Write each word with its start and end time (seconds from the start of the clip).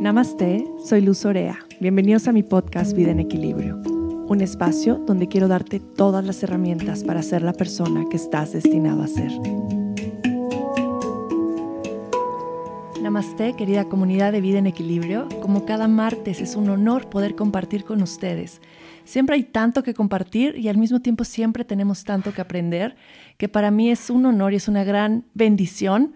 Namaste, 0.00 0.64
soy 0.82 1.02
Luz 1.02 1.26
Orea. 1.26 1.58
Bienvenidos 1.78 2.26
a 2.26 2.32
mi 2.32 2.42
podcast 2.42 2.94
Vida 2.94 3.10
en 3.10 3.20
Equilibrio, 3.20 3.76
un 4.28 4.40
espacio 4.40 4.94
donde 4.94 5.28
quiero 5.28 5.46
darte 5.46 5.78
todas 5.78 6.24
las 6.24 6.42
herramientas 6.42 7.04
para 7.04 7.22
ser 7.22 7.42
la 7.42 7.52
persona 7.52 8.06
que 8.08 8.16
estás 8.16 8.54
destinado 8.54 9.02
a 9.02 9.06
ser. 9.06 9.30
Namaste, 13.02 13.54
querida 13.56 13.90
comunidad 13.90 14.32
de 14.32 14.40
Vida 14.40 14.58
en 14.58 14.68
Equilibrio. 14.68 15.28
Como 15.42 15.66
cada 15.66 15.86
martes 15.86 16.40
es 16.40 16.56
un 16.56 16.70
honor 16.70 17.10
poder 17.10 17.34
compartir 17.34 17.84
con 17.84 18.00
ustedes. 18.00 18.62
Siempre 19.04 19.36
hay 19.36 19.42
tanto 19.42 19.82
que 19.82 19.92
compartir 19.92 20.56
y 20.56 20.68
al 20.68 20.78
mismo 20.78 21.00
tiempo 21.00 21.24
siempre 21.24 21.66
tenemos 21.66 22.04
tanto 22.04 22.32
que 22.32 22.40
aprender, 22.40 22.96
que 23.36 23.50
para 23.50 23.70
mí 23.70 23.90
es 23.90 24.08
un 24.08 24.24
honor 24.24 24.54
y 24.54 24.56
es 24.56 24.66
una 24.66 24.82
gran 24.82 25.26
bendición 25.34 26.14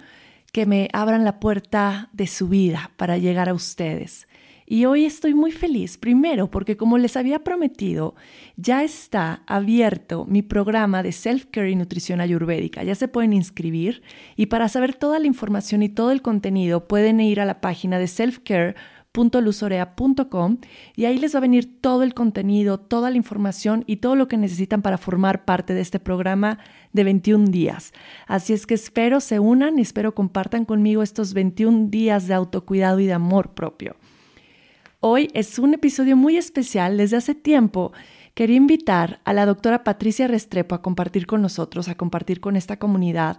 que 0.55 0.67
me 0.67 0.89
abran 0.93 1.25
la 1.25 1.41
puerta 1.41 2.11
de 2.13 2.29
su 2.29 2.49
vida 2.49 2.93
para 2.97 3.19
llegar 3.19 3.49
a 3.49 3.55
ustedes. 3.55 4.29
Y 4.67 4.85
hoy 4.85 5.05
estoy 5.05 5.35
muy 5.35 5.51
feliz, 5.51 5.99
primero 5.99 6.49
porque 6.49 6.77
como 6.77 6.97
les 6.97 7.17
había 7.17 7.41
prometido, 7.41 8.15
ya 8.57 8.85
está 8.85 9.43
abierto 9.49 10.27
mi 10.27 10.43
programa 10.43 11.03
de 11.03 11.11
Self-Care 11.11 11.73
y 11.73 11.75
Nutrición 11.75 12.21
Ayurvédica. 12.21 12.85
Ya 12.85 12.95
se 12.95 13.09
pueden 13.09 13.33
inscribir 13.33 14.03
y 14.37 14.47
para 14.47 14.69
saber 14.69 14.95
toda 14.95 15.19
la 15.19 15.27
información 15.27 15.83
y 15.83 15.89
todo 15.89 16.13
el 16.13 16.23
contenido 16.23 16.87
pueden 16.87 17.19
ir 17.19 17.41
a 17.41 17.47
la 17.47 17.61
página 17.61 17.99
de 17.99 18.07
Self-Care 18.07 18.77
www.luzorea.com 19.15 20.59
y 20.97 21.05
ahí 21.05 21.19
les 21.19 21.35
va 21.35 21.39
a 21.39 21.43
venir 21.43 21.81
todo 21.81 22.03
el 22.03 22.15
contenido, 22.15 22.79
toda 22.79 23.11
la 23.11 23.17
información 23.17 23.85
y 23.87 23.97
todo 23.97 24.17
lo 24.17 24.29
que 24.29 24.37
necesitan 24.37 24.83
para 24.83 24.99
formar 24.99 25.45
parte 25.45 25.75
de 25.75 25.81
este 25.81 26.01
programa 26.01 26.59
de 26.93 27.05
21 27.05 27.47
días. 27.47 27.93
Así 28.27 28.53
es 28.53 28.67
que 28.67 28.75
espero 28.75 29.21
se 29.21 29.39
unan 29.39 29.79
y 29.79 29.83
espero 29.83 30.15
compartan 30.15 30.65
conmigo 30.65 31.03
estos 31.03 31.33
21 31.33 31.89
días 31.89 32.27
de 32.27 32.35
autocuidado 32.35 33.01
y 33.01 33.07
de 33.07 33.13
amor 33.13 33.55
propio. 33.55 33.97
Hoy 35.01 35.31
es 35.35 35.59
un 35.59 35.75
episodio 35.75 36.17
muy 36.17 36.37
especial. 36.37 36.97
Desde 36.97 37.19
hace 37.19 37.35
tiempo 37.35 37.93
quería 38.35 38.57
invitar 38.57 39.21
a 39.25 39.33
la 39.33 39.47
doctora 39.47 39.85
Patricia 39.85 40.27
Restrepo 40.27 40.75
a 40.75 40.83
compartir 40.83 41.27
con 41.27 41.43
nosotros, 41.43 41.89
a 41.89 41.95
compartir 41.95 42.41
con 42.41 42.57
esta 42.57 42.79
comunidad. 42.79 43.39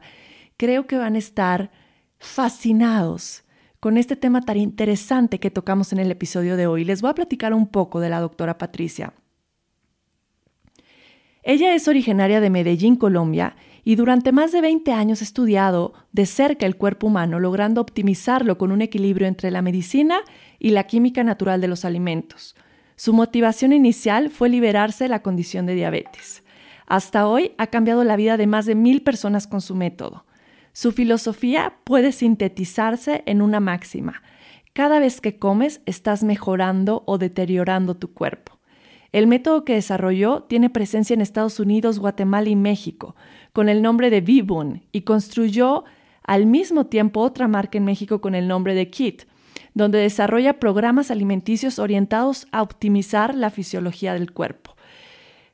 Creo 0.57 0.85
que 0.87 0.97
van 0.97 1.15
a 1.15 1.19
estar 1.19 1.71
fascinados 2.19 3.44
con 3.85 3.99
este 3.99 4.15
tema 4.15 4.41
tan 4.41 4.57
interesante 4.57 5.39
que 5.39 5.51
tocamos 5.51 5.93
en 5.93 5.99
el 5.99 6.09
episodio 6.09 6.57
de 6.57 6.65
hoy. 6.65 6.85
Les 6.85 7.03
voy 7.03 7.11
a 7.11 7.13
platicar 7.13 7.53
un 7.53 7.67
poco 7.67 7.99
de 7.99 8.09
la 8.09 8.19
doctora 8.19 8.57
Patricia. 8.57 9.13
Ella 11.43 11.75
es 11.75 11.87
originaria 11.87 12.41
de 12.41 12.49
Medellín, 12.49 12.95
Colombia, 12.95 13.55
y 13.83 13.95
durante 13.95 14.31
más 14.31 14.51
de 14.51 14.61
20 14.61 14.91
años 14.91 15.21
ha 15.21 15.23
estudiado 15.23 15.93
de 16.13 16.25
cerca 16.25 16.65
el 16.65 16.77
cuerpo 16.77 17.05
humano, 17.05 17.39
logrando 17.39 17.79
optimizarlo 17.79 18.57
con 18.57 18.71
un 18.71 18.81
equilibrio 18.81 19.27
entre 19.27 19.51
la 19.51 19.61
medicina 19.61 20.21
y 20.57 20.71
la 20.71 20.85
química 20.85 21.23
natural 21.23 21.61
de 21.61 21.67
los 21.67 21.85
alimentos. 21.85 22.55
Su 22.95 23.13
motivación 23.13 23.71
inicial 23.71 24.31
fue 24.31 24.49
liberarse 24.49 25.03
de 25.03 25.09
la 25.09 25.21
condición 25.21 25.67
de 25.67 25.75
diabetes. 25.75 26.43
Hasta 26.87 27.27
hoy 27.27 27.51
ha 27.59 27.67
cambiado 27.67 28.03
la 28.03 28.15
vida 28.15 28.35
de 28.35 28.47
más 28.47 28.65
de 28.65 28.73
mil 28.73 29.03
personas 29.03 29.45
con 29.45 29.61
su 29.61 29.75
método. 29.75 30.24
Su 30.75 30.91
filosofía 30.91 31.77
puede 31.85 32.11
sintetizarse 32.11 33.23
en 33.27 33.41
una 33.41 33.61
máxima. 33.61 34.21
Cada 34.73 34.99
vez 34.99 35.21
que 35.21 35.39
comes 35.39 35.79
estás 35.85 36.21
mejorando 36.21 37.03
o 37.05 37.17
deteriorando 37.17 37.95
tu 37.95 38.13
cuerpo. 38.13 38.59
El 39.13 39.25
método 39.27 39.63
que 39.63 39.75
desarrolló 39.75 40.43
tiene 40.43 40.69
presencia 40.69 41.13
en 41.13 41.21
Estados 41.21 41.61
Unidos, 41.61 41.97
Guatemala 41.97 42.49
y 42.49 42.57
México, 42.57 43.15
con 43.53 43.69
el 43.69 43.81
nombre 43.81 44.09
de 44.09 44.19
Vibun, 44.19 44.83
y 44.91 45.03
construyó 45.03 45.85
al 46.23 46.45
mismo 46.45 46.87
tiempo 46.87 47.21
otra 47.21 47.47
marca 47.47 47.77
en 47.77 47.85
México 47.85 48.19
con 48.19 48.35
el 48.35 48.49
nombre 48.49 48.75
de 48.75 48.89
Kit, 48.89 49.23
donde 49.75 49.99
desarrolla 49.99 50.59
programas 50.59 51.09
alimenticios 51.09 51.79
orientados 51.79 52.47
a 52.51 52.61
optimizar 52.61 53.33
la 53.33 53.49
fisiología 53.49 54.11
del 54.13 54.33
cuerpo. 54.33 54.75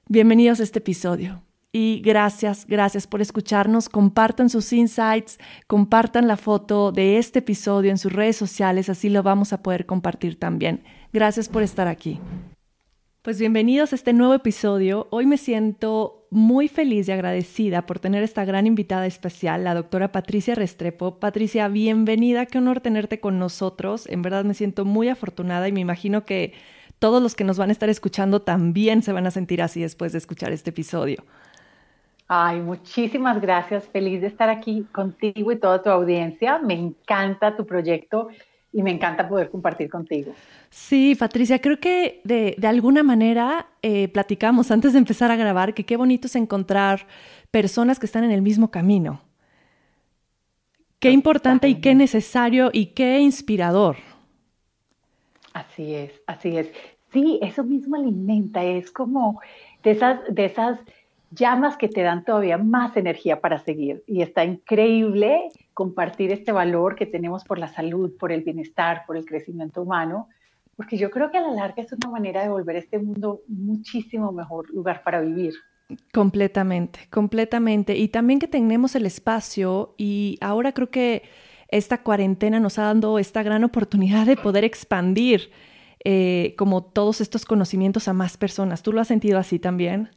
Bienvenidos 0.07 0.59
a 0.61 0.63
este 0.63 0.79
episodio. 0.79 1.43
Y 1.73 2.01
gracias, 2.03 2.65
gracias 2.67 3.07
por 3.07 3.21
escucharnos. 3.21 3.87
Compartan 3.87 4.49
sus 4.49 4.73
insights, 4.73 5.39
compartan 5.67 6.27
la 6.27 6.35
foto 6.35 6.91
de 6.91 7.17
este 7.17 7.39
episodio 7.39 7.91
en 7.91 7.97
sus 7.97 8.11
redes 8.11 8.35
sociales, 8.35 8.89
así 8.89 9.09
lo 9.09 9.23
vamos 9.23 9.53
a 9.53 9.63
poder 9.63 9.85
compartir 9.85 10.37
también. 10.37 10.83
Gracias 11.13 11.47
por 11.47 11.63
estar 11.63 11.87
aquí. 11.87 12.19
Pues 13.21 13.39
bienvenidos 13.39 13.93
a 13.93 13.95
este 13.95 14.11
nuevo 14.11 14.33
episodio. 14.33 15.07
Hoy 15.11 15.25
me 15.25 15.37
siento 15.37 16.27
muy 16.29 16.67
feliz 16.67 17.07
y 17.07 17.11
agradecida 17.13 17.85
por 17.85 17.99
tener 17.99 18.23
esta 18.23 18.43
gran 18.43 18.67
invitada 18.67 19.05
especial, 19.05 19.63
la 19.63 19.73
doctora 19.73 20.11
Patricia 20.11 20.55
Restrepo. 20.55 21.19
Patricia, 21.19 21.69
bienvenida, 21.69 22.47
qué 22.47 22.57
honor 22.57 22.81
tenerte 22.81 23.21
con 23.21 23.39
nosotros. 23.39 24.07
En 24.09 24.23
verdad 24.23 24.43
me 24.43 24.55
siento 24.55 24.83
muy 24.83 25.07
afortunada 25.07 25.69
y 25.69 25.71
me 25.71 25.81
imagino 25.81 26.25
que 26.25 26.53
todos 26.99 27.21
los 27.21 27.35
que 27.35 27.43
nos 27.43 27.57
van 27.57 27.69
a 27.69 27.73
estar 27.73 27.89
escuchando 27.89 28.41
también 28.41 29.03
se 29.03 29.13
van 29.13 29.25
a 29.25 29.31
sentir 29.31 29.61
así 29.61 29.81
después 29.81 30.11
de 30.11 30.17
escuchar 30.17 30.51
este 30.51 30.71
episodio. 30.71 31.23
Ay, 32.33 32.61
muchísimas 32.61 33.41
gracias. 33.41 33.89
Feliz 33.89 34.21
de 34.21 34.27
estar 34.27 34.49
aquí 34.49 34.85
contigo 34.93 35.51
y 35.51 35.59
toda 35.59 35.83
tu 35.83 35.89
audiencia. 35.89 36.59
Me 36.59 36.75
encanta 36.75 37.57
tu 37.57 37.65
proyecto 37.65 38.29
y 38.71 38.83
me 38.83 38.91
encanta 38.91 39.27
poder 39.27 39.49
compartir 39.49 39.89
contigo. 39.89 40.33
Sí, 40.69 41.13
Patricia, 41.19 41.59
creo 41.59 41.81
que 41.81 42.21
de, 42.23 42.55
alguna 42.65 43.03
manera 43.03 43.67
eh, 43.81 44.07
platicamos 44.07 44.71
antes 44.71 44.93
de 44.93 44.99
empezar 44.99 45.29
a 45.29 45.35
grabar 45.35 45.73
que 45.73 45.85
qué 45.85 45.97
bonito 45.97 46.27
es 46.27 46.37
encontrar 46.37 47.05
personas 47.51 47.99
que 47.99 48.05
están 48.05 48.23
en 48.23 48.31
el 48.31 48.41
mismo 48.41 48.71
camino. 48.71 49.21
Qué 50.99 51.11
importante 51.11 51.67
y 51.67 51.81
qué 51.81 51.95
necesario 51.95 52.69
y 52.71 52.93
qué 52.93 53.19
inspirador. 53.19 53.97
Así 55.51 55.95
es, 55.95 56.13
así 56.27 56.55
es. 56.55 56.71
Sí, 57.11 57.39
eso 57.41 57.65
mismo 57.65 57.97
alimenta, 57.97 58.63
es 58.63 58.89
como 58.89 59.41
de 59.83 59.91
esas, 59.91 60.21
de 60.33 60.45
esas 60.45 60.79
llamas 61.31 61.77
que 61.77 61.87
te 61.87 62.01
dan 62.01 62.23
todavía 62.23 62.57
más 62.57 62.95
energía 62.97 63.41
para 63.41 63.59
seguir. 63.59 64.03
Y 64.05 64.21
está 64.21 64.43
increíble 64.45 65.49
compartir 65.73 66.31
este 66.31 66.51
valor 66.51 66.95
que 66.95 67.05
tenemos 67.05 67.43
por 67.43 67.57
la 67.57 67.67
salud, 67.67 68.11
por 68.19 68.31
el 68.31 68.43
bienestar, 68.43 69.03
por 69.07 69.17
el 69.17 69.25
crecimiento 69.25 69.81
humano, 69.81 70.27
porque 70.75 70.97
yo 70.97 71.09
creo 71.11 71.31
que 71.31 71.37
a 71.37 71.41
la 71.41 71.51
larga 71.53 71.81
es 71.81 71.91
una 71.93 72.09
manera 72.09 72.41
de 72.41 72.49
volver 72.49 72.75
este 72.75 72.99
mundo 72.99 73.41
muchísimo 73.47 74.31
mejor 74.31 74.69
lugar 74.69 75.03
para 75.03 75.21
vivir. 75.21 75.53
Completamente, 76.13 77.01
completamente. 77.09 77.97
Y 77.97 78.07
también 78.07 78.39
que 78.39 78.47
tenemos 78.47 78.95
el 78.95 79.05
espacio 79.05 79.93
y 79.97 80.37
ahora 80.41 80.71
creo 80.71 80.89
que 80.89 81.23
esta 81.67 82.01
cuarentena 82.03 82.59
nos 82.59 82.79
ha 82.79 82.93
dado 82.93 83.19
esta 83.19 83.43
gran 83.43 83.63
oportunidad 83.63 84.25
de 84.25 84.37
poder 84.37 84.63
expandir 84.63 85.51
eh, 86.03 86.55
como 86.57 86.83
todos 86.83 87.21
estos 87.21 87.45
conocimientos 87.45 88.07
a 88.07 88.13
más 88.13 88.37
personas. 88.37 88.83
¿Tú 88.83 88.91
lo 88.91 89.01
has 89.01 89.07
sentido 89.07 89.37
así 89.39 89.59
también? 89.59 90.09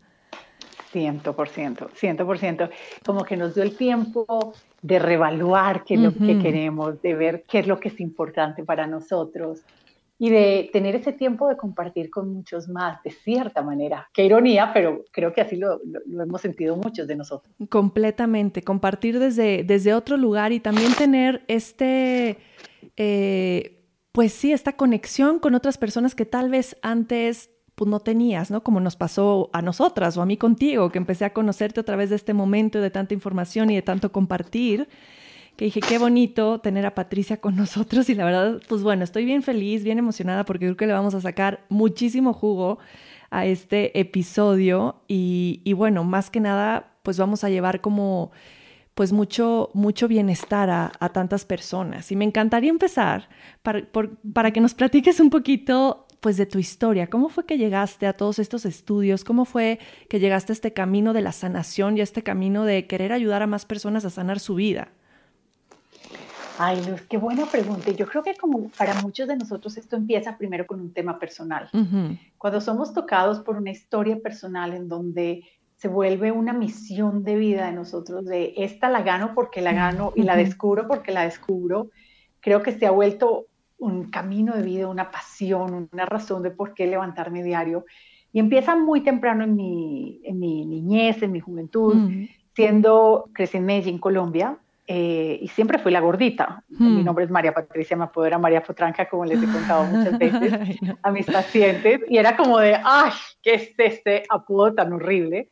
Ciento 0.95 1.35
por 1.35 1.49
ciento, 1.49 1.91
ciento 1.93 2.25
por 2.25 2.39
ciento. 2.39 2.69
Como 3.05 3.25
que 3.25 3.37
nos 3.37 3.57
dio 3.57 3.65
el 3.65 3.77
tiempo 3.77 4.53
de 4.81 5.01
revaluar 5.01 5.83
qué 5.83 5.95
es 5.95 6.01
lo 6.01 6.15
que 6.15 6.39
queremos, 6.39 7.03
de 7.03 7.17
ver 7.17 7.43
qué 7.49 7.59
es 7.59 7.67
lo 7.67 7.81
que 7.81 7.89
es 7.89 7.99
importante 7.99 8.63
para 8.63 8.87
nosotros 8.87 9.63
y 10.21 10.31
de 10.31 10.71
tener 10.73 10.95
ese 10.95 11.13
tiempo 11.13 11.49
de 11.49 11.57
compartir 11.57 12.11
con 12.11 12.33
muchos 12.33 12.69
más, 12.69 13.03
de 13.03 13.11
cierta 13.11 13.61
manera. 13.61 14.09
Qué 14.15 14.25
ironía, 14.25 14.71
pero 14.73 15.03
creo 15.11 15.33
que 15.33 15.41
así 15.41 15.57
lo, 15.57 15.81
hemos 16.23 16.41
sentido 16.41 16.77
muchos 16.77 17.09
de 17.09 17.17
nosotros. 17.17 17.53
Completamente, 17.69 18.63
compartir 18.63 19.19
desde, 19.19 19.65
desde 19.65 19.95
otro 19.95 20.17
lugar 20.17 20.53
y 20.53 20.61
también 20.61 20.93
tener 20.95 21.43
este... 21.49 22.39
Eh, 22.97 23.81
pues 24.13 24.33
sí, 24.33 24.53
esta 24.53 24.77
conexión 24.77 25.41
con 25.41 25.57
otras 25.57 25.77
personas 25.77 26.15
que 26.15 26.25
tal 26.25 26.49
vez 26.49 26.77
antes 26.83 27.51
pues 27.75 27.91
no 27.91 28.01
tenías, 28.01 28.51
¿no? 28.51 28.63
Como 28.63 28.81
nos 28.81 28.97
pasó 28.97 29.51
a 29.53 29.63
nosotras 29.63 30.17
o 30.17 30.23
a 30.23 30.27
mí 30.27 30.37
contigo, 30.37 30.91
que 30.91 30.99
empecé 30.99 31.25
a 31.25 31.33
conocerte 31.33 31.81
a 31.81 31.83
través 31.83 32.11
de 32.11 32.17
este 32.17 32.33
momento 32.33 32.81
de 32.81 32.91
tanta 32.91 33.15
información 33.15 33.71
y 33.71 33.75
de 33.75 33.83
tanto 33.83 34.13
compartir, 34.13 34.89
que 35.57 35.67
dije, 35.67 35.81
qué 35.81 35.99
bonito 35.99 36.61
tener 36.61 36.87
a 36.87 36.95
Patricia 36.95 37.41
con 37.41 37.57
nosotros 37.57 38.09
y 38.11 38.15
la 38.15 38.25
verdad, 38.25 38.61
pues 38.69 38.83
bueno, 38.83 39.05
estoy 39.05 39.25
bien 39.25 39.43
feliz, 39.43 39.85
bien 39.85 39.99
emocionada 39.99 40.45
porque 40.45 40.67
creo 40.67 40.77
que 40.77 40.87
le 40.87 40.93
vamos 40.93 41.15
a 41.15 41.21
sacar 41.21 41.65
muchísimo 41.69 42.33
jugo 42.33 42.79
a 43.31 43.47
este 43.47 43.99
episodio 43.99 45.03
y, 45.09 45.73
bueno, 45.73 46.05
más 46.05 46.31
que 46.31 46.39
nada, 46.39 46.93
pues 47.03 47.19
vamos 47.19 47.43
a 47.43 47.51
llevar 47.51 47.81
como 47.81 48.31
pues 48.95 49.13
mucho, 49.13 49.71
mucho 49.75 50.07
bienestar 50.07 50.71
a, 50.71 51.09
tantas 51.13 51.45
personas. 51.45 52.13
Y 52.13 52.17
me 52.17 52.25
encantaría 52.25 52.71
empezar 52.71 53.29
para, 53.63 53.83
para 54.33 54.53
que 54.53 54.61
nos 54.61 54.75
platiques 54.75 55.19
un 55.19 55.31
poquito 55.31 56.04
pues 56.25 56.39
de 56.39 56.47
tu 56.47 56.59
historia. 56.59 57.09
¿Cómo 57.09 57.29
fue 57.29 57.45
que 57.45 57.59
llegaste 57.59 58.07
a 58.07 58.15
todos 58.15 58.39
estos 58.39 58.65
estudios? 58.65 59.25
¿Cómo 59.25 59.45
fue 59.45 59.79
que 60.09 60.21
llegaste 60.21 60.53
a 60.53 60.55
este 60.55 60.73
camino 60.73 61.13
de 61.13 61.21
la 61.21 61.33
sanación 61.33 61.99
y 61.99 62.01
a 62.01 62.03
este 62.03 62.23
camino 62.23 62.65
de 62.65 62.87
querer 62.87 63.13
ayudar 63.13 63.43
a 63.43 63.47
más 63.47 63.67
personas 63.67 64.07
a 64.07 64.11
sanar 64.11 64.41
su 64.41 64.55
vida? 64.55 64.89
Ay, 66.59 66.83
Luz, 66.89 67.03
qué 67.11 67.19
buena 67.19 67.45
pregunta. 67.45 67.91
Yo 67.91 68.07
creo 68.07 68.23
que 68.23 68.35
como 68.37 68.71
para 68.71 69.03
muchos 69.03 69.29
de 69.29 69.37
nosotros 69.37 69.77
esto 69.77 69.97
empieza 69.97 70.39
primero 70.39 70.67
con 70.67 70.81
un 70.81 70.95
tema 70.95 71.19
personal. 71.19 71.69
Cuando 72.39 72.63
somos 72.63 72.95
tocados 72.95 73.41
por 73.41 73.59
una 73.59 73.73
historia 73.73 74.19
personal 74.19 74.73
en 74.73 74.89
donde 74.89 75.45
se 75.77 75.89
vuelve 75.89 76.33
una 76.33 76.55
misión 76.55 77.23
de 77.23 77.37
vida 77.37 77.67
de 77.67 77.73
nosotros, 77.73 78.25
de 78.25 78.55
esta 78.57 78.89
la 78.89 79.03
gano 79.03 79.35
porque 79.35 79.61
la 79.61 79.75
gano 79.75 80.15
y 80.17 80.23
la 80.23 80.37
descubro 80.37 80.89
porque 80.89 81.13
la 81.13 81.25
descubro, 81.25 81.91
creo 82.41 82.63
que 82.63 82.73
se 82.73 82.87
ha 82.87 82.91
vuelto 82.91 83.45
un 83.79 84.11
camino 84.11 84.55
de 84.55 84.63
vida, 84.63 84.89
una 84.89 85.11
pasión, 85.11 85.89
una 85.93 86.07
razón 86.07 86.43
de 86.43 86.51
por 86.51 86.75
qué 86.75 86.87
levantarme 86.87 87.43
diario. 87.43 87.85
Y 88.33 88.41
empieza 88.41 88.75
muy 88.75 89.03
temprano 89.03 89.45
en 89.45 89.55
mi, 89.55 90.21
en 90.25 90.39
mi 90.39 90.67
niñez, 90.67 91.23
en 91.23 91.33
mi 91.33 91.41
juventud, 91.41 91.97
siendo, 92.55 93.31
crecí 93.33 93.59
en 93.59 93.67
Medellín, 93.67 93.99
Colombia, 93.99 94.59
eh, 94.87 95.39
y 95.41 95.49
siempre 95.49 95.79
fui 95.79 95.93
la 95.93 96.01
gordita. 96.01 96.63
Mi 96.69 97.01
hmm. 97.01 97.05
nombre 97.05 97.25
es 97.25 97.31
María 97.31 97.55
Patricia, 97.55 97.97
me 97.97 98.05
apodera 98.05 98.39
María 98.39 98.63
Potranca, 98.63 99.09
como 99.09 99.25
les 99.25 99.43
he 99.43 99.47
contado 99.47 99.85
muchas 99.93 100.19
veces 100.19 100.53
a 101.03 101.11
mis 101.11 101.27
pacientes, 101.27 102.01
y 102.09 102.19
era 102.19 102.37
como 102.37 102.59
de, 102.59 102.77
¡ay! 102.85 103.13
¿Qué 103.43 103.55
es 103.55 103.75
este 103.79 104.25
apodo 104.29 104.75
tan 104.75 104.93
horrible? 104.93 105.51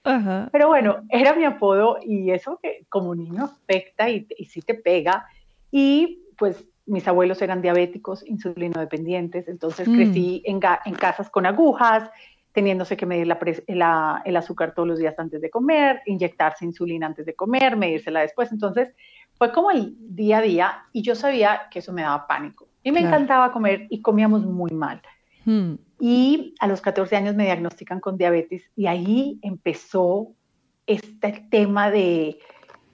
Pero 0.50 0.68
bueno, 0.68 1.02
era 1.08 1.34
mi 1.34 1.44
apodo 1.44 1.98
y 2.02 2.30
eso 2.30 2.58
que 2.62 2.84
como 2.88 3.14
niño 3.14 3.44
afecta 3.44 4.10
y, 4.10 4.26
y 4.36 4.46
sí 4.46 4.60
te 4.60 4.74
pega. 4.74 5.26
Y 5.70 6.24
pues 6.36 6.64
mis 6.86 7.06
abuelos 7.06 7.40
eran 7.42 7.62
diabéticos, 7.62 8.26
insulino 8.26 8.80
dependientes, 8.80 9.48
entonces 9.48 9.88
hmm. 9.88 9.94
crecí 9.94 10.42
en, 10.44 10.60
en 10.84 10.94
casas 10.94 11.30
con 11.30 11.46
agujas, 11.46 12.10
teniéndose 12.52 12.96
que 12.96 13.06
medir 13.06 13.26
la, 13.26 14.22
el 14.24 14.36
azúcar 14.36 14.74
todos 14.74 14.86
los 14.86 14.98
días 14.98 15.18
antes 15.18 15.40
de 15.40 15.50
comer, 15.50 16.02
inyectarse 16.06 16.64
insulina 16.64 17.06
antes 17.06 17.24
de 17.24 17.34
comer, 17.34 17.76
medírsela 17.76 18.20
después. 18.20 18.52
Entonces, 18.52 18.92
fue 19.38 19.52
como 19.52 19.70
el 19.70 19.96
día 19.98 20.38
a 20.38 20.42
día 20.42 20.84
y 20.92 21.02
yo 21.02 21.14
sabía 21.14 21.62
que 21.70 21.78
eso 21.78 21.92
me 21.92 22.02
daba 22.02 22.26
pánico. 22.26 22.68
Y 22.84 22.92
me 22.92 23.00
encantaba 23.00 23.52
comer 23.52 23.86
y 23.90 24.02
comíamos 24.02 24.44
muy 24.44 24.70
mal. 24.72 25.00
Hmm. 25.44 25.74
Y 25.98 26.54
a 26.60 26.66
los 26.66 26.80
14 26.80 27.16
años 27.16 27.34
me 27.34 27.44
diagnostican 27.44 28.00
con 28.00 28.18
diabetes 28.18 28.70
y 28.76 28.86
ahí 28.86 29.38
empezó 29.42 30.32
este 30.86 31.46
tema 31.50 31.90
de 31.90 32.38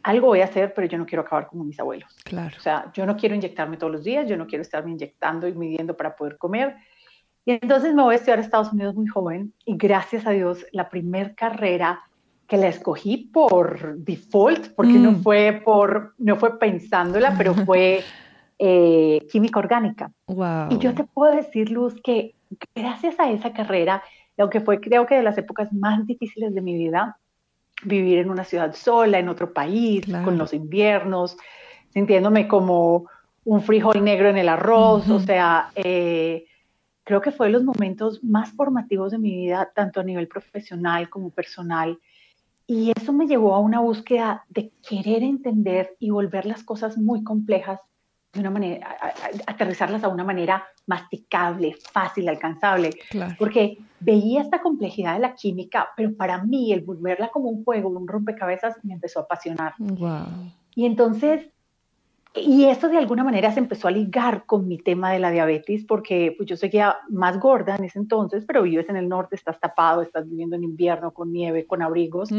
algo 0.08 0.28
voy 0.28 0.40
a 0.40 0.44
hacer, 0.44 0.72
pero 0.72 0.86
yo 0.86 0.96
no 0.96 1.04
quiero 1.04 1.20
acabar 1.20 1.48
como 1.48 1.64
mis 1.64 1.78
abuelos. 1.78 2.16
Claro. 2.24 2.56
O 2.56 2.60
sea, 2.62 2.90
yo 2.94 3.04
no 3.04 3.14
quiero 3.14 3.34
inyectarme 3.34 3.76
todos 3.76 3.92
los 3.92 4.04
días, 4.04 4.26
yo 4.26 4.38
no 4.38 4.46
quiero 4.46 4.62
estarme 4.62 4.90
inyectando 4.90 5.46
y 5.46 5.52
midiendo 5.52 5.94
para 5.98 6.16
poder 6.16 6.38
comer. 6.38 6.76
Y 7.44 7.52
entonces 7.52 7.94
me 7.94 8.02
voy 8.02 8.14
a 8.14 8.16
estudiar 8.16 8.38
a 8.38 8.40
Estados 8.42 8.72
Unidos 8.72 8.94
muy 8.94 9.06
joven 9.06 9.52
y 9.66 9.76
gracias 9.76 10.26
a 10.26 10.30
Dios 10.30 10.64
la 10.72 10.88
primer 10.88 11.34
carrera 11.34 12.00
que 12.46 12.56
la 12.56 12.68
escogí 12.68 13.28
por 13.30 13.98
default, 13.98 14.68
porque 14.74 14.94
no 14.94 15.12
mm. 15.12 15.22
fue 15.22 15.60
por, 15.62 16.14
no 16.16 16.36
fue 16.36 16.58
pensándola, 16.58 17.34
pero 17.36 17.52
fue 17.66 18.02
eh, 18.58 19.26
química 19.30 19.58
orgánica. 19.58 20.10
Wow. 20.26 20.68
Y 20.70 20.78
yo 20.78 20.94
te 20.94 21.04
puedo 21.04 21.36
decir, 21.36 21.70
Luz, 21.70 22.00
que 22.02 22.34
gracias 22.74 23.20
a 23.20 23.30
esa 23.30 23.52
carrera, 23.52 24.02
aunque 24.38 24.60
fue 24.60 24.80
creo 24.80 25.04
que 25.04 25.16
de 25.16 25.22
las 25.22 25.36
épocas 25.36 25.70
más 25.70 26.06
difíciles 26.06 26.54
de 26.54 26.62
mi 26.62 26.72
vida, 26.72 27.18
vivir 27.84 28.18
en 28.18 28.30
una 28.30 28.44
ciudad 28.44 28.74
sola, 28.74 29.18
en 29.18 29.28
otro 29.28 29.52
país, 29.52 30.04
con 30.24 30.38
los 30.38 30.52
inviernos, 30.52 31.36
sintiéndome 31.90 32.48
como 32.48 33.06
un 33.44 33.62
frijol 33.62 34.02
negro 34.04 34.28
en 34.28 34.36
el 34.36 34.48
arroz, 34.48 35.08
o 35.08 35.20
sea, 35.20 35.70
eh, 35.74 36.44
creo 37.04 37.20
que 37.20 37.30
fue 37.30 37.46
de 37.46 37.52
los 37.52 37.64
momentos 37.64 38.22
más 38.22 38.52
formativos 38.52 39.12
de 39.12 39.18
mi 39.18 39.34
vida, 39.34 39.70
tanto 39.74 40.00
a 40.00 40.04
nivel 40.04 40.28
profesional 40.28 41.08
como 41.08 41.30
personal. 41.30 41.98
Y 42.66 42.92
eso 42.94 43.14
me 43.14 43.26
llevó 43.26 43.54
a 43.54 43.60
una 43.60 43.80
búsqueda 43.80 44.44
de 44.50 44.70
querer 44.86 45.22
entender 45.22 45.96
y 45.98 46.10
volver 46.10 46.44
las 46.44 46.62
cosas 46.62 46.98
muy 46.98 47.24
complejas 47.24 47.80
de 48.38 48.48
una 48.48 48.50
manera, 48.50 48.96
aterrizarlas 49.46 50.04
a 50.04 50.08
una 50.08 50.24
manera 50.24 50.64
masticable, 50.86 51.76
fácil, 51.92 52.28
alcanzable. 52.28 52.90
Porque 53.38 53.78
veía 54.00 54.42
esta 54.42 54.60
complejidad 54.60 55.14
de 55.14 55.20
la 55.20 55.34
química, 55.34 55.88
pero 55.96 56.14
para 56.14 56.42
mí 56.42 56.72
el 56.72 56.80
volverla 56.82 57.30
como 57.30 57.48
un 57.48 57.64
juego, 57.64 57.90
un 57.90 58.08
rompecabezas, 58.08 58.76
me 58.82 58.94
empezó 58.94 59.20
a 59.20 59.22
apasionar. 59.24 59.74
Y 60.74 60.86
entonces 60.86 61.48
y 62.34 62.64
eso 62.64 62.88
de 62.88 62.98
alguna 62.98 63.24
manera 63.24 63.52
se 63.52 63.60
empezó 63.60 63.88
a 63.88 63.90
ligar 63.90 64.44
con 64.46 64.68
mi 64.68 64.78
tema 64.78 65.12
de 65.12 65.18
la 65.18 65.30
diabetes, 65.30 65.84
porque 65.84 66.34
pues, 66.36 66.48
yo 66.48 66.56
seguía 66.56 66.96
más 67.08 67.38
gorda 67.40 67.76
en 67.76 67.84
ese 67.84 67.98
entonces, 67.98 68.44
pero 68.46 68.62
vives 68.62 68.88
en 68.88 68.96
el 68.96 69.08
norte, 69.08 69.36
estás 69.36 69.58
tapado, 69.58 70.02
estás 70.02 70.28
viviendo 70.28 70.56
en 70.56 70.64
invierno 70.64 71.12
con 71.12 71.32
nieve, 71.32 71.66
con 71.66 71.82
abrigos. 71.82 72.30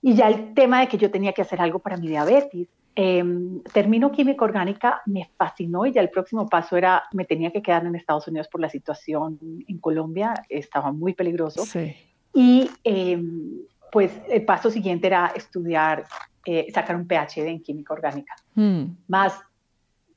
Y 0.00 0.14
ya 0.14 0.28
el 0.28 0.54
tema 0.54 0.80
de 0.80 0.88
que 0.88 0.98
yo 0.98 1.10
tenía 1.10 1.32
que 1.32 1.42
hacer 1.42 1.60
algo 1.60 1.80
para 1.80 1.96
mi 1.96 2.08
diabetes. 2.08 2.68
Eh, 3.00 3.22
termino 3.72 4.10
química 4.10 4.44
orgánica, 4.44 5.02
me 5.06 5.30
fascinó 5.36 5.86
y 5.86 5.92
ya 5.92 6.00
el 6.00 6.10
próximo 6.10 6.48
paso 6.48 6.76
era, 6.76 7.04
me 7.12 7.24
tenía 7.24 7.52
que 7.52 7.62
quedar 7.62 7.86
en 7.86 7.94
Estados 7.94 8.26
Unidos 8.26 8.48
por 8.48 8.60
la 8.60 8.68
situación 8.68 9.38
en 9.68 9.78
Colombia, 9.78 10.34
estaba 10.48 10.90
muy 10.90 11.14
peligroso. 11.14 11.62
Y 12.34 12.68
em, 12.82 13.60
pues 13.92 14.20
el 14.28 14.44
paso 14.44 14.68
siguiente 14.68 15.06
era 15.06 15.28
estudiar 15.28 16.06
eh, 16.44 16.66
sacar 16.74 16.96
un 16.96 17.06
PhD 17.06 17.46
en 17.46 17.62
química 17.62 17.94
orgánica. 17.94 18.34
Hmm. 18.56 18.86
Más 19.06 19.38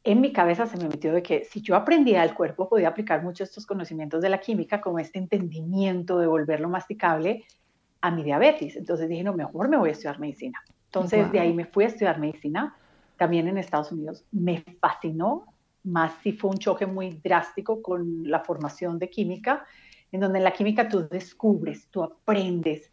en 0.04 0.20
mi 0.20 0.34
cabeza 0.34 0.66
se 0.66 0.78
me 0.78 0.90
metió 0.90 1.14
de 1.14 1.22
que 1.22 1.46
si 1.46 1.62
yo 1.62 1.76
aprendía 1.76 2.24
el 2.24 2.34
cuerpo 2.34 2.68
podía 2.68 2.88
aplicar 2.88 3.22
muchos 3.22 3.50
estos 3.50 3.68
conocimientos 3.68 4.24
de 4.24 4.30
la 4.30 4.40
química 4.40 4.82
como 4.82 4.98
este 4.98 5.20
entendimiento 5.20 6.18
de 6.18 6.26
volverlo 6.26 6.68
masticable 6.68 7.44
a 8.02 8.10
mi 8.10 8.24
diabetes. 8.24 8.76
Entonces 8.76 9.08
dije, 9.08 9.22
no, 9.22 9.34
mejor 9.34 9.70
me 9.70 9.78
voy 9.78 9.90
a 9.90 9.92
estudiar 9.92 10.20
medicina. 10.20 10.64
Entonces 10.94 11.32
de 11.32 11.40
ahí 11.40 11.54
me 11.54 11.64
fui 11.64 11.86
a 11.86 11.88
estudiar 11.88 12.20
medicina, 12.20 12.76
también 13.16 13.48
en 13.48 13.58
Estados 13.58 13.94
Unidos. 13.94 14.26
Me 14.30 14.62
fascinó, 14.82 15.46
más 15.84 16.12
si 16.22 16.34
fue 16.34 16.50
un 16.50 16.58
choque 16.58 16.86
muy 16.86 17.22
drástico 17.24 17.82
con 17.82 18.30
la 18.30 18.42
formación 18.42 19.00
de 19.00 19.10
química, 19.10 19.66
en 20.12 20.20
donde 20.20 20.40
en 20.40 20.44
la 20.44 20.52
química 20.52 20.90
tú 20.90 21.08
descubres, 21.08 21.88
tú 21.90 22.04
aprendes, 22.04 22.92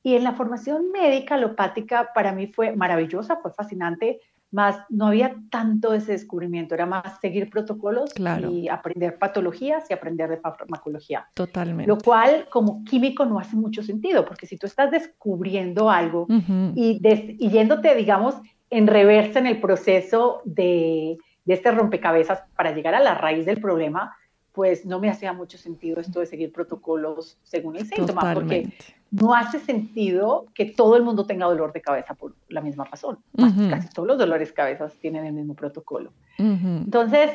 y 0.00 0.14
en 0.14 0.22
la 0.22 0.32
formación 0.32 0.92
médica 0.92 1.34
alopática 1.34 2.12
para 2.14 2.32
mí 2.32 2.46
fue 2.46 2.76
maravillosa, 2.76 3.40
fue 3.42 3.52
fascinante, 3.52 4.20
más 4.50 4.78
no 4.88 5.06
había 5.06 5.36
tanto 5.50 5.94
ese 5.94 6.12
descubrimiento, 6.12 6.74
era 6.74 6.86
más 6.86 7.20
seguir 7.20 7.48
protocolos 7.50 8.12
y 8.50 8.68
aprender 8.68 9.18
patologías 9.18 9.88
y 9.88 9.92
aprender 9.92 10.28
de 10.28 10.38
farmacología. 10.38 11.28
Totalmente. 11.34 11.86
Lo 11.86 11.98
cual 11.98 12.48
como 12.50 12.84
químico 12.84 13.24
no 13.24 13.38
hace 13.38 13.56
mucho 13.56 13.82
sentido, 13.82 14.24
porque 14.24 14.46
si 14.46 14.56
tú 14.56 14.66
estás 14.66 14.90
descubriendo 14.90 15.90
algo 15.90 16.26
y, 16.74 17.00
y, 17.38 17.48
yéndote, 17.48 17.94
digamos, 17.94 18.34
en 18.70 18.86
reversa 18.86 19.38
en 19.38 19.46
el 19.46 19.60
proceso 19.60 20.42
de, 20.44 21.18
de 21.44 21.54
este 21.54 21.70
rompecabezas 21.70 22.42
para 22.56 22.72
llegar 22.72 22.94
a 22.94 23.00
la 23.00 23.14
raíz 23.14 23.46
del 23.46 23.60
problema, 23.60 24.16
pues 24.52 24.84
no 24.84 24.98
me 24.98 25.08
hacía 25.08 25.32
mucho 25.32 25.58
sentido 25.58 26.00
esto 26.00 26.20
de 26.20 26.26
seguir 26.26 26.52
protocolos 26.52 27.38
según 27.42 27.76
el 27.76 27.86
síntoma, 27.86 28.34
porque 28.34 28.72
no 29.10 29.34
hace 29.34 29.58
sentido 29.58 30.46
que 30.54 30.66
todo 30.66 30.96
el 30.96 31.02
mundo 31.02 31.26
tenga 31.26 31.46
dolor 31.46 31.72
de 31.72 31.80
cabeza 31.80 32.14
por 32.14 32.34
la 32.48 32.60
misma 32.60 32.84
razón. 32.84 33.18
Casi 33.36 33.88
todos 33.88 34.06
los 34.06 34.18
dolores 34.18 34.48
de 34.48 34.54
cabeza 34.54 34.88
tienen 35.00 35.26
el 35.26 35.32
mismo 35.32 35.54
protocolo. 35.54 36.12
Entonces, 36.38 37.30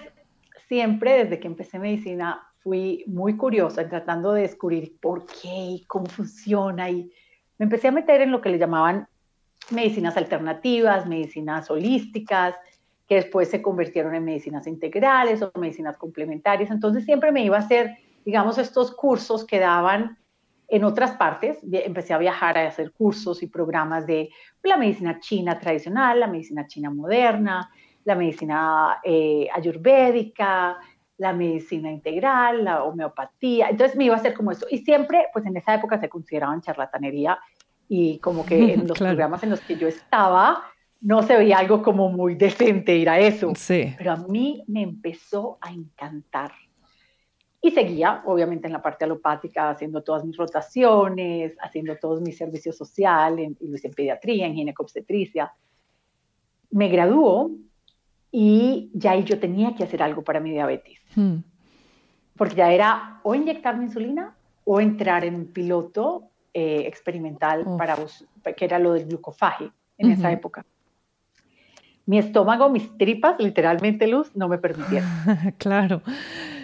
siempre 0.68 1.24
desde 1.24 1.40
que 1.40 1.48
empecé 1.48 1.80
medicina 1.80 2.48
fui 2.60 3.04
muy 3.08 3.38
curiosa 3.38 3.88
tratando 3.88 4.34
de 4.34 4.44
descubrir 4.44 4.96
por 5.00 5.26
qué 5.26 5.54
y 5.54 5.84
cómo 5.86 6.08
funciona 6.08 6.90
y 6.90 7.12
me 7.58 7.66
empecé 7.66 7.90
a 7.90 7.92
meter 7.92 8.22
en 8.22 8.32
lo 8.32 8.42
que 8.42 8.50
le 8.50 8.58
llamaban 8.58 9.08
medicinas 9.70 10.18
alternativas, 10.18 11.08
medicinas 11.08 11.70
holísticas, 11.70 12.56
que 13.08 13.16
después 13.16 13.50
se 13.50 13.62
convirtieron 13.62 14.16
en 14.16 14.26
medicinas 14.26 14.66
integrales 14.68 15.42
o 15.42 15.52
medicinas 15.60 15.98
complementarias. 15.98 16.72
Entonces 16.72 17.06
siempre 17.06 17.32
me 17.32 17.44
iba 17.44 17.58
a 17.58 17.60
hacer, 17.60 17.98
digamos, 18.26 18.58
estos 18.58 18.92
cursos 18.92 19.46
que 19.46 19.60
daban 19.60 20.18
en 20.68 20.84
otras 20.84 21.12
partes. 21.12 21.60
Empecé 21.72 22.14
a 22.14 22.18
viajar 22.18 22.58
a 22.58 22.68
hacer 22.68 22.92
cursos 22.92 23.44
y 23.44 23.48
programas 23.48 24.06
de 24.06 24.30
la 24.64 24.78
medicina 24.78 25.20
china 25.20 25.60
tradicional, 25.60 26.20
la 26.20 26.28
medicina 26.28 26.68
china 26.68 26.90
moderna, 26.90 27.70
la 28.04 28.16
medicina 28.16 29.00
eh, 29.04 29.48
ayurvédica, 29.54 30.78
la 31.18 31.34
medicina 31.34 31.92
integral, 31.92 32.64
la 32.64 32.84
homeopatía. 32.84 33.70
Entonces 33.70 33.96
me 33.98 34.06
iba 34.06 34.16
a 34.16 34.20
hacer 34.20 34.34
como 34.34 34.52
eso. 34.52 34.66
Y 34.70 34.80
siempre, 34.80 35.28
pues 35.34 35.46
en 35.46 35.58
esa 35.58 35.76
época 35.76 36.00
se 36.00 36.10
consideraban 36.10 36.62
charlatanería 36.62 37.40
y 37.88 38.20
como 38.20 38.46
que 38.46 38.74
en 38.74 38.88
los 38.88 38.98
programas 38.98 39.44
en 39.44 39.52
los 39.52 39.62
que 39.62 39.78
yo 39.78 39.88
estaba, 39.88 40.64
no 41.02 41.22
se 41.24 41.38
veía 41.38 41.60
algo 41.60 41.82
como 41.82 42.10
muy 42.10 42.36
decente 42.36 42.96
ir 42.96 43.10
a 43.10 43.20
eso. 43.20 43.54
Sí. 43.56 43.94
Pero 43.98 44.12
a 44.12 44.18
mí 44.18 44.64
me 44.68 44.82
empezó 44.82 45.58
a 45.62 45.72
encantar. 45.72 46.52
Y 47.66 47.72
seguía, 47.72 48.22
obviamente, 48.28 48.68
en 48.68 48.74
la 48.74 48.82
parte 48.84 49.06
alopática, 49.06 49.72
haciendo 49.72 50.04
todas 50.04 50.24
mis 50.24 50.38
rotaciones, 50.38 51.58
haciendo 51.60 51.96
todos 51.96 52.22
mis 52.22 52.38
servicios 52.38 52.78
sociales, 52.78 53.44
en, 53.44 53.58
en 53.60 53.94
pediatría, 53.96 54.46
en 54.46 54.54
ginecobstetricia. 54.54 55.52
Me 56.70 56.90
graduó 56.90 57.50
y 58.32 58.92
ya 58.94 59.14
ahí 59.14 59.24
yo 59.24 59.40
tenía 59.40 59.74
que 59.74 59.84
hacer 59.84 60.04
algo 60.04 60.22
para 60.24 60.40
mi 60.40 60.52
diabetes. 60.52 61.00
Hmm. 61.16 61.38
Porque 62.38 62.54
ya 62.54 62.72
era 62.72 63.20
o 63.24 63.34
inyectarme 63.34 63.86
insulina 63.86 64.38
o 64.64 64.80
entrar 64.80 65.26
en 65.26 65.34
un 65.34 65.48
piloto 65.48 66.30
eh, 66.54 66.84
experimental 66.86 67.66
para, 67.80 67.98
que 68.56 68.64
era 68.64 68.78
lo 68.78 68.94
del 68.94 69.08
glucofaje 69.08 69.72
en 69.98 70.12
esa 70.12 70.32
época 70.32 70.64
mi 72.06 72.20
estómago, 72.20 72.70
mis 72.70 72.98
tripas, 72.98 73.36
literalmente 73.40 74.08
luz, 74.08 74.32
no 74.36 74.48
me 74.48 74.58
permitieron. 74.58 75.10
claro. 75.58 76.02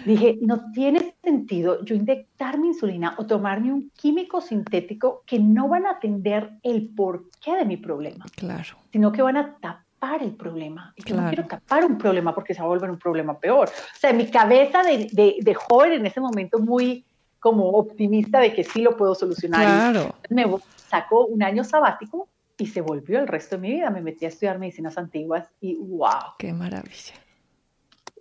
Dije, 0.04 0.38
no 0.42 0.72
tiene 0.72 1.14
sentido 1.22 1.84
yo 1.84 1.94
inyectarme 1.94 2.68
insulina 2.68 3.14
o 3.18 3.26
tomarme 3.26 3.72
un 3.72 3.90
químico 3.90 4.40
sintético 4.40 5.22
que 5.26 5.38
no 5.38 5.68
van 5.68 5.86
a 5.86 5.92
atender 5.92 6.50
el 6.62 6.88
porqué 6.94 7.56
de 7.56 7.64
mi 7.64 7.76
problema. 7.76 8.24
Claro. 8.36 8.76
Sino 8.90 9.12
que 9.12 9.22
van 9.22 9.36
a 9.36 9.56
tapar 9.60 10.22
el 10.22 10.32
problema. 10.32 10.92
Y 10.96 11.04
yo 11.04 11.16
no 11.16 11.28
quiero 11.28 11.46
tapar 11.46 11.84
un 11.84 11.98
problema 11.98 12.34
porque 12.34 12.54
se 12.54 12.60
va 12.60 12.66
a 12.66 12.68
volver 12.68 12.90
un 12.90 12.98
problema 12.98 13.38
peor. 13.38 13.68
O 13.68 13.98
sea, 13.98 14.12
mi 14.12 14.26
cabeza 14.26 14.82
de, 14.82 15.08
de, 15.12 15.36
de 15.40 15.54
joven 15.54 15.92
en 15.92 16.06
ese 16.06 16.20
momento 16.20 16.58
muy 16.58 17.04
como 17.42 17.70
optimista 17.70 18.38
de 18.38 18.52
que 18.52 18.62
sí 18.62 18.82
lo 18.82 18.96
puedo 18.96 19.14
solucionar. 19.16 19.62
Claro. 19.92 20.14
Me 20.30 20.46
sacó 20.76 21.26
un 21.26 21.42
año 21.42 21.64
sabático 21.64 22.28
y 22.56 22.66
se 22.66 22.80
volvió 22.80 23.18
el 23.18 23.26
resto 23.26 23.56
de 23.56 23.62
mi 23.62 23.72
vida. 23.72 23.90
Me 23.90 24.00
metí 24.00 24.24
a 24.24 24.28
estudiar 24.28 24.58
medicinas 24.58 24.96
antiguas 24.96 25.48
y 25.60 25.74
wow. 25.74 26.36
Qué 26.38 26.52
maravilla. 26.52 27.14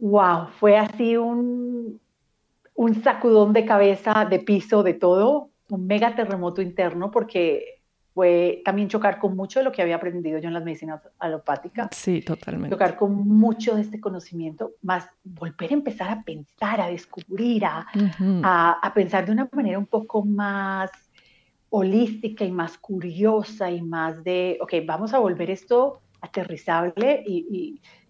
Wow, 0.01 0.47
fue 0.59 0.77
así 0.77 1.15
un, 1.15 2.01
un 2.73 3.03
sacudón 3.03 3.53
de 3.53 3.65
cabeza, 3.65 4.25
de 4.27 4.39
piso, 4.39 4.81
de 4.81 4.95
todo, 4.95 5.51
un 5.69 5.85
mega 5.85 6.15
terremoto 6.15 6.63
interno 6.63 7.11
porque 7.11 7.83
fue 8.15 8.63
también 8.65 8.89
chocar 8.89 9.19
con 9.19 9.35
mucho 9.35 9.59
de 9.59 9.65
lo 9.65 9.71
que 9.71 9.83
había 9.83 9.97
aprendido 9.97 10.39
yo 10.39 10.47
en 10.47 10.55
las 10.55 10.63
medicinas 10.63 11.01
alopáticas. 11.19 11.89
Sí, 11.91 12.21
totalmente. 12.21 12.71
Chocar 12.71 12.97
con 12.97 13.13
mucho 13.27 13.75
de 13.75 13.81
este 13.81 14.01
conocimiento, 14.01 14.71
más 14.81 15.07
volver 15.23 15.69
a 15.69 15.75
empezar 15.75 16.09
a 16.09 16.23
pensar, 16.23 16.81
a 16.81 16.87
descubrir, 16.87 17.63
a, 17.65 17.85
a, 18.43 18.93
pensar 18.95 19.27
de 19.27 19.31
una 19.33 19.47
manera 19.51 19.77
un 19.77 19.85
poco 19.85 20.25
más 20.25 20.89
holística 21.69 22.43
y 22.43 22.51
más 22.51 22.75
curiosa 22.79 23.69
y 23.69 23.83
más 23.83 24.23
de, 24.23 24.57
ok, 24.61 24.73
vamos 24.83 25.13
a 25.13 25.19
volver 25.19 25.51
esto 25.51 26.01
aterrizable 26.21 27.23
y, 27.25 27.45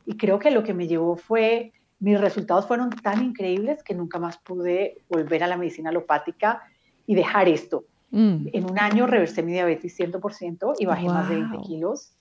y, 0.06 0.12
y 0.12 0.16
creo 0.16 0.40
que 0.40 0.52
lo 0.52 0.64
que 0.64 0.74
me 0.74 0.88
llevó 0.88 1.18
fue, 1.18 1.74
mis 2.02 2.20
resultados 2.20 2.68
fueron 2.68 2.90
tan 2.90 3.24
increíbles 3.24 3.84
que 3.84 3.96
nunca 3.96 4.20
más 4.20 4.38
pude 4.38 4.98
volver 5.10 5.44
a 5.44 5.48
la 5.48 5.56
medicina 5.56 5.90
alopática 5.90 6.64
y 7.08 7.16
dejar 7.16 7.48
esto 7.48 7.86
Mm. 8.12 8.48
En 8.52 8.70
un 8.70 8.78
año 8.78 9.08
reversé 9.08 9.42
mi 9.42 9.54
diabetes 9.54 9.98
100% 9.98 10.76
y 10.78 10.86
bajé 10.86 11.08
más 11.08 11.30
de 11.30 11.36
20 11.36 11.58
kilos. 11.60 12.12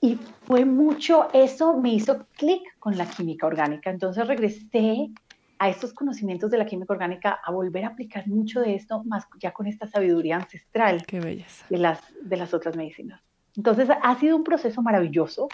Y 0.00 0.16
fue 0.44 0.64
mucho, 0.64 1.28
eso 1.32 1.76
me 1.76 1.92
hizo 1.92 2.26
clic 2.36 2.62
con 2.78 2.96
la 2.96 3.06
química 3.06 3.46
orgánica. 3.48 3.90
Entonces 3.90 4.26
regresé 4.26 5.10
a 5.58 5.68
estos 5.68 5.92
conocimientos 5.92 6.52
de 6.52 6.58
la 6.58 6.66
química 6.66 6.92
orgánica 6.92 7.40
a 7.44 7.50
volver 7.50 7.84
a 7.84 7.88
aplicar 7.88 8.28
mucho 8.28 8.60
de 8.60 8.76
esto, 8.76 9.02
más 9.02 9.26
ya 9.40 9.50
con 9.50 9.66
esta 9.66 9.88
sabiduría 9.88 10.36
ancestral 10.36 11.04
Qué 11.04 11.18
belleza. 11.18 11.66
De, 11.68 11.78
las, 11.78 12.00
de 12.22 12.36
las 12.36 12.54
otras 12.54 12.76
medicinas. 12.76 13.20
Entonces 13.56 13.88
ha 13.90 14.14
sido 14.20 14.36
un 14.36 14.44
proceso 14.44 14.80
maravilloso. 14.82 15.48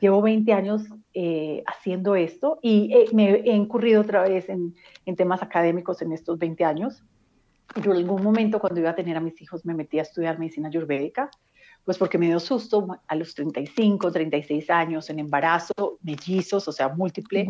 Llevo 0.00 0.22
20 0.22 0.52
años 0.52 0.82
eh, 1.14 1.62
haciendo 1.66 2.16
esto 2.16 2.58
y 2.62 2.92
eh, 2.92 3.06
me 3.12 3.30
he 3.30 3.54
incurrido 3.54 4.02
otra 4.02 4.22
vez 4.22 4.48
en, 4.48 4.74
en 5.06 5.16
temas 5.16 5.42
académicos 5.42 6.02
en 6.02 6.12
estos 6.12 6.38
20 6.38 6.64
años 6.64 7.02
en 7.74 7.92
algún 7.92 8.22
momento 8.22 8.58
cuando 8.60 8.80
iba 8.80 8.90
a 8.90 8.94
tener 8.94 9.16
a 9.16 9.20
mis 9.20 9.40
hijos 9.42 9.64
me 9.64 9.74
metí 9.74 9.98
a 9.98 10.02
estudiar 10.02 10.38
medicina 10.38 10.68
ayurvédica, 10.68 11.30
pues 11.84 11.98
porque 11.98 12.18
me 12.18 12.26
dio 12.26 12.40
susto 12.40 12.86
a 13.06 13.14
los 13.14 13.34
35, 13.34 14.10
36 14.10 14.70
años 14.70 15.10
en 15.10 15.20
embarazo, 15.20 15.98
mellizos, 16.02 16.66
o 16.68 16.72
sea, 16.72 16.88
múltiple. 16.88 17.48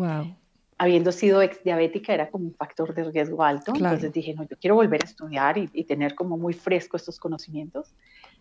Habiendo 0.79 1.11
sido 1.11 1.41
ex 1.41 1.63
diabética 1.63 2.13
era 2.13 2.29
como 2.29 2.45
un 2.45 2.53
factor 2.53 2.93
de 2.93 3.05
riesgo 3.05 3.43
alto. 3.43 3.73
Entonces 3.73 4.13
dije, 4.13 4.35
no, 4.35 4.43
yo 4.43 4.57
quiero 4.59 4.75
volver 4.75 5.01
a 5.01 5.07
estudiar 5.07 5.57
y, 5.57 5.83
tener 5.85 6.13
como 6.13 6.37
muy 6.37 6.53
fresco 6.53 6.97
estos 6.97 7.19
conocimientos. 7.19 7.95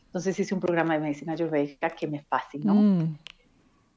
Entonces 0.07 0.39
hice 0.39 0.53
un 0.53 0.61
programa 0.61 0.95
de 0.95 1.01
medicina 1.01 1.33
ayurvédica 1.33 1.89
que 1.91 2.07
me 2.07 2.23
fascinó. 2.25 2.75
Mm. 2.75 3.17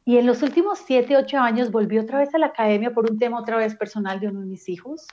Y 0.06 0.18
en 0.18 0.25
los 0.25 0.41
últimos 0.41 0.79
7, 0.86 1.18
8 1.18 1.38
años 1.38 1.72
volví 1.72 2.00
otra 2.00 2.20
vez 2.20 2.34
a 2.34 2.38
la 2.38 2.48
academia 2.48 2.91
por 2.91 3.10
un 3.12 3.20
tema 3.20 3.39
otra 3.39 3.58
vez 3.58 3.75
personal 3.75 4.20
de 4.20 4.27
uno 4.27 4.39
de 4.39 4.48
mis 4.48 4.68
hijos. 4.68 5.06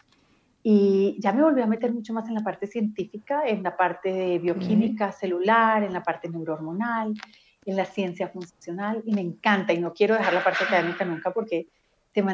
Y 0.63 1.17
ya 1.21 1.33
me 1.33 1.43
volví 1.43 1.61
a 1.61 1.67
meter 1.67 1.93
mucho 1.93 2.13
más 2.13 2.27
en 2.29 2.35
la 2.35 2.41
parte 2.41 2.67
científica, 2.67 3.47
en 3.47 3.63
la 3.63 3.77
parte 3.77 4.13
de 4.13 4.39
bioquímica 4.39 5.13
celular, 5.13 5.85
en 5.85 5.93
la 5.93 6.03
parte 6.03 6.29
neurohormonal, 6.29 7.15
en 7.65 7.77
la 7.77 7.85
ciencia 7.85 8.29
funcional, 8.29 9.03
y 9.05 9.13
me 9.13 9.21
encanta, 9.21 9.73
y 9.73 9.79
no 9.79 9.93
quiero 9.93 10.15
dejar 10.15 10.35
la 10.35 10.43
parte 10.43 10.65
académica 10.65 11.05
nunca 11.05 11.31
porque 11.31 11.69
te 12.13 12.25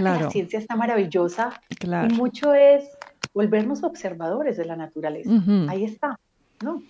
la 0.00 0.30
ciencia 0.30 0.58
está 0.58 0.76
maravillosa, 0.76 1.60
y 1.80 2.12
mucho 2.12 2.54
es 2.54 2.84
volvernos 3.32 3.82
observadores 3.82 4.56
de 4.56 4.66
la 4.66 4.76
naturaleza. 4.76 5.30
Ahí 5.68 5.84
está, 5.84 6.20
¿no? 6.62 6.82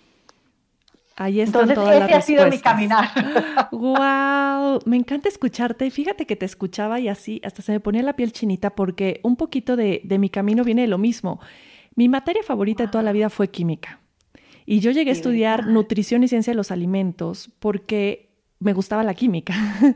Ahí 1.17 1.39
están 1.39 1.69
Entonces, 1.69 1.75
todas 1.75 2.09
ese 2.09 2.13
ha 2.13 2.21
sido 2.21 2.47
mi 2.49 2.59
caminar. 2.59 3.09
¡Wow! 3.71 4.81
Me 4.85 4.97
encanta 4.97 5.29
escucharte. 5.29 5.89
Fíjate 5.89 6.25
que 6.25 6.35
te 6.35 6.45
escuchaba 6.45 6.99
y 6.99 7.07
así 7.07 7.39
hasta 7.45 7.61
se 7.61 7.71
me 7.71 7.79
ponía 7.79 8.03
la 8.03 8.17
piel 8.17 8.33
chinita 8.33 8.75
porque 8.75 9.21
un 9.23 9.37
poquito 9.37 9.77
de, 9.77 10.01
mi 10.19 10.29
camino 10.29 10.65
viene 10.65 10.81
de 10.81 10.87
lo 10.89 10.97
mismo. 10.97 11.39
Mi 11.95 12.09
materia 12.09 12.43
favorita 12.43 12.83
de 12.83 12.89
toda 12.89 13.03
la 13.03 13.13
vida 13.13 13.29
fue 13.29 13.49
química. 13.49 14.01
Y 14.65 14.81
yo 14.81 14.91
llegué 14.91 15.11
a 15.11 15.13
estudiar 15.13 15.67
nutrición 15.67 16.23
y 16.23 16.27
ciencia 16.27 16.51
de 16.51 16.57
los 16.57 16.71
alimentos 16.71 17.49
porque 17.59 18.35
me 18.59 18.73
gustaba 18.73 19.03
la 19.03 19.13
química. 19.13 19.53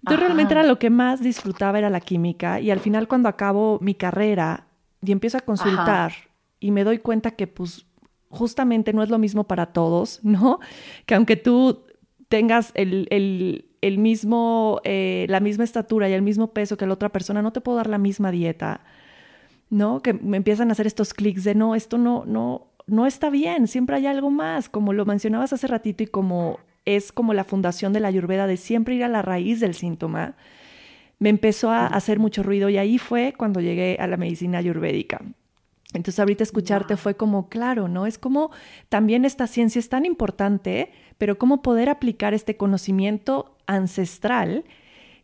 Entonces 0.00 0.20
realmente 0.20 0.52
era 0.52 0.64
lo 0.64 0.78
que 0.78 0.90
más 0.90 1.22
disfrutaba 1.22 1.78
era 1.78 1.88
la 1.88 2.00
química 2.00 2.60
y 2.60 2.70
al 2.70 2.80
final 2.80 3.08
cuando 3.08 3.28
acabo 3.28 3.78
mi 3.80 3.94
carrera 3.94 4.66
y 5.02 5.12
empiezo 5.12 5.38
a 5.38 5.40
consultar 5.40 6.12
y 6.60 6.70
me 6.70 6.84
doy 6.84 6.98
cuenta 6.98 7.32
que 7.32 7.46
pues 7.46 7.87
justamente 8.30 8.92
no 8.92 9.02
es 9.02 9.10
lo 9.10 9.18
mismo 9.18 9.44
para 9.44 9.66
todos, 9.66 10.20
¿no? 10.22 10.60
Que 11.06 11.14
aunque 11.14 11.36
tú 11.36 11.84
tengas 12.28 12.72
el, 12.74 13.64
mismo, 13.98 14.80
eh, 14.84 15.26
la 15.28 15.40
misma 15.40 15.64
estatura 15.64 16.08
y 16.08 16.12
el 16.12 16.22
mismo 16.22 16.52
peso 16.52 16.76
que 16.76 16.86
la 16.86 16.92
otra 16.92 17.08
persona, 17.08 17.42
no 17.42 17.52
te 17.52 17.60
puedo 17.60 17.78
dar 17.78 17.88
la 17.88 17.98
misma 17.98 18.30
dieta, 18.30 18.82
¿no? 19.70 20.02
Que 20.02 20.12
me 20.12 20.36
empiezan 20.36 20.68
a 20.68 20.72
hacer 20.72 20.86
estos 20.86 21.14
clics 21.14 21.44
de 21.44 21.54
no, 21.54 21.74
esto 21.74 21.96
no, 21.96 22.24
no, 22.26 22.68
no 22.86 23.06
está 23.06 23.30
bien, 23.30 23.66
siempre 23.66 23.96
hay 23.96 24.06
algo 24.06 24.30
más, 24.30 24.68
como 24.68 24.92
lo 24.92 25.06
mencionabas 25.06 25.52
hace 25.52 25.66
ratito 25.66 26.02
y 26.02 26.06
como 26.06 26.58
es 26.84 27.12
como 27.12 27.34
la 27.34 27.44
fundación 27.44 27.92
de 27.92 28.00
la 28.00 28.08
ayurveda 28.08 28.46
de 28.46 28.56
siempre 28.56 28.94
ir 28.94 29.04
a 29.04 29.08
la 29.08 29.20
raíz 29.20 29.60
del 29.60 29.74
síntoma, 29.74 30.36
me 31.18 31.28
empezó 31.28 31.70
a 31.70 31.86
hacer 31.86 32.18
mucho 32.18 32.42
ruido 32.42 32.68
y 32.70 32.78
ahí 32.78 32.98
fue 32.98 33.34
cuando 33.36 33.60
llegué 33.60 33.96
a 34.00 34.06
la 34.06 34.16
medicina 34.16 34.58
ayurvédica. 34.58 35.20
Entonces 35.94 36.20
ahorita 36.20 36.42
escucharte 36.42 36.96
fue 36.96 37.16
como, 37.16 37.48
claro, 37.48 37.88
¿no? 37.88 38.06
Es 38.06 38.18
como 38.18 38.50
también 38.88 39.24
esta 39.24 39.46
ciencia 39.46 39.78
es 39.78 39.88
tan 39.88 40.04
importante, 40.04 40.92
pero 41.16 41.38
cómo 41.38 41.62
poder 41.62 41.88
aplicar 41.88 42.34
este 42.34 42.56
conocimiento 42.56 43.56
ancestral 43.66 44.64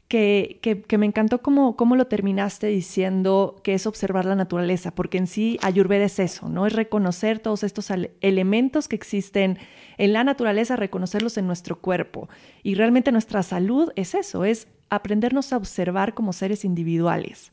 que, 0.09 0.61
que, 0.87 0.99
me 0.99 1.07
encantó 1.07 1.43
cómo, 1.43 1.77
cómo, 1.77 1.97
lo 1.97 2.07
terminaste 2.07 2.69
diciendo 2.69 3.57
que 3.65 3.75
es 3.75 3.87
observar 3.87 4.27
la 4.27 4.35
naturaleza, 4.35 4.95
porque 4.95 5.19
en 5.19 5.27
sí 5.27 5.59
Ayurveda 5.63 6.05
es 6.05 6.19
eso, 6.19 6.49
¿no? 6.49 6.67
Es 6.67 6.73
reconocer 6.73 7.41
todos 7.41 7.65
estos 7.65 7.91
elementos 8.21 8.87
que 8.87 8.97
existen 8.97 9.59
en 9.97 10.13
la 10.13 10.23
naturaleza, 10.23 10.77
reconocerlos 10.77 11.37
en 11.39 11.47
nuestro 11.47 11.81
cuerpo. 11.81 12.29
Y 12.63 12.75
realmente 12.75 13.13
nuestra 13.13 13.43
salud 13.43 13.93
es 13.97 14.15
eso, 14.15 14.45
es 14.45 14.69
aprendernos 14.91 15.53
a 15.53 15.57
observar 15.57 16.15
como 16.15 16.33
seres 16.33 16.65
individuales. 16.65 17.53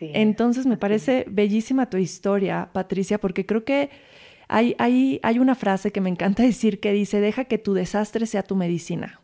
Entonces 0.00 0.66
me 0.66 0.76
parece 0.76 1.24
bellísima 1.28 1.90
tu 1.90 1.96
historia, 1.96 2.70
Patricia, 2.72 3.18
porque 3.18 3.46
creo 3.46 3.64
que 3.64 3.90
hay, 4.48 4.74
hay, 4.78 5.20
hay 5.22 5.38
una 5.38 5.54
frase 5.54 5.92
que 5.92 6.00
me 6.00 6.10
encanta 6.10 6.42
decir 6.44 6.80
que 6.80 6.92
dice, 6.92 7.20
deja 7.20 7.44
que 7.44 7.58
tu 7.58 7.74
desastre 7.74 8.26
sea 8.26 8.42
tu 8.42 8.56
medicina. 8.56 9.20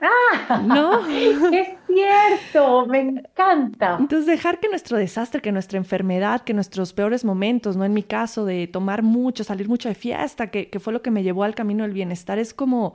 Ah, 0.00 0.62
¿no? 0.64 1.06
Es 1.08 1.68
cierto, 1.86 2.86
me 2.86 3.00
encanta. 3.00 3.96
Entonces, 3.98 4.26
dejar 4.26 4.60
que 4.60 4.68
nuestro 4.68 4.96
desastre, 4.96 5.40
que 5.40 5.50
nuestra 5.50 5.78
enfermedad, 5.78 6.42
que 6.42 6.54
nuestros 6.54 6.92
peores 6.92 7.24
momentos, 7.24 7.76
no 7.76 7.84
en 7.84 7.92
mi 7.92 8.04
caso, 8.04 8.44
de 8.44 8.68
tomar 8.68 9.02
mucho, 9.02 9.42
salir 9.42 9.68
mucho 9.68 9.88
de 9.88 9.96
fiesta, 9.96 10.48
que, 10.48 10.70
que 10.70 10.78
fue 10.78 10.92
lo 10.92 11.02
que 11.02 11.10
me 11.10 11.24
llevó 11.24 11.42
al 11.42 11.56
camino 11.56 11.82
del 11.82 11.92
bienestar, 11.92 12.38
es 12.38 12.54
como, 12.54 12.94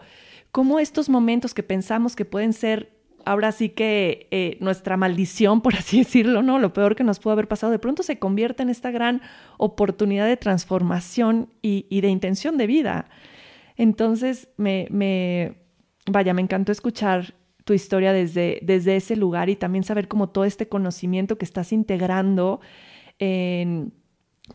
como 0.51 0.79
estos 0.79 1.09
momentos 1.09 1.53
que 1.53 1.63
pensamos 1.63 2.15
que 2.15 2.23
pueden 2.23 2.53
ser 2.53 2.93
ahora 3.25 3.51
sí 3.51 3.69
que 3.69 4.27
eh, 4.31 4.57
nuestra 4.59 4.97
maldición, 4.97 5.61
por 5.61 5.75
así 5.75 5.97
decirlo, 6.03 6.41
¿no? 6.41 6.59
Lo 6.59 6.73
peor 6.73 6.95
que 6.95 7.03
nos 7.03 7.19
pudo 7.19 7.33
haber 7.33 7.47
pasado, 7.47 7.71
de 7.71 7.79
pronto 7.79 8.03
se 8.03 8.19
convierte 8.19 8.63
en 8.63 8.69
esta 8.69 8.91
gran 8.91 9.21
oportunidad 9.57 10.27
de 10.27 10.37
transformación 10.37 11.49
y, 11.61 12.01
de 12.01 12.07
intención 12.09 12.57
de 12.57 12.67
vida. 12.67 13.09
Entonces, 13.77 14.49
me, 14.57 15.55
vaya, 16.07 16.33
me 16.33 16.41
encantó 16.41 16.71
escuchar 16.71 17.33
tu 17.63 17.73
historia 17.73 18.11
desde, 18.13 18.59
desde 18.61 18.95
ese 18.97 19.15
lugar 19.15 19.49
y 19.49 19.55
también 19.55 19.83
saber 19.83 20.07
cómo 20.07 20.29
todo 20.29 20.43
este 20.43 20.67
conocimiento 20.67 21.37
que 21.37 21.45
estás 21.45 21.71
integrando 21.71 22.59
en, 23.19 23.93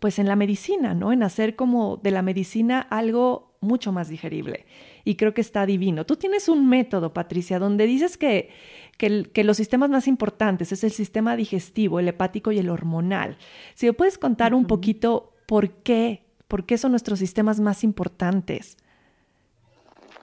pues 0.00 0.18
en 0.18 0.26
la 0.26 0.36
medicina, 0.36 0.94
¿no? 0.94 1.12
En 1.12 1.22
hacer 1.22 1.56
como 1.56 1.96
de 1.96 2.10
la 2.10 2.22
medicina 2.22 2.80
algo 2.80 3.56
mucho 3.60 3.90
más 3.90 4.08
digerible 4.08 4.66
y 5.04 5.16
creo 5.16 5.34
que 5.34 5.40
está 5.40 5.66
divino. 5.66 6.06
Tú 6.06 6.16
tienes 6.16 6.48
un 6.48 6.68
método, 6.68 7.12
Patricia, 7.12 7.58
donde 7.58 7.86
dices 7.86 8.16
que, 8.16 8.50
que, 8.98 9.44
los 9.44 9.56
sistemas 9.56 9.90
más 9.90 10.06
importantes 10.06 10.70
es 10.72 10.84
el 10.84 10.92
sistema 10.92 11.36
digestivo, 11.36 11.98
el 11.98 12.08
hepático 12.08 12.52
y 12.52 12.58
el 12.58 12.68
hormonal. 12.68 13.38
Si 13.74 13.86
me 13.86 13.92
puedes 13.94 14.18
contar 14.18 14.54
un 14.54 14.66
poquito 14.66 15.34
por 15.46 15.70
qué, 15.70 16.26
por 16.46 16.66
qué 16.66 16.78
son 16.78 16.92
nuestros 16.92 17.18
sistemas 17.18 17.58
más 17.58 17.82
importantes. 17.84 18.76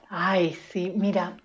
Ay, 0.08 0.56
sí, 0.70 0.92
mira, 0.96 1.36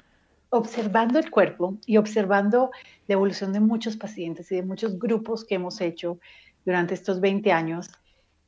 observando 0.50 1.18
el 1.18 1.32
cuerpo 1.32 1.78
y 1.86 1.98
observando 1.98 2.70
la 3.08 3.14
evolución 3.14 3.54
de 3.54 3.60
muchos 3.60 3.98
pacientes 3.98 4.52
y 4.52 4.56
de 4.56 4.64
muchos 4.64 5.00
grupos 5.00 5.44
que 5.44 5.56
hemos 5.56 5.82
hecho 5.82 6.20
durante 6.64 6.94
estos 6.94 7.20
20 7.20 7.52
años, 7.52 7.90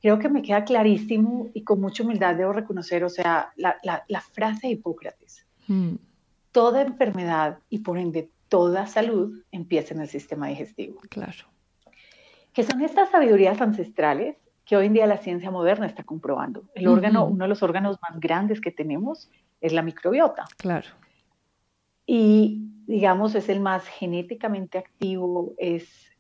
creo 0.04 0.20
que 0.20 0.28
me 0.28 0.42
queda 0.42 0.66
clarísimo 0.66 1.50
y 1.54 1.64
con 1.64 1.80
mucha 1.80 2.04
humildad 2.04 2.36
debo 2.36 2.52
reconocer, 2.52 3.06
o 3.06 3.10
sea, 3.10 3.54
la, 3.56 4.22
frase 4.34 4.68
de 4.68 4.74
Hipócrates. 4.74 5.48
Mm. 5.68 5.96
toda 6.52 6.82
enfermedad 6.82 7.60
y 7.70 7.80
por 7.80 7.98
ende 7.98 8.30
toda 8.50 8.86
salud 8.86 9.42
empieza 9.50 9.94
en 9.94 10.02
el 10.02 10.10
sistema 10.10 10.50
digestivo. 10.50 11.00
Claro. 11.10 11.46
Que 12.52 12.64
son 12.64 12.82
estas 12.82 13.12
sabidurías 13.12 13.62
ancestrales 13.62 14.36
que 14.66 14.76
hoy 14.76 14.88
en 14.88 14.94
día 14.94 15.08
la 15.08 15.18
ciencia 15.20 15.52
moderna 15.52 15.86
está 15.86 16.04
comprobando. 16.04 16.66
El 16.76 16.90
órgano, 16.90 17.26
uno 17.26 17.46
de 17.46 17.50
los 17.50 17.64
órganos 17.64 17.98
más 18.02 18.20
grandes 18.20 18.60
que 18.60 18.72
tenemos 18.72 19.32
es 19.62 19.72
la 19.72 19.84
microbiota. 19.84 20.44
Claro. 20.58 20.90
Y 22.06 22.68
digamos, 22.88 23.36
es 23.36 23.48
el 23.48 23.62
más 23.62 23.88
genéticamente 23.88 24.78
activo, 24.78 25.54
es, 25.58 26.13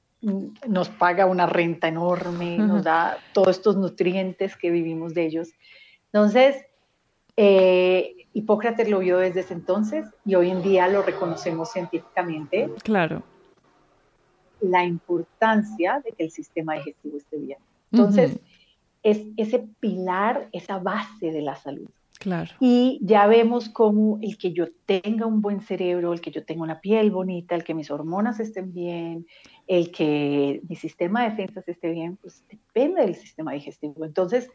nos 0.67 0.89
paga 0.89 1.25
una 1.25 1.45
renta 1.45 1.87
enorme, 1.87 2.57
nos 2.57 2.83
da 2.83 3.17
todos 3.33 3.57
estos 3.57 3.75
nutrientes 3.75 4.55
que 4.55 4.71
vivimos 4.71 5.13
de 5.13 5.25
ellos. 5.25 5.49
Entonces, 6.11 6.65
eh, 7.35 8.27
Hipócrates 8.33 8.89
lo 8.89 8.99
vio 8.99 9.17
desde 9.17 9.41
ese 9.41 9.53
entonces 9.53 10.07
y 10.25 10.35
hoy 10.35 10.49
en 10.49 10.63
día 10.63 10.87
lo 10.87 11.01
reconocemos 11.01 11.71
científicamente. 11.71 12.69
Claro. 12.83 13.21
La 14.61 14.85
importancia 14.85 16.01
de 16.03 16.11
que 16.13 16.23
el 16.23 16.31
sistema 16.31 16.75
digestivo 16.75 17.17
esté 17.17 17.37
bien. 17.37 17.59
Entonces, 17.91 18.39
es 19.03 19.19
ese 19.37 19.67
pilar, 19.79 20.47
esa 20.53 20.79
base 20.79 21.31
de 21.31 21.41
la 21.41 21.55
salud. 21.55 21.89
Claro. 22.23 22.51
Y 22.61 22.99
ya 23.01 23.27
vemos 23.27 23.67
cómo 23.67 24.17
el 24.21 24.37
que 24.37 24.53
yo 24.53 24.67
tenga 24.85 25.25
un 25.25 25.41
buen 25.41 25.59
cerebro, 25.59 26.13
el 26.13 26.21
que 26.21 26.31
yo 26.31 26.45
tenga 26.45 26.63
una 26.63 26.79
piel 26.79 27.11
bonita, 27.11 27.53
el 27.53 27.65
que 27.65 27.73
mis 27.73 27.91
hormonas 27.91 28.39
estén 28.39 28.73
bien, 28.73 29.27
el 29.67 29.91
que 29.91 30.61
mi 30.69 30.77
sistema 30.77 31.23
de 31.23 31.31
defensas 31.31 31.67
esté 31.67 31.91
bien, 31.91 32.15
pues 32.15 32.41
depende 32.49 33.01
del 33.01 33.15
sistema 33.15 33.51
digestivo. 33.51 34.05
Entonces, 34.05 34.49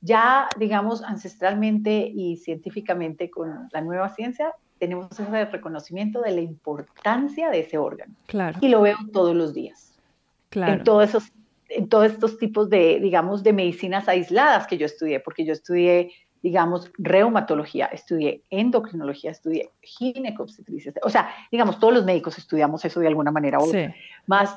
ya, 0.00 0.48
digamos, 0.60 1.02
ancestralmente 1.02 2.08
y 2.14 2.36
científicamente 2.36 3.30
con 3.30 3.68
la 3.72 3.80
nueva 3.80 4.10
ciencia, 4.10 4.52
tenemos 4.78 5.10
ese 5.18 5.44
reconocimiento 5.46 6.20
de 6.20 6.30
la 6.30 6.40
importancia 6.40 7.50
de 7.50 7.60
ese 7.60 7.78
órgano. 7.78 8.14
Claro. 8.26 8.58
Y 8.60 8.68
lo 8.68 8.82
veo 8.82 8.96
todos 9.12 9.34
los 9.34 9.54
días. 9.54 9.98
Claro. 10.50 10.74
En 10.74 10.84
todos 10.84 11.08
esos 11.08 11.32
en 11.68 11.88
todos 11.88 12.12
estos 12.12 12.38
tipos 12.38 12.70
de, 12.70 12.98
digamos, 13.00 13.42
de 13.42 13.52
medicinas 13.52 14.08
aisladas 14.08 14.66
que 14.66 14.78
yo 14.78 14.86
estudié, 14.86 15.20
porque 15.20 15.44
yo 15.44 15.52
estudié, 15.52 16.12
digamos, 16.42 16.90
reumatología, 16.98 17.86
estudié 17.86 18.42
endocrinología, 18.50 19.30
estudié 19.30 19.70
ginecobstetricia, 19.82 20.92
o 21.02 21.10
sea, 21.10 21.30
digamos, 21.50 21.78
todos 21.78 21.94
los 21.94 22.04
médicos 22.04 22.38
estudiamos 22.38 22.84
eso 22.84 23.00
de 23.00 23.08
alguna 23.08 23.30
manera 23.30 23.58
u 23.58 23.64
otra. 23.64 23.88
Sí. 23.88 23.94
Más 24.26 24.56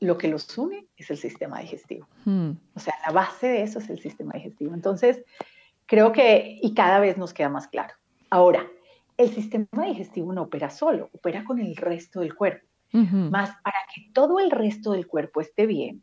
lo 0.00 0.18
que 0.18 0.28
los 0.28 0.56
une 0.58 0.86
es 0.96 1.10
el 1.10 1.16
sistema 1.16 1.60
digestivo. 1.60 2.08
Hmm. 2.24 2.52
O 2.74 2.80
sea, 2.80 2.94
la 3.06 3.12
base 3.12 3.46
de 3.48 3.62
eso 3.62 3.78
es 3.78 3.88
el 3.88 4.00
sistema 4.00 4.32
digestivo. 4.34 4.74
Entonces, 4.74 5.22
creo 5.86 6.12
que, 6.12 6.58
y 6.60 6.74
cada 6.74 6.98
vez 6.98 7.16
nos 7.18 7.32
queda 7.32 7.48
más 7.48 7.68
claro. 7.68 7.94
Ahora, 8.28 8.66
el 9.16 9.30
sistema 9.30 9.84
digestivo 9.86 10.32
no 10.32 10.42
opera 10.42 10.70
solo, 10.70 11.10
opera 11.12 11.44
con 11.44 11.60
el 11.60 11.76
resto 11.76 12.20
del 12.20 12.34
cuerpo. 12.34 12.66
Más 12.92 13.50
para 13.62 13.78
que 13.94 14.10
todo 14.12 14.38
el 14.38 14.50
resto 14.50 14.92
del 14.92 15.06
cuerpo 15.06 15.40
esté 15.40 15.64
bien, 15.64 16.02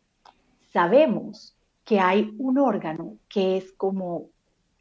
sabemos 0.74 1.56
que 1.86 2.00
hay 2.00 2.34
un 2.40 2.58
órgano 2.58 3.18
que 3.28 3.58
es 3.58 3.72
como, 3.74 4.30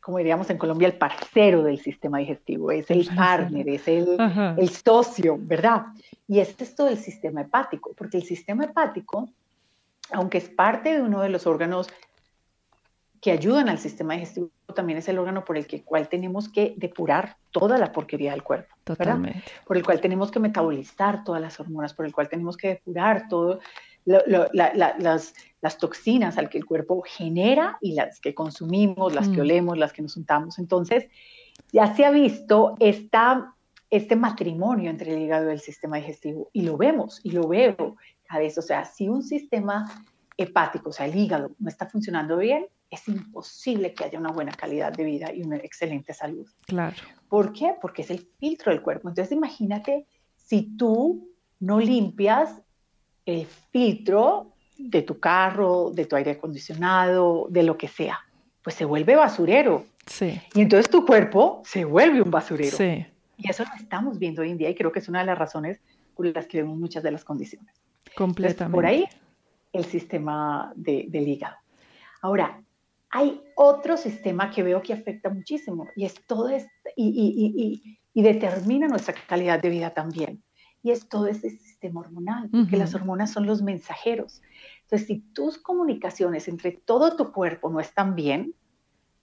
como 0.08 0.16
diríamos 0.16 0.48
en 0.48 0.56
Colombia, 0.56 0.88
el 0.88 0.96
parcero 0.96 1.62
del 1.62 1.80
sistema 1.80 2.16
digestivo, 2.16 2.70
es 2.70 2.90
el 2.90 3.06
partner, 3.14 3.68
es 3.68 3.86
el, 3.88 4.16
el 4.56 4.70
socio, 4.70 5.36
¿verdad? 5.38 5.82
Y 6.26 6.38
este 6.38 6.64
es 6.64 6.74
todo 6.74 6.88
el 6.88 6.96
sistema 6.96 7.42
hepático, 7.42 7.92
porque 7.94 8.16
el 8.16 8.22
sistema 8.22 8.64
hepático, 8.64 9.28
aunque 10.10 10.38
es 10.38 10.48
parte 10.48 10.94
de 10.94 11.02
uno 11.02 11.20
de 11.20 11.28
los 11.28 11.46
órganos 11.46 11.88
que 13.20 13.32
ayudan 13.32 13.68
al 13.68 13.76
sistema 13.76 14.14
digestivo, 14.14 14.48
también 14.74 14.98
es 14.98 15.08
el 15.10 15.18
órgano 15.18 15.44
por 15.44 15.58
el 15.58 15.66
que, 15.66 15.82
cual 15.82 16.08
tenemos 16.08 16.48
que 16.48 16.72
depurar 16.78 17.36
toda 17.50 17.76
la 17.76 17.92
porquería 17.92 18.30
del 18.30 18.42
cuerpo. 18.42 18.75
Totalmente. 18.84 19.44
Por 19.66 19.76
el 19.76 19.84
cual 19.84 20.00
tenemos 20.00 20.30
que 20.30 20.40
metabolizar 20.40 21.23
todas 21.23 21.42
las 21.42 21.60
hormonas, 21.60 21.92
por 21.92 22.06
el 22.06 22.14
cual 22.14 22.30
tenemos 22.30 22.56
que 22.56 22.68
depurar 22.68 23.28
todo 23.28 23.60
las, 24.08 25.34
las, 25.60 25.78
toxinas 25.78 26.38
al 26.38 26.49
que 26.49 26.58
el 26.58 26.64
cuerpo 26.64 27.02
genera 27.06 27.78
y 27.80 27.94
las 27.94 28.21
que 28.21 28.34
consumimos, 28.34 29.14
las 29.14 29.28
que 29.28 29.38
mm. 29.38 29.40
olemos, 29.40 29.78
las 29.78 29.92
que 29.92 30.02
nos 30.02 30.16
untamos. 30.16 30.58
Entonces, 30.58 31.06
ya 31.73 31.94
se 31.94 32.04
ha 32.04 32.10
visto 32.10 32.75
esta, 32.80 33.54
este 33.90 34.16
matrimonio 34.16 34.90
entre 34.90 35.12
el 35.12 35.23
hígado 35.23 35.50
y 35.50 35.52
el 35.52 35.60
sistema 35.60 35.99
digestivo 35.99 36.49
y 36.52 36.62
lo 36.62 36.76
vemos 36.76 37.21
y 37.23 37.32
lo 37.32 37.47
veo 37.47 37.97
cada 38.26 38.40
vez. 38.40 38.56
O 38.58 38.62
sea, 38.62 38.84
si 38.84 39.08
un 39.08 39.23
sistema 39.23 40.04
hepático, 40.36 40.90
o 40.90 40.92
sea, 40.92 41.06
el 41.06 41.16
hígado, 41.16 41.50
no 41.58 41.68
está 41.68 41.86
funcionando 41.86 42.36
bien, 42.38 42.66
es 42.90 43.06
imposible 43.08 43.92
que 43.92 44.04
haya 44.04 44.18
una 44.18 44.32
buena 44.32 44.52
calidad 44.52 44.92
de 44.92 45.04
vida 45.04 45.32
y 45.32 45.42
una 45.42 45.56
excelente 45.56 46.14
salud. 46.14 46.49
Claro. 46.66 46.97
¿Por 47.28 47.52
qué? 47.52 47.75
Porque 47.80 48.02
es 48.02 48.10
el 48.10 48.26
filtro 48.38 48.73
del 48.73 48.80
cuerpo. 48.80 49.08
Entonces, 49.08 49.32
imagínate 49.32 50.06
si 50.36 50.62
tú 50.76 51.28
no 51.60 51.80
limpias 51.80 52.62
el 53.28 53.47
filtro 53.47 54.52
de 54.78 55.02
tu 55.02 55.21
carro, 55.21 55.91
de 55.93 56.06
tu 56.06 56.17
aire 56.17 56.30
acondicionado, 56.30 57.47
de 57.50 57.62
lo 57.62 57.76
que 57.76 57.86
sea, 57.86 58.21
pues 58.62 58.75
se 58.75 58.86
vuelve 58.86 59.17
basurero. 59.17 59.84
Sí. 60.06 60.41
Y 60.54 60.62
entonces 60.62 60.88
tu 60.88 61.04
cuerpo 61.04 61.60
se 61.64 61.84
vuelve 61.84 62.23
un 62.23 62.30
basurero. 62.30 62.75
Sí. 62.75 63.06
Y 63.36 63.50
eso 63.50 63.64
lo 63.64 63.71
estamos 63.78 64.19
viendo 64.19 64.41
hoy 64.41 64.50
en 64.50 64.56
día 64.56 64.71
y 64.71 64.75
creo 64.75 64.91
que 64.93 65.00
es 65.00 65.08
una 65.08 65.21
de 65.21 65.26
las 65.26 65.36
razones 65.36 65.78
por 66.14 66.25
las 66.26 66.47
que 66.47 66.62
vemos 66.62 66.78
muchas 66.78 67.02
de 67.02 67.10
las 67.10 67.23
condiciones. 67.23 67.75
Completamente. 68.17 68.75
por 68.75 68.86
ahí 68.86 69.04
el 69.75 69.84
sistema 69.84 70.73
del 70.75 71.28
hígado. 71.28 71.56
Ahora, 72.23 72.62
hay 73.10 73.43
otro 73.54 73.99
sistema 73.99 74.50
que 74.50 74.62
veo 74.62 74.80
que 74.80 74.95
afecta 74.95 75.28
muchísimo 75.28 75.86
y 75.95 76.06
es 76.06 76.14
todo 76.26 76.49
este, 76.49 76.71
y, 76.97 77.99
y, 78.14 78.23
determina 78.23 78.88
nuestra 78.88 79.14
calidad 79.28 79.60
de 79.60 79.69
vida 79.69 79.91
también. 79.91 80.43
Y 80.82 80.91
es 80.91 81.08
todo 81.08 81.26
ese 81.26 81.50
sistema 81.50 82.00
hormonal, 82.00 82.49
porque 82.50 82.76
las 82.76 82.95
hormonas 82.95 83.32
son 83.32 83.47
los 83.47 83.62
mensajeros. 83.62 84.43
Entonces, 84.82 85.06
si 85.06 85.19
tus 85.32 85.58
comunicaciones 85.58 86.49
entre 86.49 86.73
todo 86.73 87.17
tu 87.17 87.32
cuerpo 87.32 87.69
no 87.69 87.80
están 87.80 88.14
bien, 88.14 88.54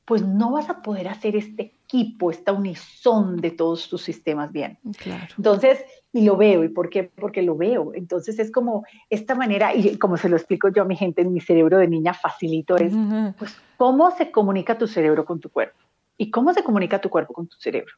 pues 0.05 0.21
no 0.21 0.51
vas 0.51 0.69
a 0.69 0.81
poder 0.81 1.07
hacer 1.07 1.35
este 1.35 1.73
equipo, 1.85 2.29
esta 2.29 2.53
unison 2.53 3.37
de 3.37 3.51
todos 3.51 3.89
tus 3.89 4.03
sistemas 4.03 4.51
bien. 4.51 4.77
Claro. 4.97 5.33
Entonces, 5.37 5.83
y 6.13 6.23
lo 6.23 6.37
veo, 6.37 6.63
¿y 6.63 6.69
por 6.69 6.89
qué? 6.89 7.03
Porque 7.03 7.41
lo 7.41 7.57
veo. 7.57 7.91
Entonces 7.95 8.37
es 8.37 8.51
como 8.51 8.85
esta 9.09 9.33
manera, 9.33 9.75
y 9.75 9.97
como 9.97 10.17
se 10.17 10.29
lo 10.29 10.37
explico 10.37 10.69
yo 10.69 10.83
a 10.83 10.85
mi 10.85 10.95
gente 10.95 11.21
en 11.21 11.33
mi 11.33 11.41
cerebro 11.41 11.79
de 11.79 11.87
niña 11.87 12.13
facilito, 12.13 12.77
es 12.77 12.93
pues 13.37 13.57
cómo 13.77 14.11
se 14.11 14.31
comunica 14.31 14.77
tu 14.77 14.87
cerebro 14.87 15.25
con 15.25 15.39
tu 15.39 15.49
cuerpo 15.49 15.77
y 16.17 16.29
cómo 16.29 16.53
se 16.53 16.63
comunica 16.63 17.01
tu 17.01 17.09
cuerpo 17.09 17.33
con 17.33 17.47
tu 17.47 17.57
cerebro 17.57 17.93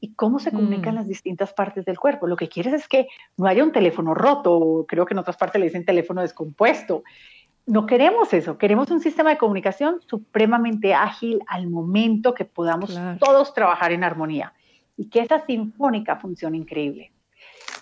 y 0.00 0.14
cómo 0.14 0.38
se 0.38 0.52
comunican 0.52 0.94
mm. 0.94 0.98
las 0.98 1.08
distintas 1.08 1.52
partes 1.52 1.84
del 1.84 1.98
cuerpo. 1.98 2.26
Lo 2.26 2.36
que 2.36 2.48
quieres 2.48 2.72
es 2.72 2.88
que 2.88 3.08
no 3.36 3.46
haya 3.46 3.64
un 3.64 3.72
teléfono 3.72 4.14
roto, 4.14 4.84
creo 4.88 5.06
que 5.06 5.14
en 5.14 5.18
otras 5.18 5.36
partes 5.36 5.58
le 5.58 5.66
dicen 5.66 5.84
teléfono 5.84 6.20
descompuesto, 6.20 7.02
no 7.66 7.84
queremos 7.84 8.32
eso, 8.32 8.56
queremos 8.56 8.90
un 8.90 9.00
sistema 9.00 9.30
de 9.30 9.38
comunicación 9.38 10.00
supremamente 10.06 10.94
ágil 10.94 11.40
al 11.46 11.68
momento 11.68 12.32
que 12.32 12.46
podamos 12.46 12.98
todos 13.18 13.52
trabajar 13.52 13.92
en 13.92 14.04
armonía 14.04 14.54
y 14.96 15.10
que 15.10 15.20
esa 15.20 15.44
sinfónica 15.44 16.16
funcione 16.16 16.56
increíble. 16.56 17.12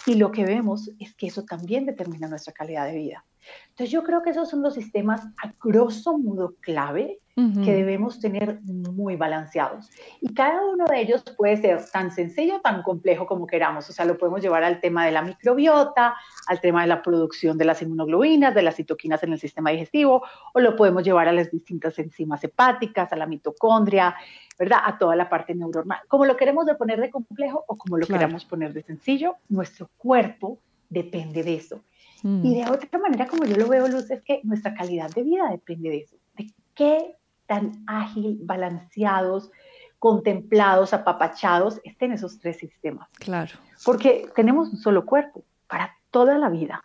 Y 0.04 0.14
lo 0.14 0.32
que 0.32 0.44
vemos 0.44 0.90
es 0.98 1.14
que 1.14 1.28
eso 1.28 1.44
también 1.44 1.86
determina 1.86 2.28
nuestra 2.28 2.52
calidad 2.52 2.86
de 2.86 2.96
vida. 2.96 3.24
Entonces 3.70 3.90
yo 3.90 4.02
creo 4.02 4.22
que 4.22 4.30
esos 4.30 4.50
son 4.50 4.62
los 4.62 4.74
sistemas 4.74 5.24
a 5.42 5.52
grosso 5.62 6.18
modo 6.18 6.54
clave 6.60 7.20
que 7.36 7.74
debemos 7.74 8.18
tener 8.18 8.60
muy 8.62 9.16
balanceados. 9.16 9.90
Y 10.22 10.32
cada 10.32 10.64
uno 10.64 10.86
de 10.86 11.02
ellos 11.02 11.22
puede 11.36 11.58
ser 11.58 11.84
tan 11.92 12.10
sencillo, 12.10 12.62
tan 12.62 12.82
complejo 12.82 13.26
como 13.26 13.46
queramos. 13.46 13.90
O 13.90 13.92
sea, 13.92 14.06
lo 14.06 14.16
podemos 14.16 14.40
llevar 14.40 14.64
al 14.64 14.80
tema 14.80 15.04
de 15.04 15.12
la 15.12 15.20
microbiota, 15.20 16.16
al 16.46 16.60
tema 16.62 16.80
de 16.80 16.86
la 16.86 17.02
producción 17.02 17.58
de 17.58 17.66
las 17.66 17.82
inmunoglobinas, 17.82 18.54
de 18.54 18.62
las 18.62 18.76
citoquinas 18.76 19.22
en 19.22 19.34
el 19.34 19.38
sistema 19.38 19.68
digestivo, 19.70 20.22
o 20.54 20.60
lo 20.60 20.76
podemos 20.76 21.04
llevar 21.04 21.28
a 21.28 21.32
las 21.32 21.50
distintas 21.50 21.98
enzimas 21.98 22.42
hepáticas, 22.42 23.12
a 23.12 23.16
la 23.16 23.26
mitocondria, 23.26 24.14
¿verdad? 24.58 24.78
A 24.86 24.96
toda 24.96 25.14
la 25.14 25.28
parte 25.28 25.54
neuronal. 25.54 26.00
Como 26.08 26.24
lo 26.24 26.38
queremos 26.38 26.64
de 26.64 26.74
poner 26.74 26.98
de 27.02 27.10
complejo 27.10 27.64
o 27.68 27.76
como 27.76 27.98
lo 27.98 28.06
queramos 28.06 28.46
poner 28.46 28.72
de 28.72 28.82
sencillo, 28.82 29.36
nuestro 29.50 29.90
cuerpo 29.98 30.58
depende 30.88 31.42
de 31.42 31.56
eso. 31.56 31.82
Y 32.22 32.54
de 32.54 32.68
otra 32.68 32.98
manera, 32.98 33.26
como 33.26 33.44
yo 33.44 33.56
lo 33.56 33.68
veo, 33.68 33.86
Luz, 33.88 34.10
es 34.10 34.22
que 34.22 34.40
nuestra 34.42 34.74
calidad 34.74 35.10
de 35.10 35.22
vida 35.22 35.48
depende 35.50 35.90
de 35.90 35.98
eso, 35.98 36.16
de 36.36 36.50
qué 36.74 37.14
tan 37.46 37.84
ágil, 37.86 38.38
balanceados, 38.42 39.50
contemplados, 39.98 40.92
apapachados 40.92 41.80
estén 41.84 42.12
esos 42.12 42.38
tres 42.38 42.58
sistemas. 42.58 43.08
Claro. 43.18 43.52
Porque 43.84 44.28
tenemos 44.34 44.70
un 44.70 44.78
solo 44.78 45.06
cuerpo 45.06 45.44
para 45.66 45.96
toda 46.10 46.38
la 46.38 46.48
vida. 46.48 46.84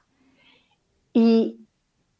Y 1.13 1.59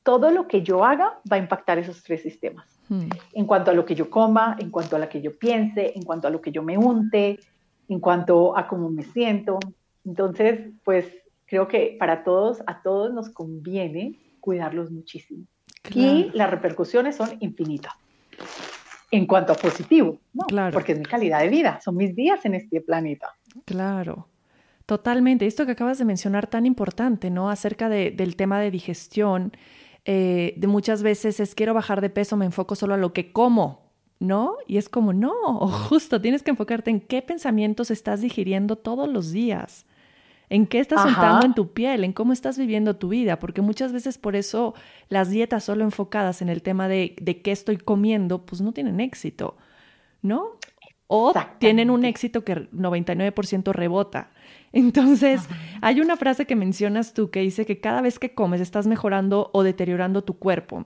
todo 0.03 0.31
lo 0.31 0.47
que 0.47 0.63
yo 0.63 0.83
haga 0.83 1.19
va 1.31 1.37
a 1.37 1.39
impactar 1.39 1.77
esos 1.77 2.03
tres 2.03 2.21
sistemas. 2.21 2.67
Hmm. 2.89 3.09
En 3.33 3.45
cuanto 3.45 3.71
a 3.71 3.73
lo 3.73 3.85
que 3.85 3.95
yo 3.95 4.09
coma, 4.09 4.57
en 4.59 4.69
cuanto 4.69 4.95
a 4.95 4.99
lo 4.99 5.07
que 5.07 5.21
yo 5.21 5.37
piense, 5.37 5.93
en 5.95 6.03
cuanto 6.03 6.27
a 6.27 6.31
lo 6.31 6.41
que 6.41 6.51
yo 6.51 6.61
me 6.61 6.77
unte, 6.77 7.39
en 7.87 7.99
cuanto 7.99 8.57
a 8.57 8.67
cómo 8.67 8.89
me 8.89 9.03
siento. 9.03 9.59
Entonces, 10.03 10.71
pues 10.83 11.07
creo 11.45 11.67
que 11.67 11.95
para 11.99 12.23
todos, 12.23 12.61
a 12.67 12.81
todos 12.81 13.13
nos 13.13 13.29
conviene 13.29 14.19
cuidarlos 14.39 14.91
muchísimo. 14.91 15.45
Y 15.93 16.31
las 16.33 16.49
repercusiones 16.49 17.15
son 17.15 17.37
infinitas 17.39 17.93
en 19.11 19.27
cuanto 19.27 19.51
a 19.53 19.55
positivo, 19.55 20.19
¿no? 20.33 20.45
Claro. 20.45 20.73
Porque 20.73 20.93
es 20.93 20.99
mi 20.99 21.05
calidad 21.05 21.41
de 21.41 21.49
vida, 21.49 21.79
son 21.83 21.97
mis 21.97 22.15
días 22.15 22.43
en 22.45 22.55
este 22.55 22.81
planeta. 22.81 23.27
Claro. 23.65 24.27
Totalmente. 24.85 25.45
Esto 25.45 25.65
que 25.65 25.73
acabas 25.73 25.99
de 25.99 26.05
mencionar 26.05 26.47
tan 26.47 26.65
importante, 26.65 27.29
¿no? 27.29 27.49
Acerca 27.49 27.87
del 27.89 28.35
tema 28.35 28.59
de 28.59 28.71
digestión, 28.71 29.53
eh, 30.05 30.53
de 30.57 30.67
muchas 30.67 31.03
veces 31.03 31.39
es 31.39 31.55
quiero 31.55 31.73
bajar 31.73 32.01
de 32.01 32.09
peso, 32.09 32.35
me 32.35 32.45
enfoco 32.45 32.75
solo 32.75 32.95
a 32.95 32.97
lo 32.97 33.13
que 33.13 33.31
como, 33.31 33.91
¿no? 34.19 34.55
Y 34.67 34.77
es 34.77 34.89
como, 34.89 35.13
no, 35.13 35.33
justo 35.89 36.19
tienes 36.19 36.43
que 36.43 36.51
enfocarte 36.51 36.89
en 36.89 37.01
qué 37.01 37.21
pensamientos 37.21 37.91
estás 37.91 38.21
digiriendo 38.21 38.75
todos 38.77 39.07
los 39.07 39.31
días, 39.31 39.85
en 40.51 40.67
qué 40.67 40.79
estás 40.79 41.07
entrando 41.07 41.45
en 41.45 41.53
tu 41.53 41.71
piel, 41.71 42.03
en 42.03 42.11
cómo 42.11 42.33
estás 42.33 42.57
viviendo 42.57 42.97
tu 42.97 43.07
vida, 43.07 43.39
porque 43.39 43.61
muchas 43.61 43.93
veces 43.93 44.17
por 44.17 44.35
eso 44.35 44.73
las 45.07 45.29
dietas 45.29 45.63
solo 45.63 45.85
enfocadas 45.85 46.41
en 46.41 46.49
el 46.49 46.61
tema 46.61 46.89
de, 46.89 47.15
de 47.21 47.41
qué 47.41 47.53
estoy 47.53 47.77
comiendo, 47.77 48.45
pues 48.45 48.59
no 48.59 48.73
tienen 48.73 48.99
éxito, 48.99 49.55
¿no? 50.21 50.57
O 51.07 51.33
tienen 51.57 51.89
un 51.89 52.03
éxito 52.03 52.43
que 52.43 52.69
99% 52.71 53.71
rebota. 53.71 54.31
Entonces, 54.73 55.47
hay 55.79 56.01
una 56.01 56.17
frase 56.17 56.45
que 56.45 56.57
mencionas 56.57 57.13
tú 57.13 57.31
que 57.31 57.39
dice 57.39 57.65
que 57.65 57.79
cada 57.79 58.01
vez 58.01 58.19
que 58.19 58.33
comes 58.33 58.59
estás 58.59 58.87
mejorando 58.87 59.51
o 59.53 59.63
deteriorando 59.63 60.25
tu 60.25 60.37
cuerpo. 60.37 60.85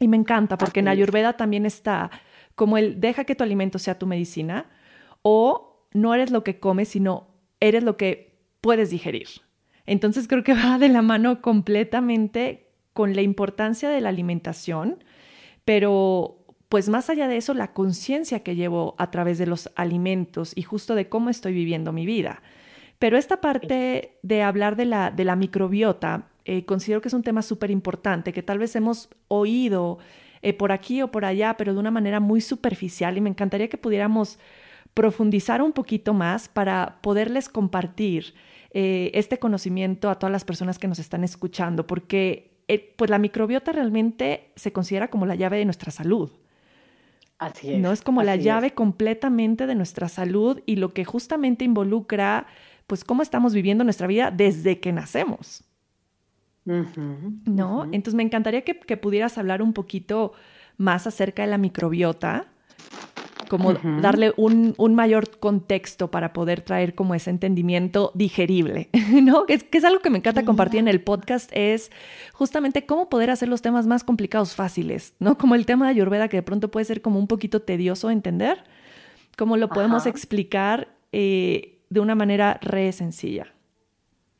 Y 0.00 0.08
me 0.08 0.16
encanta 0.16 0.56
porque 0.56 0.80
en 0.80 0.88
Ayurveda 0.88 1.34
también 1.34 1.66
está 1.66 2.10
como 2.54 2.78
el 2.78 2.98
deja 2.98 3.24
que 3.24 3.34
tu 3.34 3.44
alimento 3.44 3.78
sea 3.78 3.98
tu 3.98 4.06
medicina 4.06 4.70
o 5.20 5.86
no 5.92 6.14
eres 6.14 6.30
lo 6.30 6.44
que 6.44 6.58
comes, 6.58 6.88
sino 6.88 7.28
eres 7.60 7.82
lo 7.82 7.98
que 7.98 8.25
puedes 8.66 8.90
digerir. 8.90 9.28
Entonces 9.86 10.26
creo 10.26 10.42
que 10.42 10.52
va 10.64 10.76
de 10.80 10.88
la 10.88 11.00
mano 11.00 11.40
completamente 11.40 12.66
con 12.92 13.14
la 13.14 13.22
importancia 13.22 13.88
de 13.88 14.00
la 14.00 14.08
alimentación, 14.08 15.04
pero 15.64 16.44
pues 16.68 16.88
más 16.88 17.08
allá 17.08 17.28
de 17.28 17.36
eso, 17.36 17.54
la 17.54 17.72
conciencia 17.72 18.40
que 18.40 18.56
llevo 18.56 18.96
a 18.98 19.12
través 19.12 19.38
de 19.38 19.46
los 19.46 19.70
alimentos 19.76 20.52
y 20.56 20.62
justo 20.62 20.96
de 20.96 21.08
cómo 21.08 21.30
estoy 21.30 21.52
viviendo 21.52 21.92
mi 21.92 22.06
vida. 22.06 22.42
Pero 22.98 23.16
esta 23.16 23.40
parte 23.40 24.18
de 24.22 24.42
hablar 24.42 24.74
de 24.74 24.86
la, 24.86 25.12
de 25.12 25.24
la 25.24 25.36
microbiota, 25.36 26.26
eh, 26.44 26.64
considero 26.64 27.00
que 27.00 27.06
es 27.06 27.14
un 27.14 27.22
tema 27.22 27.42
súper 27.42 27.70
importante, 27.70 28.32
que 28.32 28.42
tal 28.42 28.58
vez 28.58 28.74
hemos 28.74 29.10
oído 29.28 29.98
eh, 30.42 30.54
por 30.54 30.72
aquí 30.72 31.02
o 31.02 31.12
por 31.12 31.24
allá, 31.24 31.56
pero 31.56 31.72
de 31.72 31.78
una 31.78 31.92
manera 31.92 32.18
muy 32.18 32.40
superficial 32.40 33.16
y 33.16 33.20
me 33.20 33.30
encantaría 33.30 33.68
que 33.68 33.78
pudiéramos 33.78 34.40
profundizar 34.92 35.62
un 35.62 35.72
poquito 35.72 36.14
más 36.14 36.48
para 36.48 36.98
poderles 37.00 37.48
compartir 37.48 38.34
eh, 38.70 39.10
este 39.14 39.38
conocimiento 39.38 40.10
a 40.10 40.18
todas 40.18 40.32
las 40.32 40.44
personas 40.44 40.78
que 40.78 40.88
nos 40.88 40.98
están 40.98 41.24
escuchando, 41.24 41.86
porque 41.86 42.52
pues 42.96 43.10
la 43.10 43.18
microbiota 43.18 43.70
realmente 43.72 44.50
se 44.56 44.72
considera 44.72 45.08
como 45.08 45.24
la 45.24 45.36
llave 45.36 45.58
de 45.58 45.64
nuestra 45.64 45.92
salud. 45.92 46.30
Así 47.38 47.74
es. 47.74 47.80
No 47.80 47.92
es 47.92 48.02
como 48.02 48.22
la 48.22 48.36
llave 48.36 48.72
completamente 48.72 49.66
de 49.66 49.74
nuestra 49.74 50.08
salud 50.08 50.60
y 50.66 50.76
lo 50.76 50.92
que 50.92 51.04
justamente 51.04 51.64
involucra 51.64 52.46
pues 52.86 53.04
cómo 53.04 53.22
estamos 53.22 53.52
viviendo 53.52 53.84
nuestra 53.84 54.06
vida 54.06 54.30
desde 54.30 54.80
que 54.80 54.92
nacemos. 54.92 55.64
¿No? 56.64 57.84
Entonces 57.84 58.14
me 58.14 58.24
encantaría 58.24 58.62
que, 58.62 58.96
pudieras 58.96 59.38
hablar 59.38 59.62
un 59.62 59.72
poquito 59.72 60.32
más 60.76 61.06
acerca 61.06 61.42
de 61.42 61.48
la 61.48 61.58
microbiota, 61.58 62.48
como 63.48 63.74
darle 63.74 64.32
un, 64.36 64.74
mayor 64.94 65.38
contexto 65.38 66.10
para 66.10 66.32
poder 66.32 66.60
traer 66.60 66.94
como 66.94 67.14
ese 67.14 67.30
entendimiento 67.30 68.12
digerible, 68.14 68.88
¿no? 69.22 69.46
Que 69.46 69.54
es, 69.54 69.64
que 69.64 69.78
es 69.78 69.84
algo 69.84 70.00
que 70.00 70.10
me 70.10 70.18
encanta 70.18 70.44
compartir 70.44 70.80
en 70.80 70.88
el 70.88 71.00
podcast, 71.00 71.50
es 71.52 71.90
justamente 72.32 72.86
cómo 72.86 73.08
poder 73.08 73.30
hacer 73.30 73.48
los 73.48 73.62
temas 73.62 73.86
más 73.86 74.04
complicados 74.04 74.54
fáciles, 74.54 75.14
¿no? 75.18 75.38
Como 75.38 75.54
el 75.54 75.66
tema 75.66 75.86
de 75.86 75.92
Ayurveda, 75.92 76.28
que 76.28 76.38
de 76.38 76.42
pronto 76.42 76.70
puede 76.70 76.84
ser 76.84 77.02
como 77.02 77.18
un 77.18 77.26
poquito 77.26 77.62
tedioso 77.62 78.10
entender, 78.10 78.64
cómo 79.36 79.56
lo 79.56 79.68
podemos 79.68 80.06
explicar 80.06 80.88
eh, 81.12 81.78
de 81.90 82.00
una 82.00 82.14
manera 82.14 82.58
re 82.62 82.90
sencilla. 82.92 83.52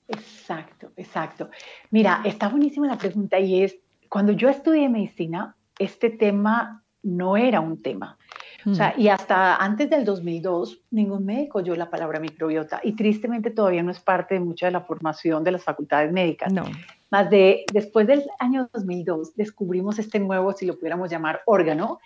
Exacto, 0.09 0.92
exacto. 0.97 1.51
Mira, 1.90 2.23
está 2.25 2.49
buenísima 2.49 2.87
la 2.87 2.99
pregunta 2.99 3.38
y 3.38 3.62
es, 3.62 3.77
cuando 4.09 4.33
yo 4.33 4.49
estudié 4.49 4.88
medicina, 4.88 5.57
este 5.79 6.11
tema 6.11 6.85
no 7.03 7.37
era 7.37 7.61
un 7.61 7.83
tema. 7.83 8.19
O 8.67 8.75
sea, 8.75 8.95
y 8.97 9.09
hasta 9.09 9.57
antes 9.57 9.89
del 9.89 10.05
2002, 10.05 10.81
ningún 10.91 11.25
médico 11.25 11.59
oyó 11.59 11.77
la 11.77 11.89
palabra 11.89 12.19
microbiota 12.19 12.81
y 12.83 12.93
tristemente 12.93 13.51
todavía 13.51 13.83
no 13.83 13.93
es 13.93 14.01
parte 14.01 14.35
de 14.35 14.41
mucha 14.41 14.67
de 14.67 14.73
la 14.73 14.81
formación 14.81 15.45
de 15.45 15.53
las 15.53 15.63
facultades 15.63 16.13
médicas. 16.13 16.53
No. 16.53 16.65
Más 17.11 17.31
de, 17.31 17.65
después 17.73 18.09
del 18.09 18.25
año 18.41 18.69
2002, 18.73 19.37
descubrimos 19.37 20.01
este 20.01 20.19
nuevo, 20.19 20.53
si 20.53 20.67
lo 20.67 20.77
pudiéramos 20.77 21.11
llamar, 21.11 21.43
órgano, 21.47 22.01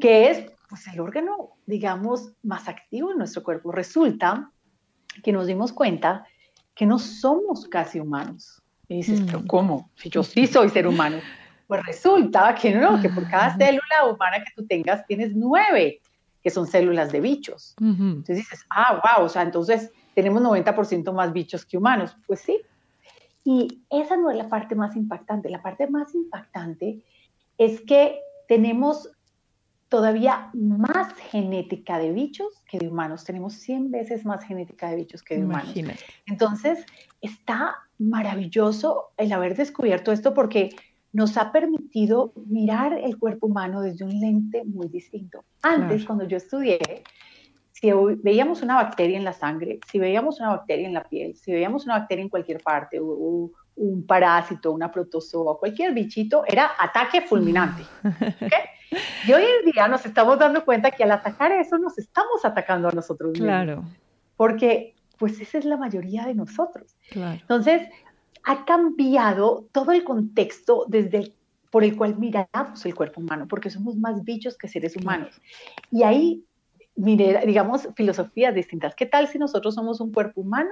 que 0.00 0.30
es 0.30 0.50
pues, 0.70 0.86
el 0.88 1.00
órgano, 1.00 1.50
digamos, 1.66 2.32
más 2.42 2.66
activo 2.66 3.12
en 3.12 3.18
nuestro 3.18 3.42
cuerpo. 3.42 3.70
Resulta 3.70 4.50
que 5.22 5.32
nos 5.32 5.46
dimos 5.46 5.72
cuenta 5.72 6.24
que 6.74 6.86
no 6.86 6.98
somos 6.98 7.68
casi 7.68 8.00
humanos. 8.00 8.62
Y 8.88 8.96
dices, 8.96 9.22
pero 9.26 9.40
mm. 9.40 9.46
¿cómo? 9.46 9.90
Si 9.96 10.08
yo 10.08 10.22
sí 10.22 10.46
soy 10.46 10.70
ser 10.70 10.86
humano. 10.86 11.18
Pues 11.66 11.84
resulta 11.84 12.54
que 12.54 12.72
no, 12.72 13.00
que 13.02 13.08
por 13.08 13.28
cada 13.28 13.56
célula 13.56 14.06
humana 14.08 14.38
que 14.38 14.52
tú 14.54 14.64
tengas 14.66 15.04
tienes 15.06 15.34
nueve 15.34 16.00
que 16.46 16.50
son 16.50 16.68
células 16.68 17.10
de 17.10 17.20
bichos. 17.20 17.74
Entonces 17.80 18.36
dices, 18.36 18.64
ah, 18.70 19.02
wow, 19.02 19.26
o 19.26 19.28
sea, 19.28 19.42
entonces 19.42 19.90
tenemos 20.14 20.40
90% 20.40 21.12
más 21.12 21.32
bichos 21.32 21.66
que 21.66 21.76
humanos. 21.76 22.16
Pues 22.24 22.38
sí. 22.38 22.60
Y 23.42 23.82
esa 23.90 24.16
no 24.16 24.30
es 24.30 24.36
la 24.36 24.48
parte 24.48 24.76
más 24.76 24.94
impactante. 24.94 25.50
La 25.50 25.60
parte 25.60 25.88
más 25.88 26.14
impactante 26.14 27.02
es 27.58 27.80
que 27.80 28.20
tenemos 28.46 29.10
todavía 29.88 30.50
más 30.54 31.14
genética 31.14 31.98
de 31.98 32.12
bichos 32.12 32.62
que 32.70 32.78
de 32.78 32.86
humanos. 32.86 33.24
Tenemos 33.24 33.54
100 33.54 33.90
veces 33.90 34.24
más 34.24 34.44
genética 34.44 34.88
de 34.88 34.98
bichos 34.98 35.24
que 35.24 35.38
de 35.38 35.46
humanos. 35.46 35.74
Entonces, 36.26 36.86
está 37.22 37.74
maravilloso 37.98 39.06
el 39.16 39.32
haber 39.32 39.56
descubierto 39.56 40.12
esto 40.12 40.32
porque 40.32 40.76
nos 41.16 41.38
ha 41.38 41.50
permitido 41.50 42.34
mirar 42.46 42.92
el 42.92 43.16
cuerpo 43.16 43.46
humano 43.46 43.80
desde 43.80 44.04
un 44.04 44.20
lente 44.20 44.64
muy 44.66 44.88
distinto. 44.88 45.46
Antes, 45.62 46.04
cuando 46.04 46.28
yo 46.28 46.36
estudié, 46.36 46.78
si 47.72 47.90
veíamos 48.22 48.60
una 48.60 48.74
bacteria 48.74 49.16
en 49.16 49.24
la 49.24 49.32
sangre, 49.32 49.80
si 49.90 49.98
veíamos 49.98 50.40
una 50.40 50.50
bacteria 50.50 50.86
en 50.86 50.92
la 50.92 51.04
piel, 51.04 51.34
si 51.34 51.52
veíamos 51.52 51.86
una 51.86 52.00
bacteria 52.00 52.22
en 52.22 52.28
cualquier 52.28 52.62
parte, 52.62 52.98
o, 53.00 53.50
un 53.76 54.06
parásito, 54.06 54.72
una 54.72 54.90
protozoa, 54.90 55.58
cualquier 55.58 55.94
bichito, 55.94 56.44
era 56.46 56.72
ataque 56.78 57.22
fulminante. 57.22 57.82
Y 59.26 59.32
hoy 59.32 59.42
en 59.42 59.72
día 59.72 59.88
nos 59.88 60.06
estamos 60.06 60.38
dando 60.38 60.64
cuenta 60.64 60.92
que 60.92 61.02
al 61.02 61.10
atacar 61.10 61.50
eso 61.50 61.76
nos 61.76 61.98
estamos 61.98 62.44
atacando 62.44 62.88
a 62.88 62.92
nosotros 62.92 63.32
mismos. 63.32 63.48
Claro. 63.48 63.84
Porque 64.36 64.94
pues 65.18 65.40
esa 65.40 65.58
es 65.58 65.64
la 65.64 65.76
mayoría 65.76 66.24
de 66.24 66.34
nosotros. 66.34 66.96
Claro. 67.10 67.38
Entonces, 67.40 67.82
ha 68.46 68.64
cambiado 68.64 69.68
todo 69.72 69.92
el 69.92 70.04
contexto 70.04 70.86
desde 70.88 71.34
por 71.70 71.84
el 71.84 71.96
cual 71.96 72.16
miramos 72.16 72.86
el 72.86 72.94
cuerpo 72.94 73.20
humano, 73.20 73.46
porque 73.48 73.70
somos 73.70 73.96
más 73.96 74.22
bichos 74.24 74.56
que 74.56 74.68
seres 74.68 74.96
humanos. 74.96 75.40
Y 75.90 76.04
ahí, 76.04 76.44
mire, 76.94 77.42
digamos, 77.44 77.88
filosofías 77.96 78.54
distintas. 78.54 78.94
¿Qué 78.94 79.04
tal 79.04 79.28
si 79.28 79.38
nosotros 79.38 79.74
somos 79.74 80.00
un 80.00 80.12
cuerpo 80.12 80.40
humano 80.40 80.70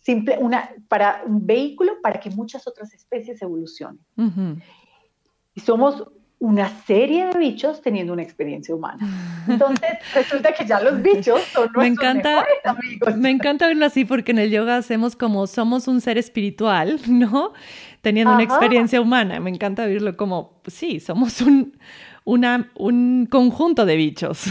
simple, 0.00 0.38
una, 0.38 0.70
para 0.88 1.22
un 1.26 1.46
vehículo 1.46 2.00
para 2.02 2.20
que 2.20 2.30
muchas 2.30 2.66
otras 2.66 2.92
especies 2.94 3.40
evolucionen. 3.42 4.04
Y 5.54 5.60
somos 5.60 6.04
una 6.40 6.70
serie 6.86 7.26
de 7.26 7.38
bichos 7.38 7.82
teniendo 7.82 8.14
una 8.14 8.22
experiencia 8.22 8.74
humana. 8.74 9.44
Entonces, 9.46 9.90
resulta 10.14 10.52
que 10.52 10.66
ya 10.66 10.80
los 10.80 11.00
bichos 11.02 11.40
son 11.52 11.70
nuestros 11.74 11.76
me 11.76 11.86
encanta, 11.86 12.46
amigos. 12.64 13.16
Me 13.16 13.30
encanta 13.30 13.66
verlo 13.66 13.84
así 13.84 14.06
porque 14.06 14.32
en 14.32 14.38
el 14.38 14.50
yoga 14.50 14.78
hacemos 14.78 15.16
como 15.16 15.46
somos 15.46 15.86
un 15.86 16.00
ser 16.00 16.16
espiritual, 16.16 16.98
¿no? 17.08 17.52
Teniendo 18.00 18.32
una 18.34 18.42
experiencia 18.42 19.00
humana. 19.00 19.38
Me 19.38 19.50
encanta 19.50 19.86
verlo 19.86 20.16
como, 20.16 20.60
pues 20.62 20.74
sí, 20.74 20.98
somos 20.98 21.42
un, 21.42 21.78
una, 22.24 22.72
un 22.74 23.28
conjunto 23.30 23.84
de 23.84 23.96
bichos. 23.96 24.46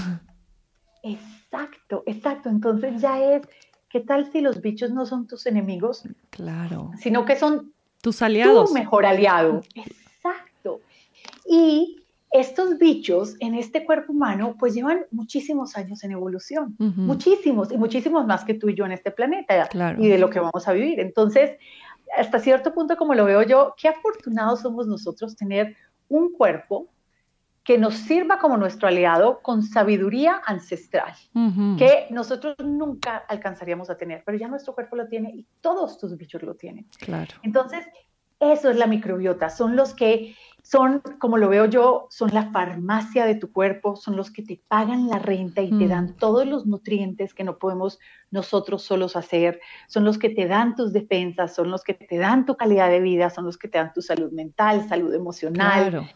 Exacto, 1.01 2.03
exacto. 2.05 2.49
Entonces 2.49 3.01
ya 3.01 3.19
es 3.19 3.41
¿qué 3.89 3.99
tal 3.99 4.31
si 4.31 4.41
los 4.41 4.61
bichos 4.61 4.91
no 4.91 5.05
son 5.05 5.27
tus 5.27 5.47
enemigos? 5.47 6.03
Claro. 6.29 6.91
Sino 6.99 7.25
que 7.25 7.35
son 7.35 7.73
tus 8.01 8.21
aliados. 8.21 8.69
Tu 8.69 8.75
mejor 8.75 9.05
aliado. 9.07 9.61
Y 11.49 12.03
estos 12.31 12.77
bichos 12.77 13.35
en 13.39 13.55
este 13.55 13.83
cuerpo 13.85 14.13
humano 14.13 14.55
pues 14.59 14.75
llevan 14.75 15.05
muchísimos 15.11 15.75
años 15.75 16.03
en 16.03 16.11
evolución, 16.11 16.75
muchísimos 16.77 17.71
y 17.71 17.77
muchísimos 17.77 18.27
más 18.27 18.45
que 18.45 18.53
tú 18.53 18.69
y 18.69 18.75
yo 18.75 18.85
en 18.85 18.91
este 18.91 19.09
planeta 19.11 19.67
y 19.97 20.07
de 20.07 20.17
lo 20.19 20.29
que 20.29 20.39
vamos 20.39 20.67
a 20.67 20.73
vivir. 20.73 20.99
Entonces, 20.99 21.57
hasta 22.15 22.39
cierto 22.39 22.73
punto 22.73 22.97
como 22.97 23.15
lo 23.15 23.25
veo 23.25 23.41
yo, 23.43 23.73
qué 23.77 23.87
afortunados 23.87 24.61
somos 24.61 24.87
nosotros 24.87 25.35
tener 25.35 25.75
un 26.07 26.31
cuerpo 26.33 26.87
que 27.63 27.77
nos 27.77 27.95
sirva 27.95 28.39
como 28.39 28.57
nuestro 28.57 28.87
aliado 28.87 29.41
con 29.41 29.61
sabiduría 29.63 30.41
ancestral, 30.45 31.13
que 31.77 32.07
nosotros 32.09 32.55
nunca 32.63 33.17
alcanzaríamos 33.27 33.89
a 33.89 33.97
tener, 33.97 34.23
pero 34.25 34.37
ya 34.37 34.47
nuestro 34.47 34.73
cuerpo 34.73 34.95
lo 34.95 35.07
tiene 35.07 35.31
y 35.31 35.45
todos 35.61 35.97
tus 35.99 36.17
bichos 36.17 36.41
lo 36.41 36.55
tienen. 36.55 36.87
Claro. 36.99 37.35
Entonces, 37.43 37.85
Eso 38.39 38.69
es 38.69 38.77
la 38.77 38.87
microbiota, 38.87 39.49
son 39.49 39.75
los 39.75 39.93
que 39.93 40.35
son, 40.63 41.01
como 41.19 41.37
lo 41.37 41.49
veo 41.49 41.65
yo, 41.65 42.07
son 42.09 42.33
la 42.33 42.51
farmacia 42.51 43.25
de 43.25 43.35
tu 43.35 43.51
cuerpo, 43.51 43.95
son 43.95 44.15
los 44.15 44.29
que 44.29 44.43
te 44.43 44.61
pagan 44.67 45.07
la 45.07 45.19
renta 45.19 45.61
y 45.61 45.71
te 45.71 45.87
dan 45.87 46.11
mm. 46.11 46.17
todos 46.17 46.45
los 46.45 46.65
nutrientes 46.65 47.33
que 47.33 47.43
no 47.43 47.57
podemos 47.57 47.99
nosotros 48.31 48.83
solos 48.83 49.15
hacer, 49.15 49.59
son 49.87 50.05
los 50.05 50.17
que 50.17 50.29
te 50.29 50.47
dan 50.47 50.75
tus 50.75 50.93
defensas, 50.93 51.55
son 51.55 51.71
los 51.71 51.83
que 51.83 51.93
te 51.93 52.17
dan 52.17 52.45
tu 52.45 52.55
calidad 52.55 52.89
de 52.89 52.99
vida, 52.99 53.29
son 53.29 53.45
los 53.45 53.57
que 53.57 53.67
te 53.67 53.77
dan 53.77 53.93
tu 53.93 54.01
salud 54.01 54.31
mental, 54.31 54.87
salud 54.87 55.13
emocional. 55.13 56.07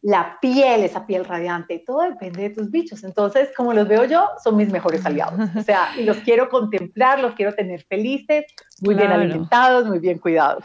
La 0.00 0.38
piel, 0.40 0.84
esa 0.84 1.06
piel 1.06 1.24
radiante, 1.24 1.82
todo 1.84 2.02
depende 2.02 2.42
de 2.42 2.50
tus 2.50 2.70
bichos. 2.70 3.02
Entonces, 3.02 3.50
como 3.56 3.74
los 3.74 3.88
veo 3.88 4.04
yo, 4.04 4.28
son 4.42 4.56
mis 4.56 4.70
mejores 4.70 5.04
aliados. 5.04 5.50
O 5.56 5.62
sea, 5.62 5.88
y 5.98 6.04
los 6.04 6.18
quiero 6.18 6.48
contemplar, 6.48 7.20
los 7.20 7.34
quiero 7.34 7.52
tener 7.52 7.82
felices, 7.82 8.46
muy 8.80 8.94
bien 8.94 9.10
alimentados, 9.10 9.86
muy 9.86 9.98
bien 9.98 10.18
cuidados. 10.18 10.64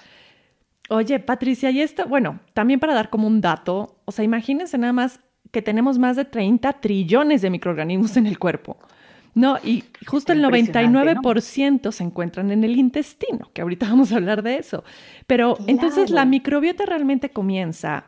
Oye, 0.90 1.20
Patricia, 1.20 1.72
y 1.72 1.82
esto, 1.82 2.06
bueno, 2.08 2.40
también 2.54 2.80
para 2.80 2.94
dar 2.94 3.10
como 3.10 3.28
un 3.28 3.42
dato, 3.42 4.02
o 4.06 4.12
sea, 4.12 4.26
imagínense 4.26 4.78
nada 4.78 4.94
más 4.94 5.20
que 5.52 5.62
tenemos 5.62 6.00
más 6.00 6.16
de 6.16 6.26
30 6.26 6.74
trillones 6.74 7.42
de 7.42 7.50
microorganismos 7.50 8.18
en 8.18 8.28
el 8.28 8.40
cuerpo. 8.40 8.78
No, 9.36 9.58
y 9.64 9.84
justo 10.06 10.32
el 10.32 10.44
99% 10.44 11.92
se 11.92 12.04
encuentran 12.04 12.52
en 12.52 12.64
el 12.64 12.78
intestino, 12.78 13.50
que 13.54 13.62
ahorita 13.62 13.88
vamos 13.90 14.12
a 14.12 14.18
hablar 14.18 14.44
de 14.44 14.58
eso. 14.58 14.84
Pero 15.26 15.58
entonces 15.68 16.10
la 16.10 16.26
microbiota 16.26 16.86
realmente 16.86 17.30
comienza 17.30 18.06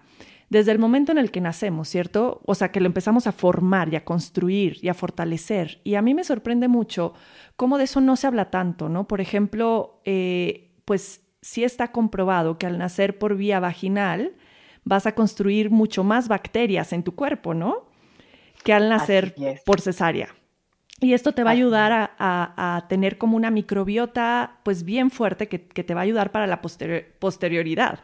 desde 0.49 0.71
el 0.71 0.79
momento 0.79 1.11
en 1.11 1.17
el 1.17 1.31
que 1.31 1.41
nacemos, 1.41 1.87
¿cierto? 1.87 2.41
O 2.45 2.53
sea, 2.53 2.71
que 2.71 2.79
lo 2.79 2.85
empezamos 2.85 3.25
a 3.25 3.31
formar 3.31 3.91
y 3.91 3.95
a 3.95 4.05
construir 4.05 4.77
y 4.81 4.89
a 4.89 4.93
fortalecer. 4.93 5.81
Y 5.83 5.95
a 5.95 6.03
mí 6.03 6.13
me 6.13 6.23
sorprende 6.23 6.67
mucho 6.67 7.13
cómo 7.55 7.79
de 7.79 7.85
eso 7.85 8.01
no 8.01 8.15
se 8.15 8.27
habla 8.27 8.51
tanto, 8.51 8.87
¿no? 8.87 9.07
Por 9.07 9.21
ejemplo, 9.21 10.01
eh, 10.05 10.71
pues 10.85 11.24
sí 11.45 11.63
está 11.63 11.91
comprobado 11.91 12.57
que 12.57 12.65
al 12.65 12.79
nacer 12.79 13.19
por 13.19 13.37
vía 13.37 13.59
vaginal 13.59 14.33
vas 14.83 15.05
a 15.05 15.13
construir 15.13 15.69
mucho 15.69 16.03
más 16.03 16.27
bacterias 16.27 16.91
en 16.91 17.03
tu 17.03 17.13
cuerpo, 17.13 17.53
¿no? 17.53 17.85
Que 18.63 18.73
al 18.73 18.89
nacer 18.89 19.35
por 19.63 19.79
cesárea. 19.79 20.29
Y 20.99 21.13
esto 21.13 21.33
te 21.33 21.43
va 21.43 21.51
a 21.51 21.53
ayudar 21.53 22.15
a, 22.17 22.85
tener 22.89 23.19
como 23.19 23.37
una 23.37 23.51
microbiota 23.51 24.57
pues 24.63 24.83
bien 24.83 25.11
fuerte 25.11 25.47
que, 25.47 25.59
te 25.59 25.93
va 25.93 26.01
a 26.01 26.03
ayudar 26.03 26.31
para 26.31 26.47
la 26.47 26.61
posterioridad. 26.63 27.99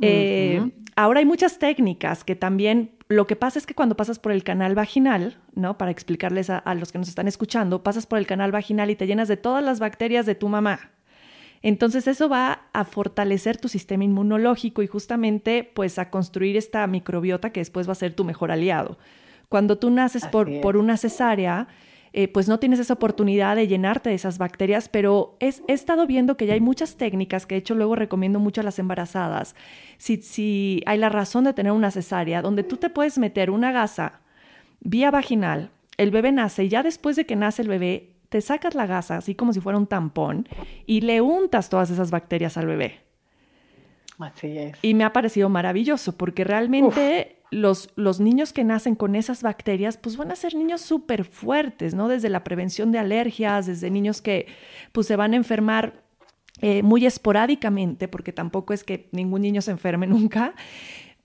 Eh, 0.00 0.70
ahora 0.96 1.18
hay 1.18 1.26
muchas 1.26 1.58
técnicas 1.58 2.24
que 2.24 2.34
también, 2.34 2.92
lo 3.08 3.26
que 3.26 3.36
pasa 3.36 3.58
es 3.58 3.66
que 3.66 3.74
cuando 3.74 3.94
pasas 3.94 4.18
por 4.18 4.32
el 4.32 4.42
canal 4.42 4.74
vaginal, 4.74 5.36
¿no? 5.54 5.76
Para 5.76 5.90
explicarles 5.90 6.48
a 6.48 6.74
los 6.76 6.92
que 6.92 6.98
nos 6.98 7.10
están 7.10 7.28
escuchando, 7.28 7.82
pasas 7.82 8.06
por 8.06 8.18
el 8.18 8.26
canal 8.26 8.52
vaginal 8.52 8.88
y 8.88 8.96
te 8.96 9.06
llenas 9.06 9.28
de 9.28 9.36
todas 9.36 9.62
las 9.62 9.80
bacterias 9.80 10.24
de 10.24 10.34
tu 10.34 10.48
mamá, 10.48 10.92
entonces 11.62 12.06
eso 12.06 12.28
va 12.28 12.68
a 12.72 12.84
fortalecer 12.84 13.56
tu 13.56 13.68
sistema 13.68 14.04
inmunológico 14.04 14.82
y 14.82 14.86
justamente 14.86 15.70
pues 15.74 15.98
a 15.98 16.10
construir 16.10 16.56
esta 16.56 16.86
microbiota 16.86 17.50
que 17.50 17.60
después 17.60 17.88
va 17.88 17.92
a 17.92 17.96
ser 17.96 18.14
tu 18.14 18.24
mejor 18.24 18.50
aliado. 18.50 18.98
Cuando 19.48 19.78
tú 19.78 19.90
naces 19.90 20.26
por, 20.26 20.60
por, 20.60 20.76
una 20.76 20.96
cesárea, 20.96 21.68
eh, 22.12 22.28
pues 22.28 22.48
no 22.48 22.58
tienes 22.58 22.78
esa 22.78 22.94
oportunidad 22.94 23.56
de 23.56 23.66
llenarte 23.66 24.10
de 24.10 24.14
esas 24.14 24.38
bacterias, 24.38 24.88
pero 24.88 25.36
he 25.40 25.52
estado 25.68 26.06
viendo 26.06 26.36
que 26.36 26.46
ya 26.46 26.54
hay 26.54 26.60
muchas 26.60 26.96
técnicas 26.96 27.46
que 27.46 27.54
de 27.54 27.60
hecho 27.60 27.74
luego 27.74 27.96
recomiendo 27.96 28.38
mucho 28.40 28.60
a 28.60 28.64
las 28.64 28.78
embarazadas. 28.78 29.54
Si, 29.96 30.18
si 30.18 30.82
hay 30.86 30.98
la 30.98 31.08
razón 31.08 31.44
de 31.44 31.54
tener 31.54 31.72
una 31.72 31.90
cesárea, 31.90 32.42
donde 32.42 32.62
tú 32.62 32.76
te 32.76 32.90
puedes 32.90 33.18
meter 33.18 33.50
una 33.50 33.72
gasa 33.72 34.20
vía 34.80 35.10
vaginal, 35.10 35.70
el 35.96 36.10
bebé 36.10 36.30
nace 36.30 36.64
y 36.64 36.68
ya 36.68 36.82
después 36.82 37.16
de 37.16 37.26
que 37.26 37.36
nace 37.36 37.62
el 37.62 37.68
bebé, 37.68 38.17
te 38.28 38.40
sacas 38.40 38.74
la 38.74 38.86
gasa, 38.86 39.16
así 39.16 39.34
como 39.34 39.52
si 39.52 39.60
fuera 39.60 39.78
un 39.78 39.86
tampón, 39.86 40.48
y 40.86 41.00
le 41.00 41.20
untas 41.20 41.68
todas 41.68 41.90
esas 41.90 42.10
bacterias 42.10 42.56
al 42.56 42.66
bebé. 42.66 43.00
Así 44.18 44.58
es. 44.58 44.76
Y 44.82 44.94
me 44.94 45.04
ha 45.04 45.12
parecido 45.12 45.48
maravilloso, 45.48 46.16
porque 46.16 46.44
realmente 46.44 47.36
los, 47.50 47.90
los, 47.96 48.20
niños 48.20 48.52
que 48.52 48.64
nacen 48.64 48.94
con 48.94 49.14
esas 49.14 49.42
bacterias, 49.42 49.96
pues 49.96 50.16
van 50.16 50.30
a 50.30 50.36
ser 50.36 50.54
niños 50.54 50.80
súper 50.80 51.24
fuertes, 51.24 51.94
¿no? 51.94 52.08
Desde 52.08 52.28
la 52.28 52.44
prevención 52.44 52.92
de 52.92 52.98
alergias, 52.98 53.66
desde 53.66 53.90
niños 53.90 54.20
que 54.20 54.46
pues 54.92 55.06
se 55.06 55.16
van 55.16 55.32
a 55.32 55.36
enfermar 55.36 56.02
eh, 56.60 56.82
muy 56.82 57.06
esporádicamente, 57.06 58.08
porque 58.08 58.32
tampoco 58.32 58.74
es 58.74 58.82
que 58.82 59.08
ningún 59.12 59.42
niño 59.42 59.62
se 59.62 59.70
enferme 59.70 60.06
nunca, 60.08 60.54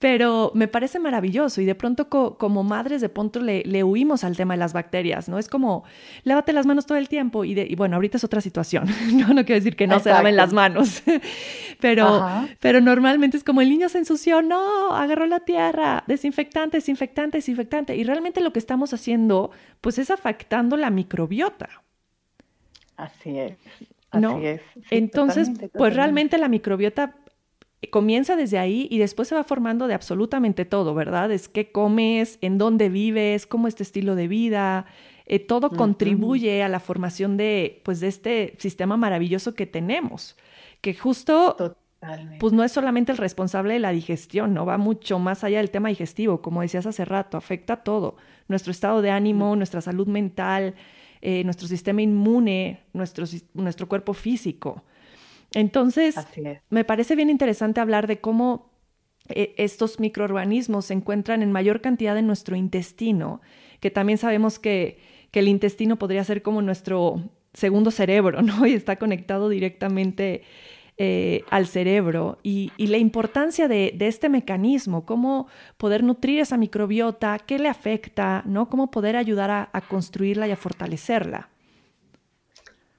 pero 0.04 0.52
me 0.52 0.68
parece 0.68 0.98
maravilloso 0.98 1.62
y 1.62 1.64
de 1.64 1.74
pronto 1.74 2.10
como 2.10 2.62
madres 2.62 3.00
de 3.00 3.08
pronto 3.08 3.40
le, 3.40 3.84
huimos 3.84 4.22
al 4.22 4.36
tema 4.36 4.52
de 4.52 4.58
las 4.58 4.74
bacterias, 4.74 5.30
¿no? 5.30 5.38
Es 5.38 5.48
como, 5.48 5.84
lávate 6.24 6.52
las 6.52 6.66
manos 6.66 6.84
todo 6.84 6.98
el 6.98 7.08
tiempo 7.08 7.42
y, 7.46 7.74
bueno, 7.74 7.96
ahorita 7.96 8.18
es 8.18 8.24
otra 8.24 8.42
situación, 8.42 8.84
no, 9.14 9.28
no 9.28 9.46
quiero 9.46 9.60
decir 9.60 9.76
que 9.76 9.86
no 9.86 9.98
se 10.00 10.10
laven 10.10 10.36
las 10.36 10.52
manos, 10.52 11.02
pero, 11.80 12.22
pero 12.60 12.82
normalmente 12.82 13.38
es 13.38 13.44
como 13.44 13.62
el 13.62 13.70
niño 13.70 13.88
se 13.88 13.96
ensució, 13.96 14.42
no, 14.42 14.94
agarró 14.94 15.24
la 15.24 15.40
tierra, 15.40 16.04
desinfectante, 16.06 16.76
desinfectante, 16.76 17.38
desinfectante 17.38 17.96
y 17.96 18.04
realmente 18.04 18.42
lo 18.42 18.52
que 18.52 18.58
estamos 18.58 18.92
haciendo 18.92 19.52
pues 19.80 19.96
es 19.96 20.10
afectando 20.10 20.76
la 20.76 20.90
microbiota. 20.90 21.70
Así 22.98 23.38
es. 23.38 23.56
Así 24.10 24.44
es. 24.44 24.60
Entonces, 24.90 25.50
pues 25.72 25.96
realmente 25.96 26.36
la 26.36 26.48
microbiota 26.48 27.14
comienza 27.90 28.36
desde 28.36 28.58
ahí 28.58 28.88
y 28.90 28.98
después 28.98 29.28
se 29.28 29.34
va 29.34 29.44
formando 29.44 29.86
de 29.86 29.94
absolutamente 29.94 30.64
todo, 30.64 30.94
¿verdad? 30.94 31.30
Es 31.32 31.48
qué 31.48 31.72
comes, 31.72 32.38
en 32.40 32.58
dónde 32.58 32.88
vives, 32.88 33.46
cómo 33.46 33.68
es 33.68 33.74
tu 33.74 33.82
estilo 33.82 34.14
de 34.14 34.28
vida, 34.28 34.86
eh, 35.26 35.38
todo 35.38 35.70
contribuye 35.70 36.62
a 36.62 36.68
la 36.68 36.80
formación 36.80 37.36
de, 37.36 37.80
pues, 37.84 38.00
de 38.00 38.08
este 38.08 38.54
sistema 38.58 38.96
maravilloso 38.96 39.54
que 39.54 39.66
tenemos, 39.66 40.36
que 40.80 40.94
justo, 40.94 41.76
pues 42.38 42.52
no 42.52 42.62
es 42.62 42.72
solamente 42.72 43.12
el 43.12 43.18
responsable 43.18 43.74
de 43.74 43.80
la 43.80 43.92
digestión, 43.92 44.52
¿no? 44.52 44.66
Va 44.66 44.76
mucho 44.76 45.18
más 45.18 45.42
allá 45.42 45.58
del 45.58 45.70
tema 45.70 45.88
digestivo, 45.88 46.42
como 46.42 46.60
decías 46.60 46.84
hace 46.84 47.06
rato, 47.06 47.38
afecta 47.38 47.76
todo, 47.76 48.16
nuestro 48.48 48.70
estado 48.70 49.00
de 49.00 49.10
ánimo, 49.10 49.56
nuestra 49.56 49.80
salud 49.80 50.06
mental, 50.06 50.74
eh, 51.22 51.42
nuestro 51.44 51.66
sistema 51.68 52.02
inmune, 52.02 52.82
nuestro, 52.92 53.24
nuestro 53.54 53.88
cuerpo 53.88 54.12
físico. 54.12 54.84
Entonces, 55.54 56.16
me 56.68 56.84
parece 56.84 57.14
bien 57.16 57.30
interesante 57.30 57.80
hablar 57.80 58.06
de 58.06 58.20
cómo 58.20 58.74
eh, 59.28 59.54
estos 59.56 60.00
microorganismos 60.00 60.86
se 60.86 60.94
encuentran 60.94 61.42
en 61.42 61.52
mayor 61.52 61.80
cantidad 61.80 62.18
en 62.18 62.26
nuestro 62.26 62.56
intestino, 62.56 63.40
que 63.80 63.90
también 63.90 64.18
sabemos 64.18 64.58
que, 64.58 65.14
el 65.32 65.48
intestino 65.48 65.98
podría 65.98 66.22
ser 66.22 66.42
como 66.42 66.62
nuestro 66.62 67.20
segundo 67.54 67.90
cerebro, 67.90 68.40
¿no? 68.42 68.68
Y 68.68 68.74
está 68.74 68.96
conectado 68.96 69.48
directamente 69.48 70.42
eh, 70.96 71.42
al 71.50 71.66
cerebro 71.66 72.38
y, 72.44 72.70
la 72.78 72.98
importancia 72.98 73.66
de, 73.66 73.96
este 73.98 74.28
mecanismo, 74.28 75.04
cómo 75.04 75.48
poder 75.76 76.04
nutrir 76.04 76.38
esa 76.38 76.56
microbiota, 76.56 77.40
qué 77.40 77.58
le 77.58 77.68
afecta, 77.68 78.42
¿no? 78.46 78.68
Cómo 78.68 78.92
poder 78.92 79.16
ayudar 79.16 79.50
a 79.72 79.80
construirla 79.88 80.46
y 80.46 80.52
a 80.52 80.56
fortalecerla. 80.56 81.48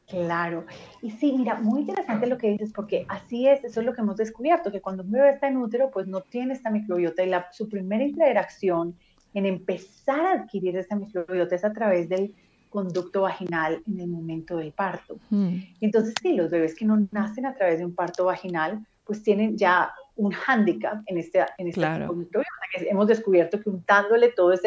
Claro. 0.08 0.66
Y 1.02 1.12
sí, 1.12 1.34
mira, 1.36 1.56
muy 1.56 1.82
interesante 1.82 2.28
lo 2.28 2.38
que 2.38 2.50
dices, 2.50 2.72
porque 2.74 3.06
así 3.10 3.48
es, 3.48 3.64
eso 3.64 3.80
es 3.80 3.86
lo 3.86 3.94
que 3.94 4.02
hemos 4.02 4.18
descubierto, 4.18 4.72
que 4.72 4.82
cuando 4.82 5.04
un 5.04 5.12
bebé 5.12 5.32
está 5.32 5.48
en 5.48 5.58
útero, 5.58 5.90
pues 5.92 6.08
no 6.08 6.22
tiene 6.22 6.54
esta 6.54 6.70
microbiota 6.70 7.24
y 7.24 7.30
la, 7.30 7.52
su 7.52 7.68
primera 7.68 8.04
interacción 8.04 8.96
en 9.34 9.46
empezar 9.46 10.26
a 10.26 10.32
adquirir 10.34 10.78
esta 10.78 10.96
microbiota 10.96 11.56
es 11.56 11.66
a 11.66 11.74
través 11.74 12.08
del 12.08 12.34
conducto 12.70 13.22
vaginal 13.22 13.82
en 13.88 14.00
el 14.00 14.08
momento 14.08 14.58
del 14.58 14.74
parto. 14.74 15.18
Mm. 15.30 15.58
Entonces, 15.82 16.14
sí, 16.22 16.34
los 16.34 16.52
bebés 16.52 16.76
que 16.76 16.86
no 16.86 17.08
nacen 17.12 17.46
a 17.46 17.56
través 17.56 17.80
de 17.80 17.86
un 17.86 17.96
parto 17.96 18.26
vaginal, 18.26 18.86
pues 19.06 19.24
tienen 19.24 19.58
ya 19.58 19.94
un 20.16 20.32
hándicap 20.32 21.04
en 21.08 21.18
este, 21.18 21.40
en 21.58 21.68
este 21.68 21.82
microbiota, 21.82 22.50
que 22.74 22.90
hemos 22.90 23.08
descubierto 23.08 23.60
que 23.60 23.70
untándole 23.70 24.30
todas 24.30 24.62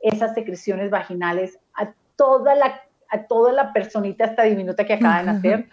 esas 0.00 0.34
secreciones 0.34 0.90
vaginales 0.90 1.58
a 1.74 1.92
toda 2.16 2.54
la 2.54 2.80
a 3.14 3.26
toda 3.26 3.52
la 3.52 3.72
personita 3.72 4.24
esta 4.24 4.42
diminuta 4.42 4.84
que 4.84 4.94
acaba 4.94 5.18
de 5.18 5.32
nacer, 5.32 5.68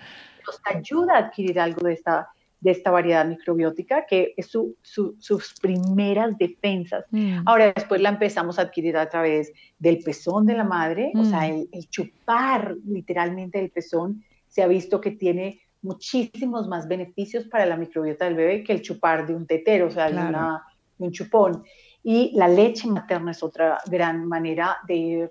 nos 0.45 0.61
ayuda 0.65 1.15
a 1.15 1.17
adquirir 1.19 1.59
algo 1.59 1.87
de 1.87 1.93
esta, 1.93 2.29
de 2.59 2.71
esta 2.71 2.91
variedad 2.91 3.25
microbiótica, 3.25 4.05
que 4.05 4.33
es 4.37 4.47
su, 4.47 4.75
sus 4.81 5.53
primeras 5.59 6.37
defensas. 6.37 7.05
Mm. 7.09 7.39
Ahora 7.45 7.73
después 7.75 8.01
la 8.01 8.09
empezamos 8.09 8.59
a 8.59 8.63
adquirir 8.63 8.97
a 8.97 9.09
través 9.09 9.51
del 9.79 9.99
pezón 9.99 10.45
de 10.45 10.55
la 10.55 10.63
madre, 10.63 11.11
o 11.15 11.25
sea, 11.25 11.41
mm. 11.41 11.67
el, 11.71 11.89
chupar 11.89 12.75
literalmente 12.85 13.59
el 13.59 13.71
pezón 13.71 14.23
se 14.47 14.61
ha 14.61 14.67
visto 14.67 15.01
que 15.01 15.11
tiene 15.11 15.61
muchísimos 15.81 16.67
más 16.67 16.87
beneficios 16.87 17.45
para 17.45 17.65
la 17.65 17.75
microbiota 17.75 18.25
del 18.25 18.35
bebé 18.35 18.63
que 18.63 18.73
el 18.73 18.81
chupar 18.81 19.25
de 19.25 19.33
un 19.33 19.47
tetero, 19.47 19.87
o 19.87 19.91
sea, 19.91 20.11
de, 20.11 20.15
de 20.15 21.05
un 21.05 21.11
chupón. 21.11 21.63
Y 22.03 22.31
la 22.35 22.47
leche 22.47 22.87
materna 22.87 23.31
es 23.31 23.41
otra 23.41 23.79
gran 23.87 24.27
manera 24.27 24.77
de 24.87 25.29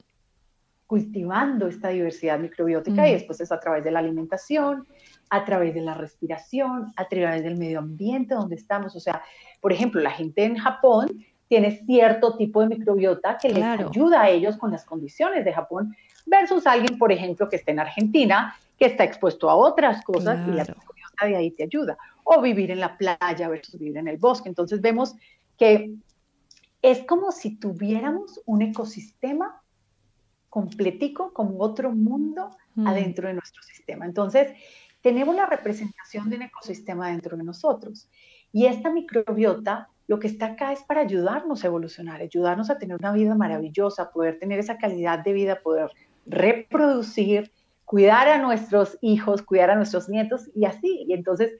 cultivando 0.90 1.68
esta 1.68 1.90
diversidad 1.90 2.40
microbiótica 2.40 3.08
y 3.08 3.12
después 3.12 3.40
es 3.40 3.52
a 3.52 3.60
través 3.60 3.84
de 3.84 3.92
la 3.92 4.00
alimentación, 4.00 4.88
a 5.28 5.44
través 5.44 5.72
de 5.72 5.82
la 5.82 5.94
respiración, 5.94 6.92
a 6.96 7.04
través 7.06 7.44
del 7.44 7.56
medio 7.56 7.78
ambiente 7.78 8.34
donde 8.34 8.56
estamos. 8.56 8.96
O 8.96 8.98
sea, 8.98 9.22
por 9.60 9.72
ejemplo, 9.72 10.00
la 10.00 10.10
gente 10.10 10.42
en 10.42 10.56
Japón 10.56 11.24
tiene 11.46 11.80
cierto 11.86 12.36
tipo 12.36 12.60
de 12.60 12.70
microbiota 12.70 13.38
que 13.38 13.50
les 13.50 13.62
ayuda 13.62 14.22
a 14.22 14.30
ellos 14.30 14.56
con 14.56 14.72
las 14.72 14.84
condiciones 14.84 15.44
de 15.44 15.52
Japón 15.52 15.94
versus 16.26 16.66
alguien, 16.66 16.98
por 16.98 17.12
ejemplo, 17.12 17.48
que 17.48 17.54
está 17.54 17.70
en 17.70 17.78
Argentina, 17.78 18.56
que 18.76 18.86
está 18.86 19.04
expuesto 19.04 19.48
a 19.48 19.54
otras 19.54 20.02
cosas 20.02 20.40
y 20.48 20.50
la 20.50 20.64
microbiota 20.64 21.24
de 21.24 21.36
ahí 21.36 21.52
te 21.52 21.62
ayuda. 21.62 21.96
O 22.24 22.42
vivir 22.42 22.72
en 22.72 22.80
la 22.80 22.98
playa 22.98 23.48
versus 23.48 23.78
vivir 23.78 23.98
en 23.98 24.08
el 24.08 24.16
bosque. 24.16 24.48
Entonces 24.48 24.80
vemos 24.80 25.14
que 25.56 25.94
es 26.82 27.04
como 27.04 27.30
si 27.30 27.54
tuviéramos 27.54 28.40
un 28.44 28.62
ecosistema 28.62 29.59
completico, 30.50 31.32
como 31.32 31.60
otro 31.60 31.92
mundo 31.92 32.50
mm. 32.74 32.86
adentro 32.86 33.28
de 33.28 33.34
nuestro 33.34 33.62
sistema. 33.62 34.04
Entonces, 34.04 34.52
tenemos 35.00 35.34
la 35.34 35.46
representación 35.46 36.28
de 36.28 36.36
un 36.36 36.42
ecosistema 36.42 37.08
dentro 37.08 37.36
de 37.36 37.44
nosotros. 37.44 38.10
Y 38.52 38.66
esta 38.66 38.90
microbiota 38.90 39.88
lo 40.10 40.18
que 40.18 40.26
está 40.26 40.46
acá 40.46 40.72
es 40.72 40.82
para 40.82 41.02
ayudarnos 41.02 41.62
a 41.62 41.68
evolucionar, 41.68 42.20
ayudarnos 42.20 42.68
a 42.68 42.78
tener 42.78 42.96
una 42.96 43.12
vida 43.12 43.36
maravillosa, 43.36 44.10
poder 44.10 44.40
tener 44.40 44.58
esa 44.58 44.76
calidad 44.76 45.20
de 45.20 45.32
vida, 45.32 45.60
poder 45.62 45.88
reproducir, 46.26 47.52
cuidar 47.84 48.26
a 48.26 48.38
nuestros 48.38 48.98
hijos, 49.02 49.42
cuidar 49.42 49.70
a 49.70 49.76
nuestros 49.76 50.08
nietos 50.08 50.50
y 50.52 50.64
así. 50.64 51.04
Y 51.06 51.12
entonces 51.12 51.52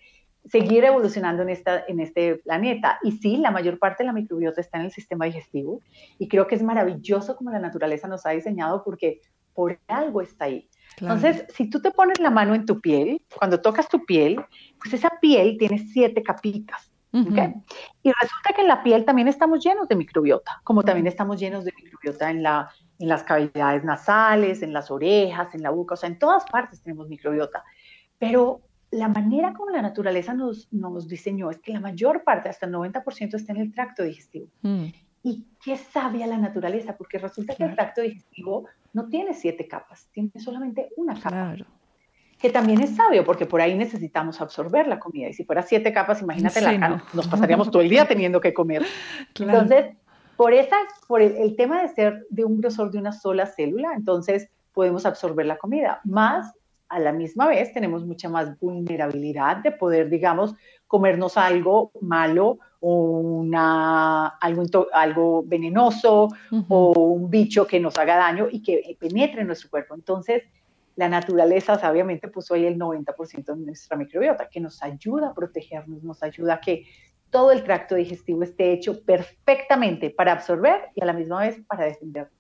seguir 0.47 0.85
evolucionando 0.85 1.43
en, 1.43 1.51
esta, 1.51 1.85
en 1.87 2.01
este 2.01 2.37
planeta. 2.37 2.99
Y 3.03 3.13
sí, 3.13 3.37
la 3.37 3.51
mayor 3.51 3.79
parte 3.79 4.03
de 4.03 4.07
la 4.07 4.13
microbiota 4.13 4.61
está 4.61 4.79
en 4.79 4.87
el 4.87 4.93
sistema 4.93 5.27
digestivo 5.27 5.81
y 6.19 6.29
creo 6.29 6.47
que 6.47 6.55
es 6.55 6.63
maravilloso 6.63 7.37
como 7.37 7.51
la 7.51 7.59
naturaleza 7.59 8.09
nos 8.09 8.27
ha 8.27 8.31
diseñado 8.31 8.83
porque 8.85 9.21
por 9.55 9.79
algo 9.89 10.23
está 10.23 10.47
ahí. 10.47 10.69
Entonces, 11.01 11.45
si 11.55 11.69
tú 11.69 11.81
te 11.81 11.91
pones 11.91 12.19
la 12.21 12.31
mano 12.31 12.55
en 12.55 12.67
tu 12.67 12.81
piel, 12.81 13.23
cuando 13.37 13.61
tocas 13.61 13.89
tu 13.89 14.05
piel, 14.05 14.45
pues 14.81 14.95
esa 14.95 15.11
piel 15.21 15.57
tiene 15.59 15.79
siete 15.79 16.23
capitas. 16.23 16.91
Y 17.13 18.13
resulta 18.13 18.53
que 18.55 18.63
en 18.63 18.69
la 18.69 18.83
piel 18.85 19.05
también 19.05 19.27
estamos 19.27 19.65
llenos 19.65 19.89
de 19.89 19.97
microbiota, 19.97 20.61
como 20.63 20.85
también 20.85 21.09
estamos 21.09 21.41
llenos 21.41 21.65
de 21.65 21.73
microbiota 21.77 22.31
en, 22.31 22.43
la, 22.43 22.71
en 22.99 23.09
las 23.09 23.25
cavidades 23.25 23.83
nasales, 23.83 24.63
en 24.63 24.73
las 24.73 24.91
orejas, 24.91 25.55
en 25.55 25.63
la 25.63 25.71
boca, 25.71 25.95
o 25.95 25.97
sea, 25.97 26.09
en 26.09 26.19
todas 26.19 26.45
partes 26.45 26.83
tenemos 26.83 27.09
microbiota. 27.09 27.65
Pero 28.19 28.61
la 28.91 29.09
manera 29.09 29.53
como 29.53 29.71
la 29.71 29.83
naturaleza 29.83 30.35
nos, 30.35 30.73
nos 30.73 31.07
diseñó 31.07 31.51
es 31.51 31.59
que 31.59 31.73
la 31.73 31.81
mayor 31.81 32.25
parte, 32.25 32.49
hasta 32.49 32.67
el 32.67 32.73
90%, 32.73 33.35
está 33.35 33.53
en 33.53 33.61
el 33.61 33.73
tracto 33.73 34.03
digestivo. 34.03 34.49
Mm. 34.63 34.87
¿Y 35.23 35.47
qué 35.63 35.77
sabia 35.77 36.27
la 36.27 36.39
naturaleza? 36.39 36.97
Porque 36.97 37.19
resulta 37.19 37.55
que 37.55 37.65
el 37.65 37.75
tracto 37.75 38.01
digestivo 38.01 38.67
no 38.93 39.09
tiene 39.09 39.35
siete 39.35 39.69
capas, 39.69 40.09
tiene 40.13 40.31
solamente 40.37 40.89
una 40.97 41.15
capa. 41.15 41.29
Claro. 41.29 41.67
Que 42.39 42.49
también 42.49 42.81
es 42.81 42.97
sabio, 42.97 43.23
porque 43.23 43.45
por 43.45 43.61
ahí 43.61 43.77
necesitamos 43.77 44.41
absorber 44.41 44.87
la 44.87 44.99
comida. 44.99 45.29
Y 45.29 45.35
si 45.35 45.45
fuera 45.45 45.63
siete 45.63 45.93
capas, 45.93 46.23
imagínate, 46.23 46.63
la, 46.63 47.05
nos 47.13 47.29
pasaríamos 47.29 47.71
todo 47.71 47.83
el 47.83 47.91
día 47.91 48.09
teniendo 48.09 48.41
que 48.41 48.55
comer. 48.55 48.83
Entonces, 49.39 49.95
por, 50.37 50.55
esa, 50.55 50.77
por 51.07 51.21
el, 51.21 51.55
tema 51.55 51.83
de 51.83 51.89
ser 51.89 52.27
de 52.31 52.47
un 52.47 52.59
grosor 52.59 52.91
de 52.91 52.99
una 52.99 53.13
sola 53.13 53.45
célula, 53.45 53.93
entonces 53.95 54.49
podemos 54.73 55.05
absorber 55.05 55.45
la 55.45 55.59
comida. 55.59 56.01
Más, 56.05 56.55
a 56.91 56.99
la 56.99 57.13
misma 57.13 57.47
vez, 57.47 57.73
tenemos 57.73 58.05
mucha 58.05 58.29
más 58.29 58.59
vulnerabilidad 58.59 59.59
de 59.59 59.71
poder, 59.71 60.11
digamos, 60.11 60.55
comernos 60.89 61.37
algo 61.37 61.93
malo 62.01 62.59
o 62.81 63.05
una, 63.21 64.27
algo, 64.27 64.65
algo 64.93 65.45
venenoso 65.47 66.29
o 66.69 66.93
un 66.93 67.31
bicho 67.31 67.67
que 67.67 67.79
nos 67.79 67.97
haga 67.97 68.17
daño 68.17 68.49
y 68.51 68.61
que 68.61 68.97
penetre 68.99 69.43
en 69.43 69.47
nuestro 69.47 69.71
cuerpo. 69.71 69.95
Entonces, 69.95 70.43
la 70.97 71.09
naturaleza 71.09 71.79
sabiamente 71.79 72.27
puso 72.27 72.55
ahí 72.55 72.67
el 72.67 72.77
90% 72.77 73.45
de 73.45 73.57
nuestra 73.57 73.97
microbiota, 73.97 74.49
que 74.49 74.59
nos 74.59 74.83
ayuda 74.83 75.29
a 75.29 75.35
protegernos, 75.35 76.03
nos 76.03 76.23
ayuda 76.25 76.55
a 76.55 76.61
que 76.61 76.87
todo 77.31 77.53
el 77.53 77.63
tracto 77.63 77.95
digestivo 77.95 78.43
esté 78.43 78.73
hecho 78.73 79.05
perfectamente 79.05 80.11
para 80.11 80.33
absorber 80.33 80.89
y 80.97 81.03
a 81.03 81.07
la 81.07 81.13
misma 81.13 81.43
vez 81.43 81.61
para 81.69 81.85
defendernos. 81.85 82.40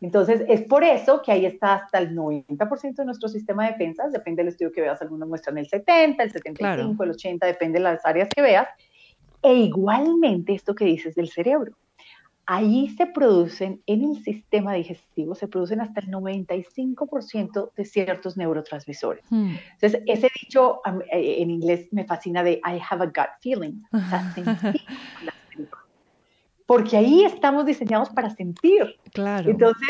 Entonces, 0.00 0.42
es 0.48 0.62
por 0.62 0.84
eso 0.84 1.22
que 1.22 1.32
ahí 1.32 1.46
está 1.46 1.76
hasta 1.76 1.98
el 1.98 2.14
90% 2.14 2.96
de 2.96 3.04
nuestro 3.04 3.28
sistema 3.28 3.64
de 3.64 3.72
defensas, 3.72 4.12
depende 4.12 4.42
del 4.42 4.48
estudio 4.48 4.72
que 4.72 4.82
veas, 4.82 5.00
algunos 5.00 5.28
muestran 5.28 5.58
el 5.58 5.68
70, 5.68 6.22
el 6.22 6.30
75, 6.32 7.04
el 7.04 7.10
80, 7.10 7.46
depende 7.46 7.78
de 7.78 7.84
las 7.84 8.04
áreas 8.04 8.28
que 8.34 8.42
veas. 8.42 8.68
E 9.42 9.54
igualmente 9.54 10.54
esto 10.54 10.74
que 10.74 10.84
dices 10.84 11.14
del 11.14 11.30
cerebro. 11.30 11.72
Ahí 12.48 12.90
se 12.90 13.06
producen, 13.06 13.82
en 13.86 14.04
el 14.04 14.22
sistema 14.22 14.72
digestivo, 14.72 15.34
se 15.34 15.48
producen 15.48 15.80
hasta 15.80 16.00
el 16.00 16.08
95% 16.08 17.72
de 17.74 17.84
ciertos 17.84 18.36
neurotransmisores. 18.36 19.24
Hmm. 19.30 19.56
Entonces, 19.72 20.02
ese 20.06 20.30
dicho 20.40 20.80
eh, 21.10 21.36
en 21.38 21.50
inglés 21.50 21.88
me 21.90 22.04
fascina 22.04 22.44
de 22.44 22.60
I 22.64 22.80
have 22.88 23.02
a 23.02 23.06
gut 23.06 23.30
feeling. 23.40 23.82
porque 26.66 26.96
ahí 26.96 27.24
estamos 27.24 27.64
diseñados 27.64 28.10
para 28.10 28.30
sentir. 28.30 28.96
Claro. 29.12 29.50
Entonces, 29.50 29.88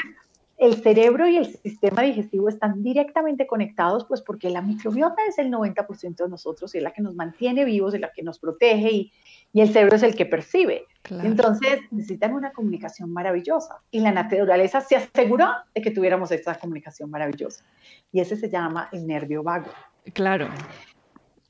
el 0.59 0.83
cerebro 0.83 1.29
y 1.29 1.37
el 1.37 1.47
sistema 1.47 2.03
digestivo 2.03 2.49
están 2.49 2.83
directamente 2.83 3.47
conectados, 3.47 4.07
pues 4.07 4.23
porque 4.23 4.49
la 4.49 4.63
microbiota 4.63 5.23
es 5.29 5.39
el 5.39 5.51
90% 5.51 6.17
de 6.17 6.29
nosotros 6.29 6.75
y 6.75 6.79
es 6.79 6.85
la 6.85 6.93
que 6.93 7.03
nos 7.03 7.15
mantiene 7.15 7.65
vivos, 7.65 7.93
es 7.93 8.01
la 8.01 8.11
que 8.11 8.23
nos 8.23 8.39
protege 8.39 8.91
y, 8.91 9.13
y 9.53 9.61
el 9.61 9.71
cerebro 9.71 9.97
es 9.97 10.03
el 10.03 10.15
que 10.15 10.25
percibe. 10.25 10.87
Entonces, 11.11 11.81
necesitan 11.91 12.33
una 12.33 12.53
comunicación 12.53 13.13
maravillosa 13.13 13.83
y 13.91 14.01
la 14.01 14.13
naturaleza 14.13 14.81
se 14.81 14.97
aseguró 14.97 15.49
de 15.75 15.83
que 15.83 15.91
tuviéramos 15.91 16.31
esta 16.33 16.55
comunicación 16.59 17.11
maravillosa. 17.11 17.65
Y 18.11 18.21
ese 18.21 18.37
se 18.37 18.49
llama 18.49 18.89
el 18.93 19.07
nervio 19.07 19.43
vago. 19.43 19.71
Claro. 20.15 20.49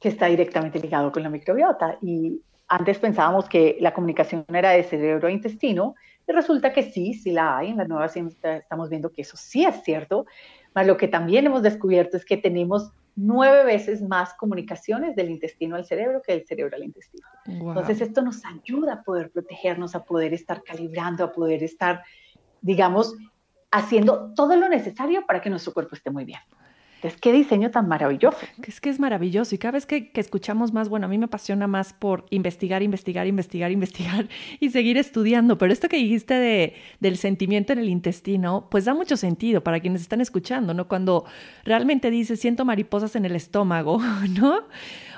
Que 0.00 0.08
está 0.08 0.26
directamente 0.26 0.80
ligado 0.80 1.12
con 1.12 1.22
la 1.22 1.30
microbiota. 1.30 1.96
Y 2.02 2.40
antes 2.68 2.98
pensábamos 2.98 3.48
que 3.48 3.76
la 3.80 3.94
comunicación 3.94 4.44
era 4.48 4.70
de 4.70 4.82
cerebro 4.82 5.28
a 5.28 5.30
intestino, 5.30 5.94
y 6.26 6.32
resulta 6.32 6.72
que 6.72 6.82
sí, 6.82 7.14
sí 7.14 7.30
la 7.30 7.58
hay. 7.58 7.70
En 7.70 7.76
la 7.76 7.86
nueva 7.86 8.08
ciencia 8.08 8.56
estamos 8.56 8.90
viendo 8.90 9.12
que 9.12 9.22
eso 9.22 9.36
sí 9.36 9.64
es 9.64 9.82
cierto. 9.84 10.26
Pero 10.72 10.86
lo 10.88 10.96
que 10.96 11.08
también 11.08 11.46
hemos 11.46 11.62
descubierto 11.62 12.16
es 12.16 12.24
que 12.24 12.36
tenemos 12.36 12.90
nueve 13.14 13.64
veces 13.64 14.02
más 14.02 14.34
comunicaciones 14.34 15.16
del 15.16 15.30
intestino 15.30 15.76
al 15.76 15.86
cerebro 15.86 16.20
que 16.20 16.32
del 16.32 16.46
cerebro 16.46 16.76
al 16.76 16.84
intestino. 16.84 17.26
Entonces, 17.46 18.00
esto 18.00 18.20
nos 18.22 18.44
ayuda 18.44 18.94
a 18.94 19.02
poder 19.02 19.30
protegernos, 19.30 19.94
a 19.94 20.04
poder 20.04 20.34
estar 20.34 20.62
calibrando, 20.62 21.24
a 21.24 21.32
poder 21.32 21.62
estar, 21.62 22.02
digamos, 22.60 23.14
haciendo 23.70 24.34
todo 24.34 24.56
lo 24.56 24.68
necesario 24.68 25.24
para 25.26 25.40
que 25.40 25.48
nuestro 25.48 25.72
cuerpo 25.72 25.94
esté 25.94 26.10
muy 26.10 26.24
bien. 26.24 26.40
Es 27.02 27.16
qué 27.18 27.32
diseño 27.32 27.70
tan 27.70 27.88
maravilloso. 27.88 28.38
Es 28.66 28.80
que 28.80 28.88
es 28.88 28.98
maravilloso 28.98 29.54
y 29.54 29.58
cada 29.58 29.72
vez 29.72 29.86
que, 29.86 30.10
escuchamos 30.14 30.72
más, 30.72 30.88
bueno, 30.88 31.06
a 31.06 31.08
mí 31.08 31.18
me 31.18 31.26
apasiona 31.26 31.66
más 31.66 31.92
por 31.92 32.24
investigar, 32.30 32.82
investigar, 32.82 33.26
investigar, 33.26 33.70
investigar 33.72 34.28
y 34.60 34.70
seguir 34.70 34.96
estudiando, 34.96 35.58
pero 35.58 35.72
esto 35.72 35.88
que 35.88 35.98
dijiste 35.98 36.34
de, 36.34 36.74
del 37.00 37.18
sentimiento 37.18 37.72
en 37.72 37.80
el 37.80 37.88
intestino, 37.88 38.68
pues 38.70 38.86
da 38.86 38.94
mucho 38.94 39.16
sentido 39.16 39.62
para 39.62 39.80
quienes 39.80 40.00
están 40.00 40.20
escuchando, 40.20 40.72
¿no? 40.74 40.88
Cuando 40.88 41.26
realmente 41.64 42.10
dices, 42.10 42.40
siento 42.40 42.64
mariposas 42.64 43.14
en 43.14 43.26
el 43.26 43.36
estómago, 43.36 44.00
¿no? 44.30 44.60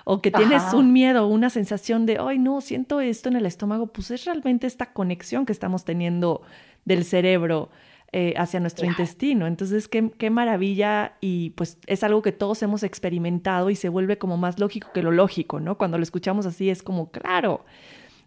O 0.04 0.20
que 0.20 0.30
tienes 0.30 0.72
un 0.72 0.92
miedo, 0.92 1.26
una 1.26 1.50
sensación 1.50 2.06
de, 2.06 2.18
ay, 2.18 2.38
no, 2.38 2.60
siento 2.60 3.00
esto 3.00 3.28
en 3.28 3.36
el 3.36 3.46
estómago, 3.46 3.88
pues 3.88 4.10
es 4.10 4.24
realmente 4.24 4.66
esta 4.66 4.92
conexión 4.92 5.44
que 5.44 5.52
estamos 5.52 5.84
teniendo 5.84 6.42
del 6.86 7.04
cerebro 7.04 7.68
eh, 8.10 8.32
hacia 8.38 8.58
nuestro 8.58 8.86
intestino. 8.86 9.46
Entonces, 9.46 9.86
qué, 9.86 10.10
qué, 10.16 10.30
maravilla 10.30 11.18
y 11.20 11.50
pues 11.50 11.76
es 11.86 12.02
algo 12.02 12.22
que 12.22 12.32
todos 12.32 12.62
hemos 12.62 12.82
experimentado 12.82 13.68
y 13.68 13.76
se 13.76 13.90
vuelve 13.90 14.16
como 14.16 14.38
más 14.38 14.58
lógico 14.58 14.88
que 14.94 15.02
lo 15.02 15.10
lógico, 15.10 15.60
¿no? 15.60 15.76
Cuando 15.76 15.98
lo 15.98 16.02
escuchamos 16.04 16.46
así 16.46 16.70
es 16.70 16.82
como, 16.82 17.10
claro. 17.10 17.66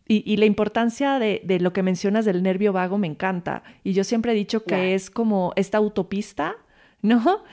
Y, 0.08 0.36
la 0.38 0.46
importancia 0.46 1.20
de, 1.20 1.42
de, 1.46 1.60
lo 1.62 1.74
que 1.74 1.84
mencionas 1.84 2.26
del 2.26 2.44
nervio 2.44 2.74
vago 2.74 2.98
me 2.98 3.08
encanta. 3.08 3.64
Y 3.84 3.94
yo 3.94 4.04
siempre 4.04 4.34
he 4.34 4.36
dicho 4.36 4.66
que 4.66 4.94
es 4.94 5.10
como 5.10 5.54
esta 5.56 5.80
autopista, 5.80 6.58
¿no? 7.02 7.44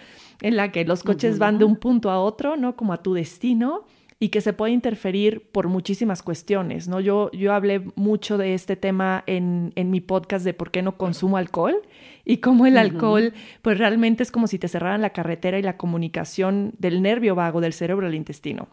En 0.42 0.56
la 0.56 0.70
que 0.70 0.84
los 0.84 1.04
coches 1.04 1.38
van 1.38 1.58
de 1.58 1.64
un 1.64 1.76
punto 1.76 2.10
a 2.10 2.20
otro, 2.20 2.56
¿no? 2.56 2.76
Como 2.76 2.92
a 2.92 3.02
tu 3.02 3.14
destino 3.14 3.86
y 4.20 4.30
que 4.30 4.40
se 4.40 4.52
puede 4.52 4.72
interferir 4.72 5.48
por 5.52 5.68
muchísimas 5.68 6.22
cuestiones, 6.22 6.88
¿no? 6.88 7.00
Yo, 7.00 7.30
yo 7.32 7.52
hablé 7.52 7.84
mucho 7.94 8.36
de 8.36 8.54
este 8.54 8.74
tema 8.74 9.22
en, 9.26 9.72
en 9.76 9.90
mi 9.90 10.00
podcast 10.00 10.44
de 10.44 10.54
por 10.54 10.70
qué 10.70 10.82
no 10.82 10.96
consumo 10.96 11.36
alcohol 11.36 11.80
y 12.28 12.38
cómo 12.38 12.66
el 12.66 12.76
alcohol, 12.76 13.32
pues 13.62 13.78
realmente 13.78 14.22
es 14.22 14.30
como 14.30 14.46
si 14.48 14.58
te 14.58 14.68
cerraran 14.68 15.00
la 15.00 15.14
carretera 15.14 15.58
y 15.58 15.62
la 15.62 15.78
comunicación 15.78 16.74
del 16.78 17.00
nervio 17.00 17.34
vago 17.34 17.62
del 17.62 17.72
cerebro 17.72 18.06
al 18.06 18.14
intestino, 18.14 18.68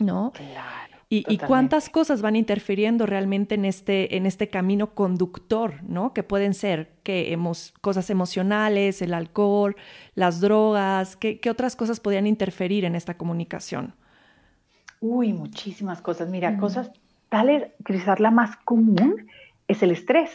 ¿no? 0.00 0.32
Claro. 0.34 0.96
Y, 1.08 1.24
y, 1.28 1.38
cuántas 1.38 1.90
cosas 1.90 2.22
van 2.22 2.34
interfiriendo 2.34 3.06
realmente 3.06 3.54
en 3.54 3.66
este, 3.66 4.16
en 4.16 4.26
este 4.26 4.48
camino 4.48 4.94
conductor, 4.94 5.80
¿no? 5.84 6.12
Que 6.12 6.24
pueden 6.24 6.54
ser 6.54 6.94
que 7.04 7.32
hemos, 7.32 7.72
cosas 7.82 8.10
emocionales, 8.10 9.00
el 9.00 9.14
alcohol, 9.14 9.76
las 10.14 10.40
drogas, 10.40 11.14
¿qué, 11.16 11.38
¿qué, 11.38 11.50
otras 11.50 11.76
cosas 11.76 12.00
podrían 12.00 12.26
interferir 12.26 12.84
en 12.84 12.96
esta 12.96 13.16
comunicación? 13.16 13.94
Uy, 15.00 15.32
muchísimas 15.32 16.00
cosas. 16.00 16.30
Mira, 16.30 16.56
cosas 16.56 16.90
tales, 17.28 17.70
quizás 17.86 18.18
la 18.18 18.32
más 18.32 18.56
común 18.64 19.28
es 19.68 19.82
el 19.84 19.92
estrés. 19.92 20.30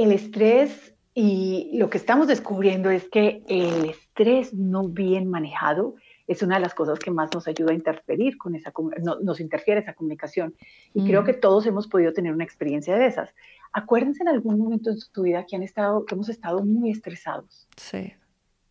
El 0.00 0.12
estrés 0.12 0.94
y 1.12 1.72
lo 1.74 1.90
que 1.90 1.98
estamos 1.98 2.26
descubriendo 2.26 2.88
es 2.88 3.06
que 3.10 3.42
el 3.48 3.84
estrés 3.90 4.54
no 4.54 4.88
bien 4.88 5.28
manejado 5.28 5.96
es 6.26 6.42
una 6.42 6.54
de 6.54 6.62
las 6.62 6.72
cosas 6.72 6.98
que 6.98 7.10
más 7.10 7.28
nos 7.34 7.46
ayuda 7.46 7.72
a 7.72 7.74
interferir 7.74 8.38
con 8.38 8.54
esa, 8.54 8.72
nos 9.20 9.40
interfiere 9.40 9.80
esa 9.80 9.92
comunicación. 9.92 10.54
Y 10.94 11.04
creo 11.04 11.22
que 11.22 11.34
todos 11.34 11.66
hemos 11.66 11.86
podido 11.86 12.14
tener 12.14 12.32
una 12.32 12.44
experiencia 12.44 12.96
de 12.96 13.04
esas. 13.04 13.28
Acuérdense 13.74 14.22
en 14.22 14.28
algún 14.28 14.58
momento 14.58 14.88
en 14.88 14.96
su 14.96 15.20
vida 15.20 15.44
que 15.44 15.56
han 15.56 15.62
estado, 15.62 16.06
que 16.06 16.14
hemos 16.14 16.30
estado 16.30 16.64
muy 16.64 16.92
estresados. 16.92 17.68
Sí. 17.76 18.14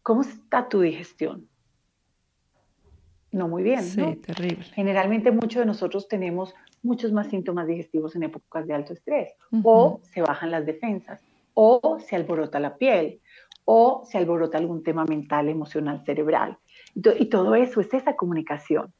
¿Cómo 0.02 0.22
está 0.22 0.68
tu 0.68 0.82
digestión? 0.82 1.48
no 3.32 3.48
muy 3.48 3.62
bien. 3.64 3.84
Sí, 3.84 4.16
terrible. 4.26 4.64
Generalmente 4.74 5.32
muchos 5.32 5.60
de 5.60 5.66
nosotros 5.66 6.08
tenemos 6.08 6.56
muchos 6.82 7.12
más 7.12 7.28
síntomas 7.28 7.68
digestivos 7.68 8.16
en 8.16 8.24
épocas 8.24 8.68
de 8.68 8.74
alto 8.74 8.94
estrés, 8.94 9.34
o 9.64 10.00
se 10.04 10.22
bajan 10.22 10.52
las 10.52 10.66
defensas, 10.66 11.22
o 11.54 12.00
se 12.00 12.16
alborota 12.16 12.60
la 12.60 12.78
piel, 12.78 13.20
o 13.66 14.04
se 14.06 14.18
alborota 14.18 14.58
algún 14.58 14.84
tema 14.84 15.06
mental, 15.06 15.50
emocional, 15.50 16.04
cerebral. 16.06 16.58
Y 16.96 17.26
todo 17.26 17.56
eso 17.56 17.82
es 17.82 17.94
esa 17.94 18.16
comunicación. 18.16 18.94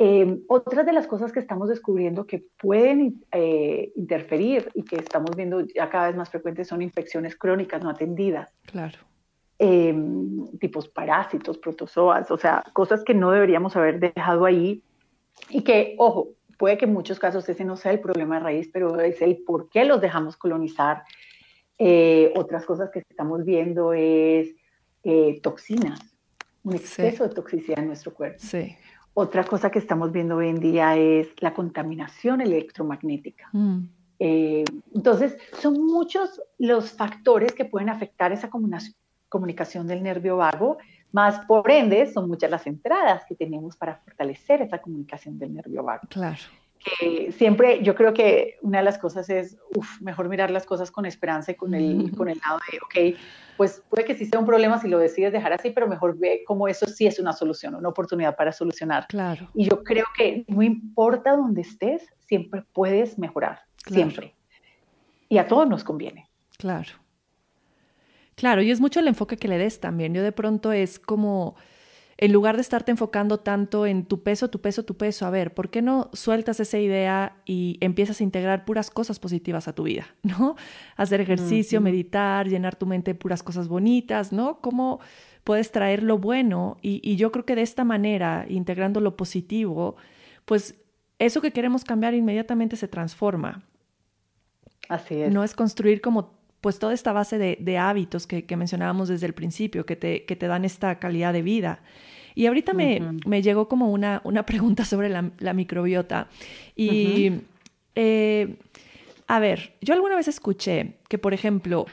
Eh, 0.00 0.38
otras 0.46 0.86
de 0.86 0.92
las 0.92 1.08
cosas 1.08 1.32
que 1.32 1.40
estamos 1.40 1.68
descubriendo 1.68 2.24
que 2.24 2.44
pueden 2.56 3.24
eh, 3.32 3.92
interferir 3.96 4.70
y 4.74 4.84
que 4.84 4.94
estamos 4.94 5.34
viendo 5.34 5.60
ya 5.60 5.90
cada 5.90 6.06
vez 6.06 6.16
más 6.16 6.30
frecuentes 6.30 6.68
son 6.68 6.82
infecciones 6.82 7.36
crónicas 7.36 7.82
no 7.82 7.90
atendidas. 7.90 8.54
Claro. 8.66 8.96
Eh, 9.58 9.92
tipos 10.60 10.88
parásitos, 10.88 11.58
protozoas, 11.58 12.30
o 12.30 12.38
sea, 12.38 12.62
cosas 12.74 13.02
que 13.02 13.12
no 13.12 13.32
deberíamos 13.32 13.74
haber 13.74 13.98
dejado 13.98 14.44
ahí 14.44 14.84
y 15.50 15.62
que, 15.64 15.96
ojo, 15.98 16.28
puede 16.58 16.76
que 16.76 16.84
en 16.84 16.92
muchos 16.92 17.18
casos 17.18 17.48
ese 17.48 17.64
no 17.64 17.76
sea 17.76 17.92
el 17.92 18.00
problema 18.00 18.36
de 18.36 18.40
raíz, 18.40 18.68
pero 18.72 19.00
es 19.00 19.22
el 19.22 19.38
por 19.38 19.70
qué 19.70 19.84
los 19.84 20.00
dejamos 20.00 20.36
colonizar. 20.36 21.04
otras 22.34 22.66
cosas 22.66 22.90
que 22.90 22.98
estamos 23.08 23.44
viendo 23.44 23.92
es 23.92 24.54
toxinas, 25.42 26.00
un 26.64 26.74
exceso 26.74 27.26
de 27.26 27.34
toxicidad 27.34 27.78
en 27.78 27.86
nuestro 27.86 28.12
cuerpo. 28.12 28.40
Sí. 28.40 28.76
Otra 29.20 29.42
cosa 29.42 29.70
que 29.70 29.80
estamos 29.80 30.12
viendo 30.12 30.36
hoy 30.36 30.48
en 30.48 30.60
día 30.60 30.96
es 30.96 31.28
la 31.40 31.52
contaminación 31.52 32.40
electromagnética. 32.40 33.48
Mm. 33.52 33.88
Eh, 34.20 34.64
entonces, 34.94 35.36
son 35.60 35.74
muchos 35.74 36.40
los 36.56 36.92
factores 36.92 37.52
que 37.52 37.64
pueden 37.64 37.88
afectar 37.88 38.30
esa 38.30 38.48
comunicación 39.28 39.88
del 39.88 40.04
nervio 40.04 40.36
vago, 40.36 40.78
más 41.12 41.44
por 41.46 41.70
ende 41.70 42.06
son 42.06 42.28
muchas 42.28 42.50
las 42.50 42.66
entradas 42.66 43.24
que 43.26 43.34
tenemos 43.34 43.76
para 43.76 43.96
fortalecer 43.96 44.62
esa 44.62 44.78
comunicación 44.78 45.38
del 45.38 45.54
nervio 45.54 45.82
vago. 45.82 46.06
Claro. 46.08 46.38
Que 46.78 47.32
siempre 47.32 47.82
yo 47.82 47.94
creo 47.96 48.14
que 48.14 48.56
una 48.62 48.78
de 48.78 48.84
las 48.84 48.98
cosas 48.98 49.28
es, 49.30 49.58
uf, 49.74 50.00
mejor 50.00 50.28
mirar 50.28 50.50
las 50.50 50.64
cosas 50.64 50.90
con 50.92 51.06
esperanza 51.06 51.50
y 51.52 51.54
con 51.56 51.74
el, 51.74 52.12
con 52.16 52.28
el 52.28 52.38
lado 52.38 52.60
de, 52.70 52.78
ok, 52.78 53.18
pues 53.56 53.82
puede 53.88 54.04
que 54.04 54.14
sí 54.14 54.26
sea 54.26 54.38
un 54.38 54.46
problema 54.46 54.78
si 54.78 54.86
lo 54.86 54.98
decides 54.98 55.32
dejar 55.32 55.52
así, 55.52 55.70
pero 55.70 55.88
mejor 55.88 56.16
ve 56.16 56.44
cómo 56.46 56.68
eso 56.68 56.86
sí 56.86 57.06
es 57.06 57.18
una 57.18 57.32
solución, 57.32 57.74
una 57.74 57.88
oportunidad 57.88 58.36
para 58.36 58.52
solucionar. 58.52 59.08
Claro. 59.08 59.50
Y 59.54 59.68
yo 59.68 59.82
creo 59.82 60.04
que 60.16 60.44
no 60.46 60.62
importa 60.62 61.36
dónde 61.36 61.62
estés, 61.62 62.06
siempre 62.20 62.62
puedes 62.72 63.18
mejorar, 63.18 63.62
siempre. 63.84 64.34
Y 65.28 65.38
a 65.38 65.48
todos 65.48 65.68
nos 65.68 65.82
conviene. 65.82 66.28
Claro. 66.58 66.92
Claro, 68.38 68.62
y 68.62 68.70
es 68.70 68.80
mucho 68.80 69.00
el 69.00 69.08
enfoque 69.08 69.36
que 69.36 69.48
le 69.48 69.58
des 69.58 69.80
también. 69.80 70.14
Yo 70.14 70.22
de 70.22 70.30
pronto 70.30 70.70
es 70.70 71.00
como 71.00 71.56
en 72.18 72.32
lugar 72.32 72.54
de 72.54 72.62
estarte 72.62 72.92
enfocando 72.92 73.40
tanto 73.40 73.84
en 73.84 74.04
tu 74.04 74.22
peso, 74.22 74.48
tu 74.48 74.60
peso, 74.60 74.84
tu 74.84 74.96
peso, 74.96 75.26
a 75.26 75.30
ver, 75.30 75.54
¿por 75.54 75.70
qué 75.70 75.82
no 75.82 76.08
sueltas 76.12 76.60
esa 76.60 76.78
idea 76.78 77.36
y 77.46 77.78
empiezas 77.80 78.20
a 78.20 78.22
integrar 78.22 78.64
puras 78.64 78.90
cosas 78.90 79.18
positivas 79.18 79.66
a 79.66 79.72
tu 79.72 79.82
vida, 79.82 80.06
¿no? 80.22 80.54
Hacer 80.96 81.20
ejercicio, 81.20 81.80
meditar, 81.80 82.46
llenar 82.46 82.76
tu 82.76 82.86
mente 82.86 83.10
de 83.10 83.14
puras 83.16 83.42
cosas 83.42 83.66
bonitas, 83.66 84.32
¿no? 84.32 84.60
¿Cómo 84.60 85.00
puedes 85.42 85.72
traer 85.72 86.04
lo 86.04 86.18
bueno? 86.18 86.78
Y, 86.80 87.00
y 87.02 87.16
yo 87.16 87.32
creo 87.32 87.44
que 87.44 87.56
de 87.56 87.62
esta 87.62 87.82
manera, 87.82 88.46
integrando 88.48 89.00
lo 89.00 89.16
positivo, 89.16 89.96
pues 90.44 90.76
eso 91.18 91.40
que 91.40 91.50
queremos 91.50 91.82
cambiar 91.82 92.14
inmediatamente 92.14 92.76
se 92.76 92.86
transforma. 92.86 93.64
Así 94.88 95.16
es. 95.22 95.34
No 95.34 95.42
es 95.42 95.54
construir 95.54 96.00
como 96.00 96.37
pues 96.60 96.78
toda 96.78 96.92
esta 96.92 97.12
base 97.12 97.38
de, 97.38 97.78
hábitos 97.78 98.26
que, 98.26 98.44
mencionábamos 98.56 99.08
desde 99.08 99.26
el 99.26 99.34
principio, 99.34 99.86
que 99.86 99.96
te, 99.96 100.24
que 100.24 100.36
te, 100.36 100.46
dan 100.46 100.64
esta 100.64 100.98
calidad 100.98 101.32
de 101.32 101.42
vida. 101.42 101.80
Y 102.34 102.46
ahorita 102.46 102.72
me, 102.72 103.00
me, 103.26 103.42
llegó 103.42 103.68
como 103.68 103.90
una, 103.90 104.20
una 104.24 104.44
pregunta 104.46 104.84
sobre 104.84 105.08
la, 105.08 105.52
microbiota. 105.54 106.28
Y, 106.74 107.32
eh, 107.94 108.56
a 109.26 109.40
ver, 109.40 109.74
yo 109.80 109.94
alguna 109.94 110.16
vez 110.16 110.28
escuché 110.28 110.94
que, 111.08 111.18
por 111.18 111.34
ejemplo, 111.34 111.86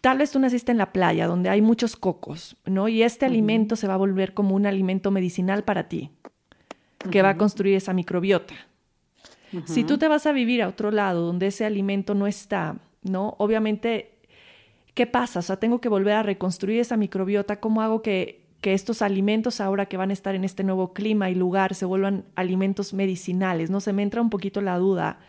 tal 0.00 0.18
vez 0.18 0.30
tú 0.30 0.38
naciste 0.38 0.70
en 0.70 0.78
la 0.78 0.92
playa 0.92 1.26
donde 1.26 1.48
hay 1.48 1.62
muchos 1.62 1.96
cocos, 1.96 2.56
¿no? 2.66 2.88
Y 2.88 3.02
este 3.02 3.26
alimento 3.26 3.74
se 3.74 3.88
va 3.88 3.94
a 3.94 3.98
volver 3.98 4.34
como 4.34 4.54
un 4.54 4.66
alimento 4.66 5.10
medicinal 5.10 5.64
para 5.64 5.88
ti, 5.88 6.10
que 7.10 7.22
va 7.22 7.30
a 7.30 7.36
construir 7.36 7.76
esa 7.76 7.92
microbiota. 7.92 8.54
Si 9.66 9.84
tú 9.84 9.98
te 9.98 10.08
vas 10.08 10.26
a 10.26 10.32
vivir 10.32 10.62
a 10.62 10.68
otro 10.68 10.90
lado 10.90 11.26
donde 11.26 11.48
ese 11.48 11.64
alimento 11.64 12.14
no 12.14 12.26
está, 12.26 12.78
¿no? 13.02 13.34
Obviamente, 13.38 14.12
¿qué 14.94 15.06
pasa? 15.06 15.40
O 15.40 15.42
sea, 15.42 15.56
tengo 15.56 15.80
que 15.80 15.88
volver 15.88 16.14
a 16.14 16.22
reconstruir 16.22 16.80
esa 16.80 16.96
microbiota. 16.96 17.60
¿Cómo 17.60 17.82
hago 17.82 18.02
que, 18.02 18.42
que 18.60 18.74
estos 18.74 19.02
alimentos 19.02 19.60
ahora 19.60 19.86
que 19.86 19.96
van 19.96 20.10
a 20.10 20.12
estar 20.12 20.34
en 20.34 20.44
este 20.44 20.64
nuevo 20.64 20.92
clima 20.92 21.30
y 21.30 21.34
lugar 21.34 21.74
se 21.74 21.84
vuelvan 21.84 22.24
alimentos 22.34 22.94
medicinales? 22.94 23.70
¿No? 23.70 23.80
Se 23.80 23.92
me 23.92 24.02
entra 24.02 24.20
un 24.20 24.30
poquito 24.30 24.60
la 24.60 24.78
duda. 24.78 25.20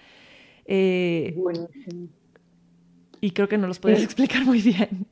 Eh, 0.66 1.36
y 3.22 3.32
creo 3.32 3.48
que 3.48 3.58
no 3.58 3.68
los 3.68 3.80
puedes 3.80 4.04
explicar 4.04 4.46
muy 4.46 4.62
bien. 4.62 5.08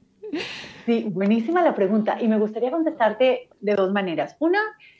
Sí, 0.85 1.05
buenísima 1.09 1.61
la 1.61 1.75
pregunta. 1.75 2.21
Y 2.21 2.27
me 2.27 2.37
gustaría 2.37 2.71
contestarte 2.71 3.49
de 3.59 3.75
dos 3.75 3.91
maneras. 3.91 4.35
Una, 4.39 4.59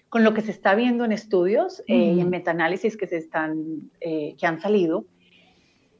con 0.09 0.23
lo 0.23 0.33
que 0.33 0.41
se 0.41 0.51
está 0.51 0.75
viendo 0.75 1.05
en 1.05 1.11
estudios 1.11 1.83
eh, 1.87 2.13
y 2.15 2.19
en 2.19 2.29
metaanálisis 2.29 2.97
que, 2.97 3.07
se 3.07 3.17
están, 3.17 3.91
eh, 3.99 4.35
que 4.37 4.45
han 4.45 4.59
salido, 4.59 5.05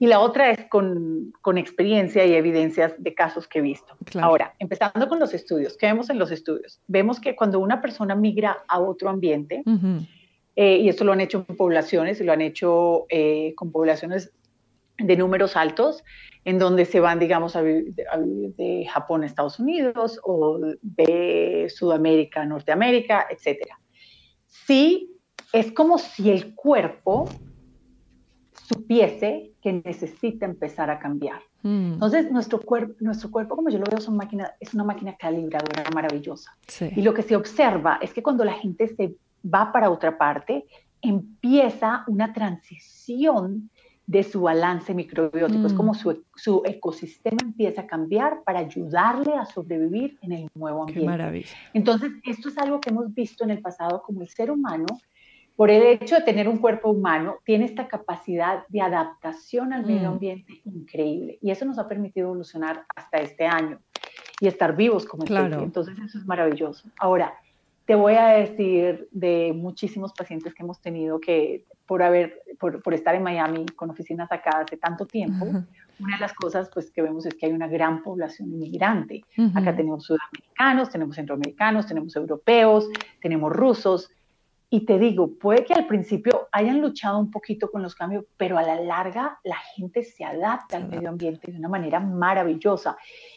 y 0.02 0.08
la 0.08 0.20
otra 0.20 0.50
es 0.50 0.66
con, 0.66 1.32
con 1.42 1.60
experiencia 1.60 2.26
y 2.26 2.34
evidencias 2.34 2.96
de 2.98 3.14
casos 3.14 3.48
que 3.48 3.60
he 3.60 3.62
visto. 3.62 3.96
Ahora, 4.20 4.56
empezando 4.58 5.08
con 5.08 5.20
los 5.20 5.32
estudios, 5.36 5.78
¿qué 5.78 5.86
vemos 5.86 6.10
en 6.10 6.18
los 6.18 6.32
estudios? 6.32 6.82
Vemos 6.88 7.20
que 7.20 7.36
cuando 7.36 7.60
una 7.60 7.84
persona 7.84 8.16
migra 8.16 8.64
a 8.68 8.80
otro 8.80 9.12
ambiente, 9.12 9.62
eh, 10.56 10.78
y 10.78 10.90
esto 10.90 11.04
lo 11.04 11.12
han 11.12 11.22
hecho 11.22 11.46
en 11.48 11.56
poblaciones, 11.56 12.20
y 12.20 12.24
lo 12.24 12.32
han 12.32 12.42
hecho 12.42 13.06
eh, 13.10 13.54
con 13.56 13.72
poblaciones 13.72 14.32
de 14.98 15.16
números 15.18 15.56
altos, 15.56 16.04
en 16.46 16.58
donde 16.58 16.86
se 16.86 17.00
van, 17.00 17.20
digamos, 17.20 17.56
a 17.56 17.62
vivir, 17.62 17.94
de 17.94 18.88
Japón 18.92 19.22
a 19.22 19.28
Estados 19.28 19.60
Unidos 19.60 20.20
o 20.24 20.60
de 20.82 21.68
Sudamérica 21.70 22.42
a 22.42 22.46
Norteamérica, 22.48 23.28
etc. 23.30 23.68
Sí, 24.48 25.16
es 25.54 25.72
como 25.72 26.00
si 26.00 26.32
el 26.32 26.56
cuerpo 26.56 27.30
supiese 28.74 29.52
que 29.62 29.82
necesita 29.86 30.46
empezar 30.46 30.90
a 30.90 31.00
cambiar. 31.00 31.40
Mm. 31.64 31.94
Entonces, 31.94 32.32
nuestro, 32.32 32.60
cuerpo, 32.60 32.96
nuestro 33.00 33.30
cuerpo, 33.32 33.56
como 33.56 33.70
yo 33.70 33.80
lo 33.80 33.86
veo, 33.86 34.00
es 34.00 34.08
una 34.08 34.18
máquina, 34.18 34.52
es 34.60 34.74
una 34.74 34.84
máquina 34.84 35.16
calibradora 35.16 35.84
maravillosa. 35.94 36.56
Y 36.96 37.02
lo 37.02 37.14
que 37.14 37.24
se 37.24 37.36
observa 37.36 38.00
es 38.02 38.14
que 38.14 38.24
cuando 38.24 38.44
la 38.44 38.54
gente 38.54 38.88
se 38.88 39.16
va 39.44 39.72
para 39.72 39.90
otra 39.90 40.18
parte, 40.18 40.66
empieza 41.02 42.04
una 42.08 42.34
transición 42.34 43.70
de 44.08 44.24
su 44.24 44.42
balance 44.42 44.94
microbiótico. 44.94 45.68
Es 45.68 45.74
mm. 45.74 45.78
como 45.78 45.94
su, 45.94 46.24
su, 46.36 46.62
ecosistema 46.66 47.38
empieza 47.42 47.82
a 47.82 47.88
cambiar 47.88 48.44
para 48.44 48.60
ayudarle 48.60 49.36
a 49.36 49.46
sobrevivir 49.46 50.18
en 50.22 50.34
el 50.34 50.50
nuevo 50.54 50.82
ambiente. 50.82 51.02
Qué 51.02 51.06
maravilla. 51.06 51.56
Entonces, 51.74 52.12
esto 52.26 52.50
es 52.50 52.58
algo 52.58 52.82
que 52.82 52.90
hemos 52.90 53.14
visto 53.14 53.44
en 53.44 53.52
el 53.52 53.62
pasado 53.62 54.02
como 54.04 54.22
el 54.22 54.30
ser 54.30 54.52
humano 54.52 54.86
por 55.62 55.70
el 55.70 55.84
hecho 55.84 56.16
de 56.16 56.22
tener 56.22 56.50
un 56.50 56.58
cuerpo 56.58 56.90
humano, 56.90 57.38
tiene 57.46 57.66
esta 57.66 57.88
capacidad 57.88 58.66
de 58.70 58.82
adaptación 58.82 59.74
al 59.74 59.86
medio 59.86 60.10
mm. 60.10 60.14
ambiente 60.14 60.60
increíble. 60.66 61.38
Y 61.40 61.52
eso 61.52 61.66
nos 61.66 61.78
ha 61.78 61.88
permitido 61.88 62.30
evolucionar 62.30 62.84
hasta 62.96 63.20
este 63.20 63.46
año 63.46 63.78
y 64.40 64.48
estar 64.48 64.76
vivos 64.76 65.06
como 65.06 65.24
claro. 65.24 65.62
Entonces 65.62 66.00
eso 66.00 66.18
es 66.18 66.26
maravilloso. 66.26 66.90
Ahora, 66.98 67.36
te 67.86 67.94
voy 67.94 68.16
a 68.16 68.30
decir 68.30 69.08
de 69.12 69.54
muchísimos 69.56 70.14
pacientes 70.14 70.56
que 70.56 70.64
hemos 70.64 70.82
tenido 70.82 71.20
que 71.20 71.64
por, 71.86 72.02
haber, 72.02 72.42
por, 72.60 72.94
estar 72.96 73.14
en 73.14 73.22
Miami 73.22 73.68
con 73.76 73.92
oficinas 73.92 74.32
acá 74.32 74.62
hace 74.66 74.78
tanto 74.78 75.06
tiempo, 75.06 75.46
una 75.46 76.16
de 76.16 76.22
las 76.22 76.34
cosas 76.34 76.72
pues, 76.74 76.90
que 76.90 77.04
vemos 77.04 77.28
es 77.28 77.36
que 77.36 77.46
hay 77.46 77.52
una 77.52 77.68
gran 77.68 78.02
población 78.02 78.50
inmigrante. 78.50 79.22
Acá 79.54 79.76
tenemos 79.76 80.06
sudamericanos, 80.06 80.90
tenemos 80.90 81.16
centroamericanos, 81.18 81.86
tenemos 81.86 82.16
europeos, 82.16 82.90
tenemos 83.22 83.54
rusos. 83.54 84.10
Y 84.74 84.86
te 84.86 84.98
digo, 84.98 85.38
puede 85.38 85.66
que 85.66 85.74
al 85.74 85.86
principio 85.86 86.48
hayan 86.54 86.80
luchado 86.80 87.20
un 87.20 87.30
poquito 87.30 87.70
con 87.70 87.84
los 87.84 87.94
cambios, 87.94 88.24
pero 88.38 88.58
a 88.58 88.64
la 88.64 88.80
larga 88.80 89.38
la 89.44 89.58
gente 89.76 90.02
se 90.02 90.24
adapta 90.24 90.78
al 90.78 90.88
medio 90.88 91.10
ambiente 91.10 91.52
de 91.52 91.58
una 91.58 91.68
manera 91.68 92.00
maravillosa. 92.00 92.96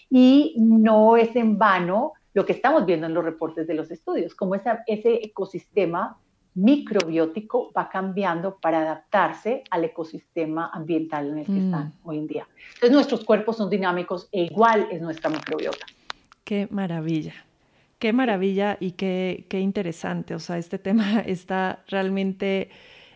Y 0.09 0.55
no 0.59 1.17
es 1.17 1.35
en 1.35 1.59
vano 1.59 2.13
lo 2.35 2.47
que 2.47 2.53
estamos 2.53 2.87
viendo 2.87 3.09
en 3.09 3.15
los 3.15 3.25
reportes 3.25 3.67
de 3.67 3.75
los 3.75 3.91
estudios, 3.91 4.33
como 4.33 4.55
ese 4.55 4.81
ecosistema 5.25 6.17
microbiótico 6.55 7.73
va 7.77 7.89
cambiando 7.89 8.59
para 8.61 8.83
adaptarse 8.83 9.65
al 9.73 9.83
ecosistema 9.83 10.71
ambiental 10.73 11.31
en 11.31 11.39
el 11.39 11.47
que 11.47 11.51
mm. 11.51 11.65
están 11.65 11.93
hoy 12.05 12.19
en 12.19 12.29
día. 12.29 12.49
Entonces 12.75 12.93
nuestros 12.93 13.25
cuerpos 13.25 13.57
son 13.57 13.69
dinámicos 13.69 14.29
e 14.31 14.43
igual 14.43 14.87
es 14.93 15.03
nuestra 15.03 15.31
microbiota. 15.31 15.85
Qué 16.45 16.69
maravilla. 16.71 17.35
Qué 18.05 18.13
maravilla 18.13 18.77
y 18.81 18.91
qué, 18.91 19.47
qué 19.49 19.61
interesante. 19.61 20.35
O 20.35 20.39
sea, 20.39 20.59
este 20.59 20.79
tema 20.79 21.21
está 21.27 21.83
realmente 21.89 22.69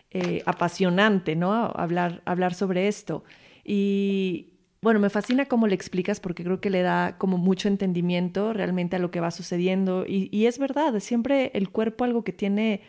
eh, 0.09 0.41
apasionante, 0.47 1.35
¿no? 1.35 1.53
Hablar, 1.75 2.23
hablar 2.25 2.55
sobre 2.55 2.87
esto. 2.87 3.23
Y, 3.63 4.53
bueno, 4.81 4.99
me 4.99 5.11
fascina 5.11 5.45
cómo 5.45 5.67
le 5.67 5.75
explicas 5.75 6.19
porque 6.19 6.43
creo 6.43 6.59
que 6.59 6.71
le 6.71 6.81
da 6.81 7.19
como 7.19 7.37
mucho 7.37 7.67
entendimiento 7.67 8.51
realmente 8.51 8.95
a 8.95 8.99
lo 8.99 9.11
que 9.11 9.19
va 9.19 9.29
sucediendo. 9.29 10.05
Y, 10.07 10.27
y 10.35 10.47
es 10.47 10.57
verdad, 10.57 10.99
siempre 11.01 11.51
el 11.53 11.69
cuerpo 11.69 12.03
algo 12.03 12.23
que 12.23 12.33
tiene 12.33 12.81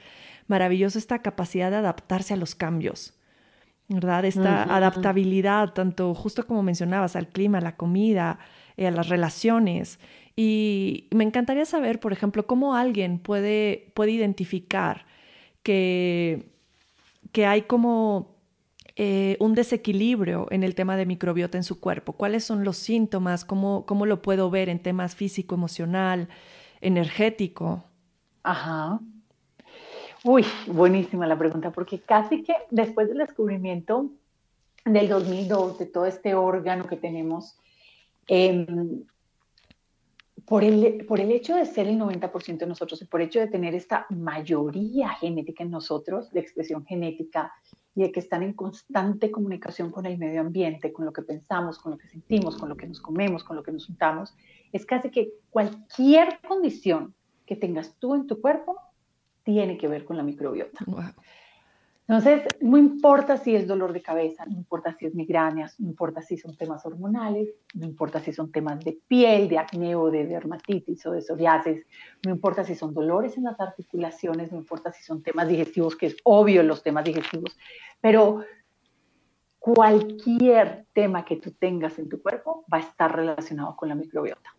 maravilloso 0.47 0.99
esta 0.99 1.21
capacidad 1.21 1.71
de 1.71 1.77
adaptarse 1.77 2.33
a 2.33 2.39
los 2.39 2.55
cambios. 2.55 3.13
¿Verdad? 3.89 4.25
Esta 4.25 4.63
adaptabilidad, 4.75 5.75
tanto 5.75 6.15
justo 6.15 6.47
como 6.47 6.63
mencionabas, 6.63 7.15
al 7.15 7.29
clima, 7.29 7.59
a 7.59 7.61
la 7.61 7.77
comida, 7.77 8.39
eh, 8.79 8.87
a 8.87 8.91
las 8.91 9.11
relaciones. 9.11 9.99
Y 10.37 11.09
me 11.11 11.25
encantaría 11.25 11.65
saber, 11.65 12.01
por 12.01 12.13
ejemplo, 12.13 12.47
cómo 12.47 12.75
alguien 12.75 13.19
puede, 13.19 13.91
puede 13.95 14.13
identificar 14.13 15.05
que, 15.63 16.51
que 17.33 17.47
hay 17.47 17.63
como 17.63 18.41
eh, 18.97 19.37
un 19.41 19.55
desequilibrio 19.55 20.47
en 20.51 20.63
el 20.63 20.75
tema 20.75 20.97
de 20.97 21.07
microbiota 21.07 21.57
en 21.57 21.65
su 21.65 21.81
cuerpo? 21.81 22.13
¿Cuáles 22.13 22.45
son 22.45 22.65
los 22.65 22.77
síntomas? 22.77 23.45
¿Cómo, 23.45 23.87
cómo 23.87 24.05
lo 24.05 24.21
puedo 24.21 24.51
ver 24.51 24.69
en 24.69 24.79
temas 24.79 25.15
físico, 25.15 25.55
emocional, 25.55 26.29
energético? 26.81 27.85
Ajá. 28.43 29.01
Uy, 30.23 30.45
buenísima 30.67 31.27
la 31.27 31.39
pregunta, 31.39 31.73
porque 31.73 32.01
casi 32.01 32.43
que 32.43 32.55
después 32.71 33.09
del 33.09 33.19
descubrimiento 33.19 34.11
del 34.85 35.09
2002 35.09 35.79
de 35.79 35.87
todo 35.87 36.05
este 36.05 36.35
órgano 36.35 36.87
que 36.87 36.97
tenemos, 36.97 37.57
em, 38.27 39.05
por 40.51 40.65
el, 40.65 41.07
por 41.07 41.21
el 41.21 41.31
hecho 41.31 41.55
de 41.55 41.65
ser 41.65 41.87
el 41.87 41.97
90% 41.97 42.59
de 42.59 42.67
nosotros 42.67 43.01
y 43.01 43.05
por 43.05 43.21
el 43.21 43.29
hecho 43.29 43.39
de 43.39 43.47
tener 43.47 43.73
esta 43.73 44.07
mayoría 44.11 45.11
genética 45.11 45.63
en 45.63 45.71
nosotros, 45.71 46.33
de 46.33 46.41
expresión 46.41 46.85
genética, 46.85 47.53
y 47.95 48.03
de 48.03 48.11
que 48.11 48.19
están 48.19 48.43
en 48.43 48.55
constante 48.55 49.31
comunicación 49.31 49.93
con 49.93 50.07
el 50.07 50.19
medio 50.19 50.41
ambiente, 50.41 50.93
con 50.93 51.05
lo 51.05 51.13
que 51.13 51.23
pensamos, 51.23 51.79
con 51.79 51.93
lo 51.93 51.99
que 51.99 52.09
sentimos, 52.09 52.57
con 52.57 52.69
lo 52.69 52.77
que 52.77 52.89
nos 52.89 53.01
comemos, 53.01 53.45
con 53.45 53.55
lo 53.55 53.63
que 53.63 53.71
nos 53.71 53.87
juntamos, 53.87 54.35
es 54.73 54.85
casi 54.85 55.11
que 55.11 55.35
cualquier 55.51 56.41
condición 56.41 57.15
que 57.47 57.55
tengas 57.55 57.95
tú 58.01 58.17
en 58.17 58.27
tu 58.27 58.41
cuerpo 58.41 58.77
tiene 59.45 59.79
que 59.79 59.87
ver 59.87 60.05
con 60.05 60.17
la 60.17 60.25
microbiota. 60.25 60.85
Entonces, 62.11 62.43
no 62.61 62.77
importa 62.77 63.37
si 63.37 63.55
es 63.55 63.69
dolor 63.69 63.93
de 63.93 64.03
cabeza, 64.03 64.45
no 64.45 64.57
importa 64.57 64.97
si 64.99 65.07
es 65.07 65.15
migrañas, 65.15 65.79
no 65.79 65.87
importa 65.87 66.21
si 66.21 66.37
son 66.37 66.57
temas 66.57 66.85
hormonales, 66.85 67.51
no 67.73 67.87
importa 67.87 68.19
si 68.19 68.33
son 68.33 68.51
temas 68.51 68.81
de 68.81 68.99
piel, 69.07 69.49
de 69.49 69.59
acné 69.59 69.95
o 69.95 70.11
de 70.11 70.27
dermatitis 70.27 71.07
o 71.07 71.13
de 71.13 71.23
psoriasis, 71.23 71.87
no 72.27 72.33
importa 72.33 72.65
si 72.65 72.75
son 72.75 72.93
dolores 72.93 73.37
en 73.37 73.45
las 73.45 73.61
articulaciones, 73.61 74.51
no 74.51 74.59
importa 74.59 74.91
si 74.91 75.05
son 75.05 75.23
temas 75.23 75.47
digestivos, 75.47 75.95
que 75.95 76.07
es 76.07 76.17
obvio 76.25 76.65
los 76.65 76.83
temas 76.83 77.05
digestivos, 77.05 77.57
pero 78.01 78.41
cualquier 79.61 80.87
tema 80.93 81.25
que 81.25 81.37
tú 81.37 81.53
tengas 81.53 81.97
en 82.01 82.09
tu 82.09 82.21
cuerpo 82.21 82.65
va 82.65 82.79
a 82.79 82.81
estar 82.81 83.15
relacionado 83.15 83.77
con 83.77 83.89
la 83.89 83.95
microbiota. 83.95 84.51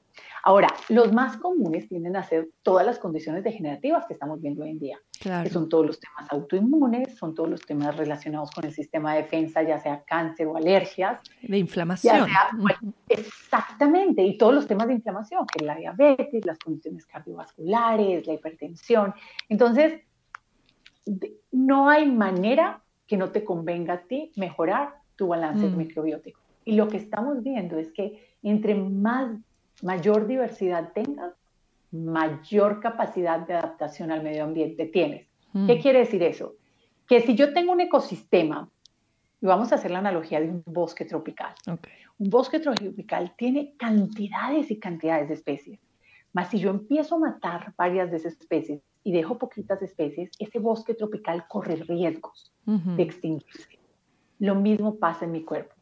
Ahora, 0.43 0.69
los 0.89 1.13
más 1.13 1.37
comunes 1.37 1.87
tienden 1.87 2.15
a 2.15 2.23
ser 2.23 2.49
todas 2.63 2.85
las 2.85 2.97
condiciones 2.97 3.43
degenerativas 3.43 4.05
que 4.05 4.13
estamos 4.13 4.41
viendo 4.41 4.63
hoy 4.63 4.71
en 4.71 4.79
día, 4.79 4.99
que 5.21 5.49
son 5.49 5.69
todos 5.69 5.85
los 5.85 5.99
temas 5.99 6.31
autoinmunes, 6.31 7.15
son 7.17 7.35
todos 7.35 7.49
los 7.49 7.61
temas 7.61 7.95
relacionados 7.95 8.49
con 8.51 8.65
el 8.65 8.73
sistema 8.73 9.13
de 9.13 9.23
defensa, 9.23 9.61
ya 9.61 9.79
sea 9.79 10.03
cáncer 10.03 10.47
o 10.47 10.57
alergias. 10.57 11.21
De 11.41 11.57
inflamación. 11.57 12.27
exactamente, 13.07 14.23
y 14.23 14.37
todos 14.37 14.53
los 14.53 14.67
temas 14.67 14.87
de 14.87 14.93
inflamación, 14.93 15.45
que 15.45 15.59
es 15.59 15.65
la 15.65 15.75
diabetes, 15.75 16.45
las 16.45 16.57
condiciones 16.57 17.05
cardiovasculares, 17.05 18.25
la 18.25 18.33
hipertensión. 18.33 19.13
Entonces, 19.47 20.01
no 21.51 21.89
hay 21.89 22.09
manera 22.09 22.81
que 23.05 23.17
no 23.17 23.31
te 23.31 23.43
convenga 23.43 23.93
a 23.93 24.01
ti 24.01 24.31
mejorar 24.35 24.95
tu 25.15 25.27
balance 25.27 25.67
mm. 25.67 25.77
microbiótico. 25.77 26.39
Y 26.63 26.73
lo 26.73 26.87
que 26.87 26.97
estamos 26.97 27.43
viendo 27.43 27.77
es 27.77 27.91
que 27.91 28.37
entre 28.43 28.75
más 28.75 29.37
mayor 29.81 30.27
diversidad 30.27 30.93
tengas, 30.93 31.33
mayor 31.91 32.79
capacidad 32.79 33.39
de 33.39 33.53
adaptación 33.53 34.11
al 34.11 34.23
medio 34.23 34.43
ambiente 34.43 34.85
tienes. 34.85 35.27
Mm. 35.53 35.67
¿Qué 35.67 35.79
quiere 35.79 35.99
decir 35.99 36.23
eso? 36.23 36.55
Que 37.07 37.21
si 37.21 37.35
yo 37.35 37.53
tengo 37.53 37.73
un 37.73 37.81
ecosistema, 37.81 38.69
y 39.41 39.45
vamos 39.45 39.71
a 39.71 39.75
hacer 39.75 39.91
la 39.91 39.99
analogía 39.99 40.39
de 40.39 40.49
un 40.49 40.63
bosque 40.65 41.05
tropical, 41.05 41.53
un 41.65 42.29
bosque 42.29 42.59
tropical 42.59 43.33
tiene 43.37 43.75
cantidades 43.77 44.69
y 44.69 44.79
cantidades 44.79 45.27
de 45.27 45.33
especies, 45.33 45.79
mas 46.33 46.49
si 46.49 46.59
yo 46.59 46.69
empiezo 46.69 47.15
a 47.15 47.19
matar 47.19 47.73
varias 47.77 48.11
de 48.11 48.17
esas 48.17 48.33
especies 48.33 48.81
y 49.03 49.11
dejo 49.11 49.37
poquitas 49.37 49.81
especies, 49.81 50.29
ese 50.39 50.59
bosque 50.59 50.93
tropical 50.93 51.45
corre 51.47 51.75
riesgos 51.75 52.53
de 52.65 53.03
extinguirse. 53.03 53.79
Lo 54.39 54.55
mismo 54.55 54.95
pasa 54.95 55.25
en 55.25 55.31
mi 55.31 55.43
cuerpo. 55.43 55.75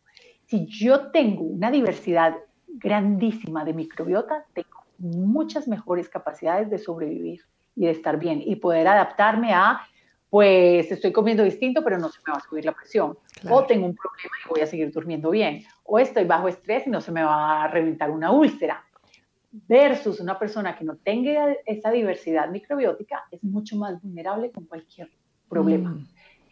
Si 0.48 0.66
yo 0.66 1.12
tengo 1.12 1.44
una 1.44 1.70
diversidad 1.70 2.36
grandísima 2.76 3.65
de 3.65 3.74
microbiota, 3.74 4.45
tengo 4.53 4.84
muchas 4.97 5.67
mejores 5.67 6.09
capacidades 6.09 6.70
de 6.70 6.78
sobrevivir 6.78 7.41
y 7.76 7.86
de 7.86 7.91
estar 7.91 8.20
bien 8.20 8.41
y 8.45 8.57
poder 8.57 8.88
adaptarme 8.88 9.53
a, 9.53 9.82
pues 10.30 10.91
estoy 10.91 11.11
comiendo 11.11 11.43
distinto, 11.43 11.84
pero 11.84 11.97
no 11.97 12.09
se 12.09 12.20
me 12.26 12.32
va 12.34 12.38
a 12.38 12.41
subir 12.41 12.65
la 12.65 12.74
presión. 12.74 13.17
O 13.49 13.65
tengo 13.65 13.86
un 13.86 13.95
problema 13.95 14.36
y 14.45 14.49
voy 14.49 14.61
a 14.61 14.67
seguir 14.67 14.91
durmiendo 14.91 15.32
bien. 15.32 15.63
O 15.84 15.97
estoy 15.97 16.26
bajo 16.26 16.47
estrés 16.47 16.86
y 16.86 16.89
no 16.89 17.01
se 17.01 17.11
me 17.11 17.24
va 17.24 17.63
a 17.63 17.67
reventar 17.67 18.11
una 18.11 18.32
úlcera. 18.32 18.84
Versus 19.51 20.20
una 20.20 20.38
persona 20.38 20.76
que 20.78 20.86
no 20.86 20.97
tenga 20.97 21.55
esa 21.65 21.89
diversidad 21.89 22.49
microbiótica 22.49 23.24
es 23.32 23.43
mucho 23.43 23.76
más 23.78 23.99
vulnerable 24.01 24.51
con 24.51 24.65
cualquier 24.65 25.09
problema. 25.47 25.91
Mm. 25.91 26.07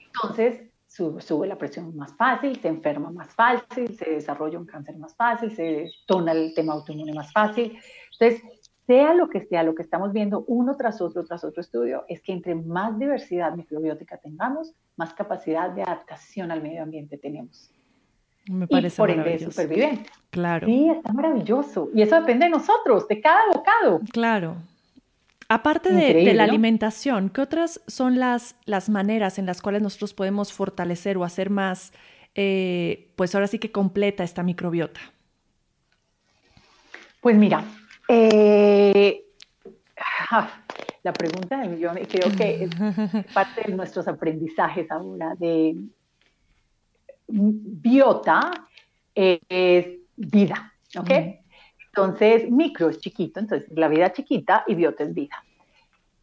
Entonces, 0.05 0.61
sube, 0.98 1.48
la 1.48 1.58
presión 1.58 1.95
más 1.95 2.14
fácil, 2.16 2.60
se 2.60 2.68
enferma 2.68 3.12
más 3.12 3.34
fácil, 3.34 3.95
se 3.95 4.10
desarrolla 4.10 4.60
un 4.60 4.66
cáncer 4.66 4.98
más 4.98 5.16
fácil, 5.16 5.52
se 5.52 5.89
tona 6.06 6.32
el 6.32 6.54
tema 6.54 6.74
autoinmune 6.74 7.14
más 7.14 7.32
fácil. 7.32 7.78
Entonces, 8.20 8.41
sea 8.88 9.14
lo 9.14 9.30
que 9.30 9.41
sea, 9.41 9.64
lo 9.64 9.76
que 9.76 9.84
estamos 9.84 10.14
viendo 10.14 10.45
uno 10.48 10.76
tras 10.76 11.02
otro, 11.02 11.26
tras 11.26 11.43
otro 11.43 11.62
estudio, 11.62 12.06
es 12.08 12.22
que 12.22 12.32
entre 12.32 12.56
más 12.56 12.98
diversidad 12.98 13.54
microbiótica 13.54 14.18
tengamos, 14.18 14.74
más 14.95 15.14
capacidad 15.14 15.70
de 15.70 15.84
adaptación 15.84 16.52
al 16.52 16.64
medio 16.64 16.84
ambiente 16.84 17.18
tenemos. 17.18 17.70
Me 18.50 18.66
parece 18.66 18.95
y 18.95 18.98
por 18.98 19.12
ende 19.12 19.39
supervivencia. 19.39 20.12
Claro. 20.30 20.68
Sí, 20.68 20.89
está 20.89 21.12
maravilloso. 21.12 21.89
Y 21.93 22.02
eso 22.02 22.16
depende 22.16 22.45
de 22.45 22.52
nosotros, 22.52 23.08
de 23.08 23.20
cada 23.20 23.41
bocado. 23.54 24.00
Claro. 24.12 24.56
Aparte 25.50 25.93
de, 25.93 26.34
la 26.34 26.43
alimentación, 26.43 27.30
¿qué 27.30 27.39
otras 27.39 27.82
son 27.88 28.20
las, 28.20 28.56
las 28.66 28.89
maneras 28.89 29.39
en 29.39 29.45
las 29.45 29.62
cuales 29.62 29.82
nosotros 29.82 30.14
podemos 30.14 30.52
fortalecer 30.52 31.18
o 31.18 31.24
hacer 31.24 31.50
más, 31.50 31.93
eh, 32.36 33.14
pues 33.16 33.34
ahora 33.34 33.48
sí 33.48 33.58
que 33.58 33.72
completa 33.72 34.26
esta 34.26 34.43
microbiota? 34.43 35.00
Pues 37.22 37.38
mira, 37.38 37.64
eh, 38.10 39.24
la 41.04 41.14
pregunta 41.14 41.60
del 41.62 41.70
millón, 41.70 41.98
creo 42.10 42.30
que 42.36 42.66
es 42.66 42.70
parte 43.34 43.62
de 43.68 43.74
nuestros 43.74 44.06
aprendizajes 44.10 44.91
ahora 44.91 45.34
de 45.36 45.76
biota 47.28 48.52
es 49.10 49.88
vida, 50.18 50.74
¿ok? 50.98 51.10
Entonces, 51.98 52.52
micro 52.52 52.89
es 52.89 53.00
chiquito, 53.00 53.39
entonces 53.39 53.68
la 53.76 53.88
vida 53.88 54.14
chiquita 54.14 54.64
y 54.68 54.76
biota 54.76 55.04
es 55.04 55.16
vida. 55.16 55.43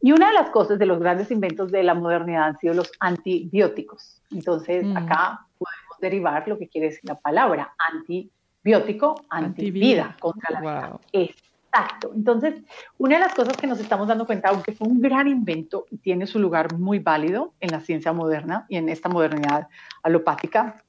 Y 0.00 0.12
una 0.12 0.28
de 0.28 0.34
las 0.34 0.50
cosas 0.50 0.78
de 0.78 0.86
los 0.86 1.00
grandes 1.00 1.32
inventos 1.32 1.72
de 1.72 1.82
la 1.82 1.94
modernidad 1.94 2.44
han 2.44 2.58
sido 2.58 2.74
los 2.74 2.92
antibióticos. 3.00 4.22
Entonces, 4.30 4.84
mm. 4.84 4.96
acá 4.96 5.40
podemos 5.58 5.98
derivar 6.00 6.46
lo 6.46 6.58
que 6.58 6.68
quiere 6.68 6.88
decir 6.88 7.00
la 7.02 7.18
palabra 7.18 7.74
antibiótico, 7.90 9.16
antivida, 9.28 10.16
contra 10.20 10.50
la 10.52 10.60
vida. 10.60 11.00
Exacto. 11.12 12.12
Entonces, 12.14 12.54
una 12.98 13.16
de 13.16 13.22
las 13.22 13.34
cosas 13.34 13.56
que 13.56 13.66
nos 13.66 13.80
estamos 13.80 14.06
dando 14.06 14.26
cuenta, 14.26 14.50
aunque 14.50 14.70
fue 14.70 14.86
un 14.86 15.00
gran 15.00 15.26
invento 15.26 15.86
y 15.90 15.96
tiene 15.96 16.28
su 16.28 16.38
lugar 16.38 16.78
muy 16.78 17.00
válido 17.00 17.52
en 17.58 17.72
la 17.72 17.80
ciencia 17.80 18.12
moderna 18.12 18.64
y 18.68 18.76
en 18.76 18.88
esta 18.88 19.08
modernidad 19.08 19.66
alopática, 20.04 20.84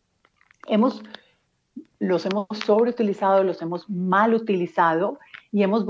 hemos 0.68 1.02
los 2.00 2.26
hemos 2.26 2.48
sobreutilizado, 2.66 3.44
los 3.44 3.62
hemos 3.62 3.90
mal 3.90 4.34
utilizado 4.34 5.20
y 5.52 5.64
hemos, 5.64 5.86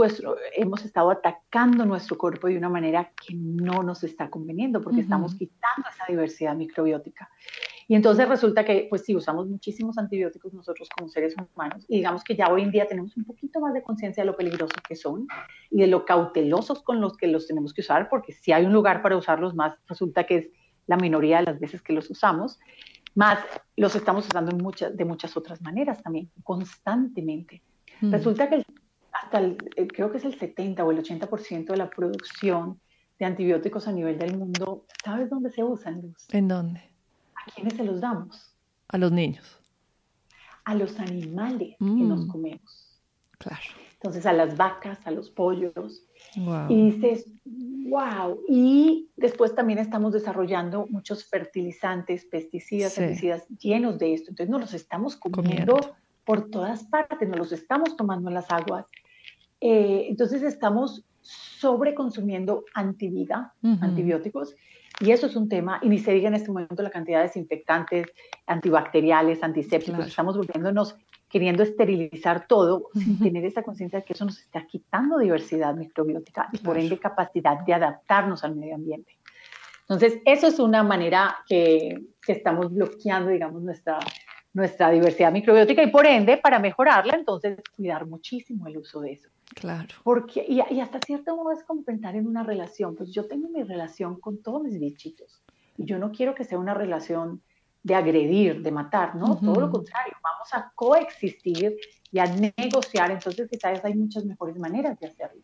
hemos 0.55 0.85
estado 0.85 1.09
atacando 1.09 1.85
nuestro 1.85 2.17
cuerpo 2.17 2.47
de 2.47 2.57
una 2.57 2.69
manera 2.69 3.11
que 3.25 3.33
no 3.33 3.81
nos 3.83 4.03
está 4.03 4.29
conveniendo 4.29 4.81
porque 4.81 5.01
estamos 5.01 5.33
quitando 5.35 5.89
esa 5.89 6.05
diversidad 6.07 6.55
microbiótica. 6.55 7.29
Y 7.87 7.95
entonces 7.95 8.27
resulta 8.27 8.65
que, 8.65 8.87
pues 8.89 9.03
sí, 9.03 9.15
usamos 9.15 9.47
muchísimos 9.47 9.97
antibióticos 9.97 10.53
nosotros 10.53 10.89
como 10.89 11.09
seres 11.09 11.35
humanos 11.35 11.85
y 11.87 11.97
digamos 11.97 12.23
que 12.23 12.35
ya 12.35 12.51
hoy 12.51 12.63
en 12.63 12.71
día 12.71 12.87
tenemos 12.87 13.15
un 13.15 13.25
poquito 13.25 13.59
más 13.59 13.73
de 13.73 13.83
conciencia 13.83 14.23
de 14.23 14.27
lo 14.27 14.35
peligrosos 14.35 14.77
que 14.87 14.95
son 14.95 15.27
y 15.69 15.81
de 15.81 15.87
lo 15.87 16.05
cautelosos 16.05 16.81
con 16.81 16.99
los 16.99 17.15
que 17.15 17.27
los 17.27 17.47
tenemos 17.47 17.73
que 17.73 17.81
usar, 17.81 18.09
porque 18.09 18.33
si 18.33 18.51
hay 18.51 18.65
un 18.65 18.73
lugar 18.73 19.01
para 19.01 19.17
usarlos 19.17 19.53
más, 19.53 19.77
resulta 19.87 20.25
que 20.25 20.37
es 20.37 20.49
la 20.87 20.97
minoría 20.97 21.39
de 21.39 21.43
las 21.43 21.59
veces 21.59 21.81
que 21.81 21.93
los 21.93 22.09
usamos 22.09 22.59
más 23.15 23.39
los 23.75 23.95
estamos 23.95 24.27
usando 24.27 24.51
en 24.51 24.57
muchas, 24.57 24.95
de 24.95 25.05
muchas 25.05 25.35
otras 25.35 25.61
maneras 25.61 26.03
también, 26.03 26.29
constantemente. 26.43 27.61
Mm. 28.01 28.11
Resulta 28.11 28.49
que 28.49 28.65
hasta 29.11 29.39
el, 29.39 29.57
creo 29.93 30.11
que 30.11 30.17
es 30.17 30.25
el 30.25 30.37
70 30.37 30.83
o 30.83 30.91
el 30.91 31.01
80% 31.01 31.65
de 31.67 31.77
la 31.77 31.89
producción 31.89 32.79
de 33.17 33.25
antibióticos 33.25 33.87
a 33.87 33.93
nivel 33.93 34.19
del 34.19 34.37
mundo, 34.37 34.85
¿sabes 35.03 35.29
dónde 35.29 35.49
se 35.49 35.63
usan, 35.63 36.01
Luz? 36.01 36.27
¿En 36.31 36.49
dónde? 36.49 36.81
¿A 37.35 37.49
quiénes 37.51 37.75
se 37.75 37.85
los 37.85 38.01
damos? 38.01 38.53
A 38.89 38.97
los 38.97 39.11
niños. 39.11 39.59
a 40.65 40.75
los 40.75 40.99
animales 40.99 41.75
que 41.77 41.85
nos 41.85 42.25
mm. 42.25 42.27
comemos. 42.27 42.99
Claro. 43.37 43.84
Entonces 44.05 44.27
a 44.27 44.33
las 44.33 44.55
vacas, 44.55 44.99
a 45.07 45.11
los 45.11 45.31
pollos. 45.31 46.05
Y 46.69 46.91
dices, 46.91 47.27
wow. 47.89 48.39
Y 48.47 49.09
después 49.15 49.55
también 49.55 49.79
estamos 49.79 50.13
desarrollando 50.13 50.85
muchos 50.91 51.25
fertilizantes, 51.25 52.23
pesticidas, 52.25 52.95
herbicidas 52.99 53.47
llenos 53.59 53.97
de 53.97 54.13
esto. 54.13 54.29
Entonces 54.29 54.51
nos 54.51 54.61
los 54.61 54.73
estamos 54.75 55.15
comiendo, 55.15 55.79
por 56.23 56.51
todas 56.51 56.83
partes, 56.83 57.27
nos 57.27 57.39
los 57.39 57.51
estamos 57.51 57.97
tomando 57.97 58.29
en 58.29 58.35
las 58.35 58.51
aguas. 58.51 58.85
Eh, 59.59 60.05
entonces 60.07 60.43
estamos 60.43 61.03
sobreconsumiendo 61.21 62.65
antivida, 62.75 63.55
antibióticos, 63.81 64.55
y 64.99 65.09
eso 65.11 65.25
es 65.25 65.35
un 65.35 65.49
tema, 65.49 65.79
y 65.81 65.89
ni 65.89 65.97
se 65.97 66.13
diga 66.13 66.27
en 66.27 66.35
este 66.35 66.51
momento 66.51 66.83
la 66.83 66.91
cantidad 66.91 67.19
de 67.19 67.27
desinfectantes, 67.27 68.05
antibacteriales, 68.45 69.41
antisépticos, 69.41 70.05
estamos 70.05 70.37
volviéndonos 70.37 70.95
queriendo 71.35 71.63
esterilizar 71.63 72.47
todo 72.47 72.87
sin 72.93 73.19
tener 73.19 73.43
esa 73.43 73.61
conciencia 73.61 73.99
de 73.99 74.05
que 74.05 74.13
eso 74.13 74.23
nos 74.23 74.39
está 74.39 74.65
quitando 74.65 75.17
diversidad 75.17 75.75
microbiótica 75.75 76.47
y 76.53 76.59
por 76.59 76.77
ende 76.77 76.97
capacidad 76.97 77.59
de 77.65 77.73
adaptarnos 77.73 78.45
al 78.45 78.55
medio 78.55 78.75
ambiente. 78.75 79.17
Entonces, 79.81 80.21
eso 80.23 80.47
es 80.47 80.59
una 80.59 80.81
manera 80.81 81.35
que, 81.45 82.05
que 82.25 82.31
estamos 82.31 82.73
bloqueando, 82.73 83.31
digamos, 83.31 83.61
nuestra, 83.61 83.99
nuestra 84.53 84.89
diversidad 84.91 85.33
microbiótica 85.33 85.83
y 85.83 85.91
por 85.91 86.05
ende, 86.05 86.37
para 86.37 86.57
mejorarla, 86.57 87.15
entonces, 87.15 87.59
cuidar 87.75 88.05
muchísimo 88.05 88.67
el 88.67 88.77
uso 88.77 89.01
de 89.01 89.11
eso. 89.11 89.27
Claro. 89.55 89.93
Porque, 90.05 90.45
y, 90.47 90.61
y, 90.73 90.79
hasta 90.79 91.01
cierto 91.05 91.35
modo 91.35 91.51
es 91.51 91.65
como 91.65 91.83
pensar 91.83 92.15
en 92.15 92.27
una 92.27 92.43
relación. 92.43 92.95
Pues 92.95 93.11
yo 93.11 93.27
tengo 93.27 93.49
mi 93.49 93.61
relación 93.61 94.21
con 94.21 94.41
todos 94.41 94.63
mis 94.63 94.79
bichitos 94.79 95.43
y 95.75 95.83
yo 95.83 95.99
no 95.99 96.13
quiero 96.13 96.33
que 96.33 96.45
sea 96.45 96.59
una 96.59 96.73
relación 96.73 97.41
de 97.85 97.93
agredir, 97.93 98.63
de 98.63 98.71
matar, 98.71 99.15
¿no? 99.15 99.37
Todo 99.37 99.61
lo 99.61 99.69
contrario, 99.69 100.13
vamos 100.23 100.51
a 100.53 100.71
coexistir 100.73 101.77
y 102.11 102.17
a 102.17 102.25
negociar, 102.25 103.11
entonces 103.11 103.47
quizás 103.47 103.85
hay 103.85 103.93
muchas 103.93 104.25
mejores 104.25 104.57
maneras 104.57 104.99
de 104.99 105.05
hacerlo. 105.05 105.43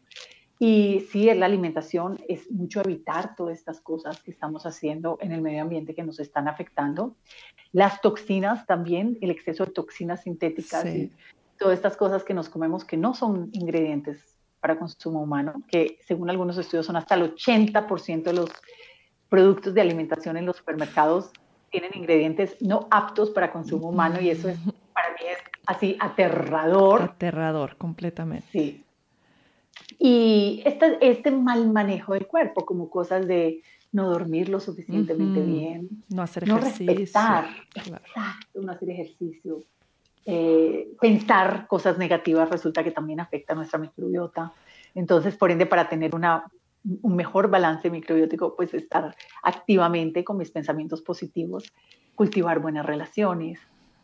Y 0.57 1.01
sí, 1.11 1.31
la 1.35 1.45
alimentación 1.45 2.19
es 2.27 2.49
mucho 2.49 2.81
evitar 2.81 3.35
todas 3.35 3.59
estas 3.59 3.79
cosas 3.79 4.23
que 4.23 4.31
estamos 4.31 4.65
haciendo 4.65 5.19
en 5.21 5.33
el 5.33 5.41
medio 5.41 5.61
ambiente 5.61 5.93
que 5.93 6.01
nos 6.01 6.19
están 6.19 6.47
afectando. 6.47 7.15
Las 7.73 8.01
toxinas 8.01 8.65
también, 8.65 9.19
el 9.21 9.29
exceso 9.29 9.67
de 9.67 9.73
toxinas 9.73 10.23
sintéticas 10.23 10.83
y 10.87 11.11
todas 11.59 11.75
estas 11.75 11.95
cosas 11.95 12.23
que 12.23 12.33
nos 12.33 12.49
comemos 12.49 12.85
que 12.85 12.97
no 12.97 13.13
son 13.13 13.49
ingredientes 13.53 14.35
para 14.59 14.79
consumo 14.79 15.21
humano, 15.21 15.61
que 15.67 15.99
según 16.07 16.31
algunos 16.31 16.57
estudios 16.57 16.87
son 16.87 16.95
hasta 16.95 17.13
el 17.13 17.35
80% 17.35 18.23
de 18.23 18.33
los 18.33 18.49
productos 19.29 19.75
de 19.75 19.81
alimentación 19.81 20.37
en 20.37 20.47
los 20.47 20.57
supermercados 20.57 21.31
tienen 21.71 21.91
ingredientes 21.95 22.57
no 22.61 22.87
aptos 22.91 23.31
para 23.31 23.51
consumo 23.51 23.89
humano 23.89 24.21
y 24.21 24.29
eso 24.29 24.49
es 24.49 24.59
para 24.93 25.09
mí 25.09 25.21
es 25.31 25.37
así 25.65 25.97
aterrador. 25.99 27.01
Aterrador, 27.01 27.77
completamente. 27.77 28.47
Sí. 28.51 28.83
Y 29.97 30.61
este, 30.65 30.97
este 31.01 31.31
mal 31.31 31.71
manejo 31.71 32.13
del 32.13 32.27
cuerpo, 32.27 32.65
como 32.65 32.89
cosas 32.89 33.27
de 33.27 33.61
no 33.91 34.09
dormir 34.09 34.49
lo 34.49 34.59
suficientemente 34.59 35.41
bien, 35.41 35.89
no 36.09 36.21
hacer 36.21 36.43
ejercicio, 36.43 36.85
no 36.85 36.93
respetar, 36.93 37.45
no 38.53 38.71
hacer 38.71 38.89
ejercicio, 38.89 39.63
eh, 40.25 40.87
pensar 40.99 41.67
cosas 41.67 41.97
negativas 41.97 42.49
resulta 42.49 42.83
que 42.83 42.91
también 42.91 43.19
afecta 43.19 43.53
a 43.53 43.55
nuestra 43.55 43.79
microbiota. 43.79 44.53
Entonces, 44.95 45.35
por 45.35 45.51
ende, 45.51 45.65
para 45.65 45.89
tener 45.89 46.15
una 46.15 46.45
un 46.83 47.15
mejor 47.15 47.49
balance 47.49 47.89
microbiótico, 47.89 48.55
pues 48.55 48.73
estar 48.73 49.15
activamente 49.43 50.23
con 50.23 50.37
mis 50.37 50.51
pensamientos 50.51 51.01
positivos, 51.01 51.73
cultivar 52.15 52.59
buenas 52.59 52.85
relaciones, 52.85 53.59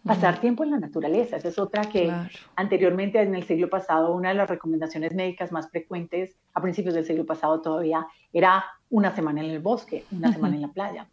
pasar 0.05 0.39
tiempo 0.39 0.63
en 0.63 0.71
la 0.71 0.79
naturaleza. 0.79 1.37
Esa 1.37 1.49
es 1.49 1.59
otra 1.59 1.83
que 1.83 2.11
anteriormente 2.55 3.21
en 3.21 3.35
el 3.35 3.43
siglo 3.43 3.69
pasado, 3.69 4.13
una 4.13 4.29
de 4.29 4.35
las 4.35 4.49
recomendaciones 4.49 5.13
médicas 5.13 5.51
más 5.51 5.69
frecuentes 5.69 6.35
a 6.53 6.61
principios 6.61 6.95
del 6.95 7.05
siglo 7.05 7.25
pasado 7.25 7.61
todavía 7.61 8.07
era 8.33 8.63
una 8.89 9.13
semana 9.13 9.41
en 9.41 9.49
el 9.49 9.59
bosque, 9.59 10.05
una 10.11 10.31
semana 10.31 10.55
en 10.55 10.61
la 10.61 10.67
playa. 10.69 11.07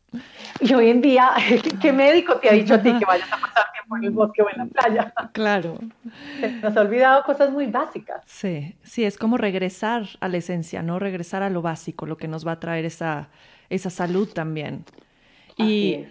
Y 0.61 0.73
hoy 0.75 0.91
en 0.91 1.01
día, 1.01 1.33
¿qué 1.83 1.93
médico 1.93 2.37
te 2.37 2.49
ha 2.49 2.53
dicho 2.53 2.75
a 2.75 2.83
ti 2.83 2.97
que 2.99 3.05
vayas 3.05 3.33
a 3.33 3.39
pasar 3.39 3.65
tiempo 3.73 3.97
en 3.97 4.05
el 4.05 4.11
bosque 4.11 4.43
o 4.43 4.51
en 4.51 4.59
la 4.59 4.67
playa? 4.67 5.13
Claro. 5.33 5.79
Nos 6.63 6.77
ha 6.77 6.81
olvidado 6.81 7.25
cosas 7.25 7.51
muy 7.51 7.67
básicas. 7.67 8.23
Sí, 8.27 8.77
sí, 8.85 9.05
es 9.05 9.19
como 9.19 9.37
regresar 9.37 10.07
a 10.21 10.29
la 10.29 10.37
esencia, 10.37 10.83
¿no? 10.83 10.99
Regresar 11.01 11.43
a 11.43 11.51
lo 11.51 11.63
básico, 11.63 12.07
lo 12.07 12.17
que 12.17 12.29
nos 12.29 12.47
va 12.47 12.53
a 12.53 12.61
traer 12.61 12.85
esa, 12.85 13.29
esa 13.71 13.91
salud 13.91 14.29
también. 14.33 14.85
y, 15.57 16.07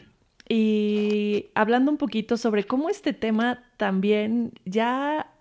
y 0.48 1.48
hablando 1.56 1.92
un 1.92 1.98
poquito 1.98 2.38
sobre 2.38 2.66
cómo 2.66 2.90
este 2.90 3.14
tema 3.14 3.64
también 3.78 4.54
ya, 4.66 5.32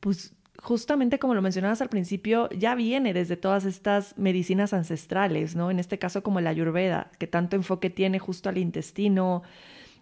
pues 0.00 0.34
justamente 0.62 1.18
como 1.18 1.34
lo 1.34 1.42
mencionabas 1.42 1.82
al 1.82 1.88
principio, 1.88 2.48
ya 2.50 2.74
viene 2.74 3.12
desde 3.12 3.36
todas 3.36 3.64
estas 3.64 4.16
medicinas 4.16 4.72
ancestrales, 4.72 5.56
¿no? 5.56 5.70
En 5.70 5.80
este 5.80 5.98
caso 5.98 6.22
como 6.22 6.40
la 6.40 6.50
ayurveda, 6.50 7.10
que 7.18 7.26
tanto 7.26 7.56
enfoque 7.56 7.90
tiene 7.90 8.20
justo 8.20 8.48
al 8.48 8.58
intestino, 8.58 9.42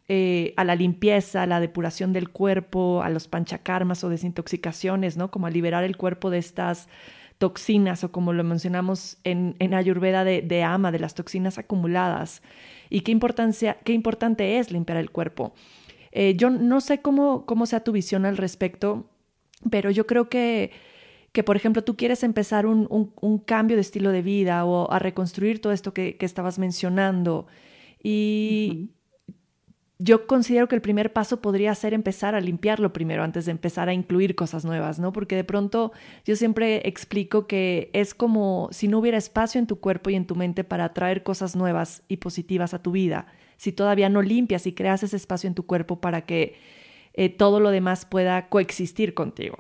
eh, 0.09 0.53
a 0.57 0.65
la 0.65 0.75
limpieza, 0.75 1.45
a 1.45 1.47
la 1.47 1.61
depuración 1.61 2.13
del 2.13 2.29
cuerpo, 2.29 3.03
a 3.03 3.09
los 3.09 3.29
panchakarmas 3.29 4.05
o 4.05 4.11
desintoxicaciones, 4.11 5.17
¿no? 5.17 5.31
Como 5.31 5.47
a 5.47 5.51
liberar 5.51 5.85
el 5.85 5.97
cuerpo 5.97 6.29
de 6.29 6.39
estas 6.39 6.89
toxinas 7.41 8.05
o 8.05 8.13
como 8.13 8.35
lo 8.35 8.45
mencionamos 8.45 9.17
en, 9.25 9.57
en 9.61 9.73
Ayurveda 9.73 10.25
de, 10.25 10.43
de 10.43 10.63
ama, 10.63 10.93
de 10.93 10.99
las 10.99 11.15
toxinas 11.15 11.57
acumuladas. 11.57 12.43
Y 12.91 13.01
qué, 13.01 13.13
importancia, 13.13 13.79
qué 13.83 13.95
importante 13.95 14.59
es 14.59 14.71
limpiar 14.71 14.99
el 14.99 15.11
cuerpo. 15.11 15.55
Eh, 16.13 16.35
yo 16.37 16.51
no 16.51 16.83
sé 16.83 17.01
cómo, 17.01 17.47
cómo 17.47 17.65
sea 17.65 17.83
tu 17.83 17.93
visión 17.93 18.27
al 18.27 18.37
respecto, 18.37 19.09
pero 19.71 19.91
yo 19.91 20.07
creo 20.07 20.29
que, 20.29 20.71
que 21.33 21.43
por 21.43 21.57
ejemplo, 21.57 21.83
tú 21.83 21.97
quieres 21.97 22.23
empezar 22.25 22.67
un, 22.67 22.87
un, 22.91 23.39
cambio 23.39 23.77
de 23.77 23.81
estilo 23.81 24.13
de 24.13 24.21
vida 24.21 24.67
o 24.67 24.93
a 24.93 24.99
reconstruir 24.99 25.63
todo 25.63 25.73
esto 25.73 25.95
que, 25.95 26.19
que 26.19 26.27
estabas 26.27 26.59
mencionando. 26.59 27.47
Y, 28.03 28.91
yo 30.03 30.27
considero 30.27 30.67
que 30.67 30.75
el 30.75 30.81
primer 30.81 31.13
paso 31.13 31.43
podría 31.43 31.75
ser 31.75 31.93
empezar 31.93 32.35
a 32.35 32.41
limpiarlo 32.41 32.91
primero 32.91 33.23
antes 33.23 33.45
de 33.45 33.51
empezar 33.51 33.91
a 33.91 33.93
incluir 33.93 34.35
cosas 34.35 34.65
nuevas, 34.65 34.99
¿no? 34.99 35.13
Porque 35.13 35.37
de 35.37 35.45
pronto 35.45 35.93
yo 36.25 36.37
siempre 36.37 36.89
explico 36.89 37.47
que 37.47 37.91
es 37.93 38.15
como 38.15 38.71
si 38.73 38.89
no 38.89 38.99
hubiera 38.99 39.19
espacio 39.19 39.59
en 39.59 39.67
tu 39.67 39.79
cuerpo 39.79 40.09
y 40.09 40.15
en 40.15 40.27
tu 40.27 40.37
mente 40.37 40.65
para 40.65 40.87
atraer 40.87 41.23
cosas 41.23 41.55
nuevas 41.55 42.03
y 42.09 42.17
positivas 42.17 42.73
a 42.73 42.83
tu 42.83 42.93
vida, 42.93 43.27
si 43.59 43.73
todavía 43.73 44.09
no 44.09 44.23
limpias 44.23 44.67
y 44.67 44.73
creas 44.73 45.03
ese 45.03 45.17
espacio 45.17 45.49
en 45.49 45.55
tu 45.55 45.67
cuerpo 45.67 46.01
para 46.01 46.23
que 46.23 46.55
eh, 47.13 47.29
todo 47.29 47.61
lo 47.61 47.71
demás 47.71 48.07
pueda 48.07 48.49
coexistir 48.49 49.13
contigo. 49.13 49.59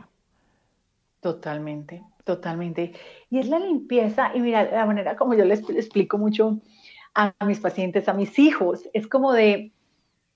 Totalmente, 1.20 2.02
totalmente. 2.24 2.94
Y 3.28 3.40
es 3.40 3.48
la 3.48 3.58
limpieza, 3.58 4.30
y 4.34 4.40
mira, 4.40 4.70
la 4.70 4.86
manera 4.86 5.16
como 5.16 5.34
yo 5.34 5.44
les 5.44 5.68
explico 5.68 6.16
mucho 6.16 6.62
a 7.12 7.34
mis 7.44 7.60
pacientes, 7.60 8.08
a 8.08 8.14
mis 8.14 8.38
hijos, 8.38 8.88
es 8.94 9.06
como 9.06 9.34
de 9.34 9.72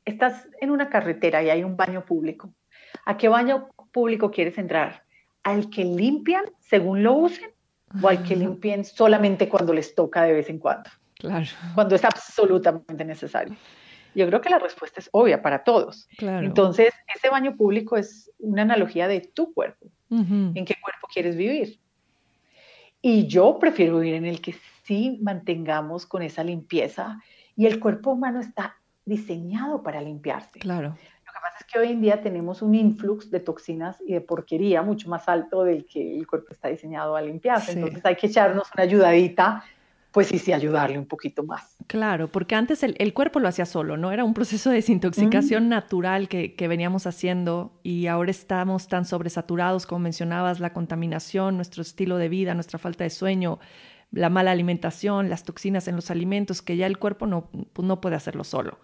estás 0.04 0.48
en 0.60 0.70
una 0.70 0.88
carretera 0.88 1.42
y 1.42 1.50
hay 1.50 1.64
un 1.64 1.76
baño 1.76 2.04
público. 2.04 2.52
¿A 3.04 3.16
qué 3.16 3.28
baño 3.28 3.68
público 3.92 4.30
quieres 4.30 4.58
entrar? 4.58 5.04
¿Al 5.42 5.70
que 5.70 5.84
limpian 5.84 6.44
según 6.60 7.02
lo 7.02 7.14
usen 7.14 7.50
o 8.02 8.08
al 8.08 8.22
que 8.22 8.36
limpien 8.36 8.84
solamente 8.84 9.48
cuando 9.48 9.72
les 9.72 9.94
toca 9.94 10.22
de 10.22 10.32
vez 10.32 10.48
en 10.48 10.58
cuando? 10.58 10.90
Claro. 11.18 11.46
Cuando 11.74 11.94
es 11.94 12.04
absolutamente 12.04 13.04
necesario. 13.04 13.56
Yo 14.14 14.26
creo 14.28 14.40
que 14.40 14.50
la 14.50 14.58
respuesta 14.58 15.00
es 15.00 15.08
obvia 15.12 15.42
para 15.42 15.64
todos. 15.64 16.08
Claro. 16.16 16.46
Entonces, 16.46 16.92
ese 17.14 17.28
baño 17.30 17.56
público 17.56 17.96
es 17.96 18.30
una 18.38 18.62
analogía 18.62 19.08
de 19.08 19.20
tu 19.20 19.52
cuerpo. 19.52 19.86
¿En 20.10 20.64
qué 20.64 20.76
cuerpo 20.80 21.08
quieres 21.12 21.36
vivir? 21.36 21.80
Y 23.02 23.26
yo 23.26 23.58
prefiero 23.58 23.98
vivir 23.98 24.14
en 24.14 24.26
el 24.26 24.40
que 24.40 24.54
sí 24.84 25.18
mantengamos 25.20 26.06
con 26.06 26.22
esa 26.22 26.44
limpieza 26.44 27.20
y 27.56 27.66
el 27.66 27.80
cuerpo 27.80 28.12
humano 28.12 28.40
está 28.40 28.76
diseñado 29.04 29.82
para 29.82 30.00
limpiarse. 30.00 30.58
Claro. 30.58 30.90
Lo 30.90 31.32
que 31.32 31.40
pasa 31.42 31.56
es 31.60 31.66
que 31.66 31.78
hoy 31.78 31.88
en 31.92 32.00
día 32.00 32.22
tenemos 32.22 32.62
un 32.62 32.74
influx 32.74 33.30
de 33.30 33.40
toxinas 33.40 34.00
y 34.06 34.12
de 34.12 34.20
porquería 34.20 34.82
mucho 34.82 35.08
más 35.08 35.28
alto 35.28 35.64
del 35.64 35.84
que 35.84 36.16
el 36.16 36.26
cuerpo 36.26 36.52
está 36.52 36.68
diseñado 36.68 37.16
a 37.16 37.22
limpiarse. 37.22 37.72
Entonces 37.72 38.04
hay 38.04 38.16
que 38.16 38.28
echarnos 38.28 38.68
una 38.74 38.84
ayudadita 38.84 39.64
pues 40.14 40.28
sí, 40.28 40.38
sí, 40.38 40.52
ayudarle 40.52 40.96
un 40.96 41.06
poquito 41.06 41.42
más. 41.42 41.76
Claro, 41.88 42.30
porque 42.30 42.54
antes 42.54 42.84
el, 42.84 43.14
cuerpo 43.14 43.40
lo 43.40 43.48
hacía 43.48 43.66
solo, 43.66 43.96
¿no? 43.96 44.12
Era 44.12 44.22
un 44.22 44.32
proceso 44.32 44.70
de 44.70 44.76
desintoxicación 44.76 45.68
natural 45.68 46.28
que, 46.28 46.54
que, 46.54 46.68
veníamos 46.68 47.08
haciendo 47.08 47.72
y 47.82 48.06
ahora 48.06 48.30
estamos 48.30 48.86
tan 48.86 49.06
sobresaturados, 49.06 49.86
como 49.86 49.98
mencionabas, 49.98 50.60
la 50.60 50.72
contaminación, 50.72 51.56
nuestro 51.56 51.82
estilo 51.82 52.16
de 52.16 52.28
vida, 52.28 52.54
nuestra 52.54 52.78
falta 52.78 53.02
de 53.02 53.10
sueño, 53.10 53.58
la 54.14 54.30
mala 54.30 54.52
alimentación, 54.52 55.28
las 55.28 55.44
toxinas 55.44 55.88
en 55.88 55.96
los 55.96 56.10
alimentos, 56.10 56.62
que 56.62 56.76
ya 56.76 56.86
el 56.86 56.98
cuerpo 56.98 57.26
no, 57.26 57.50
pues, 57.72 57.86
no 57.86 58.00
puede 58.00 58.16
hacerlo 58.16 58.44
solo. 58.44 58.78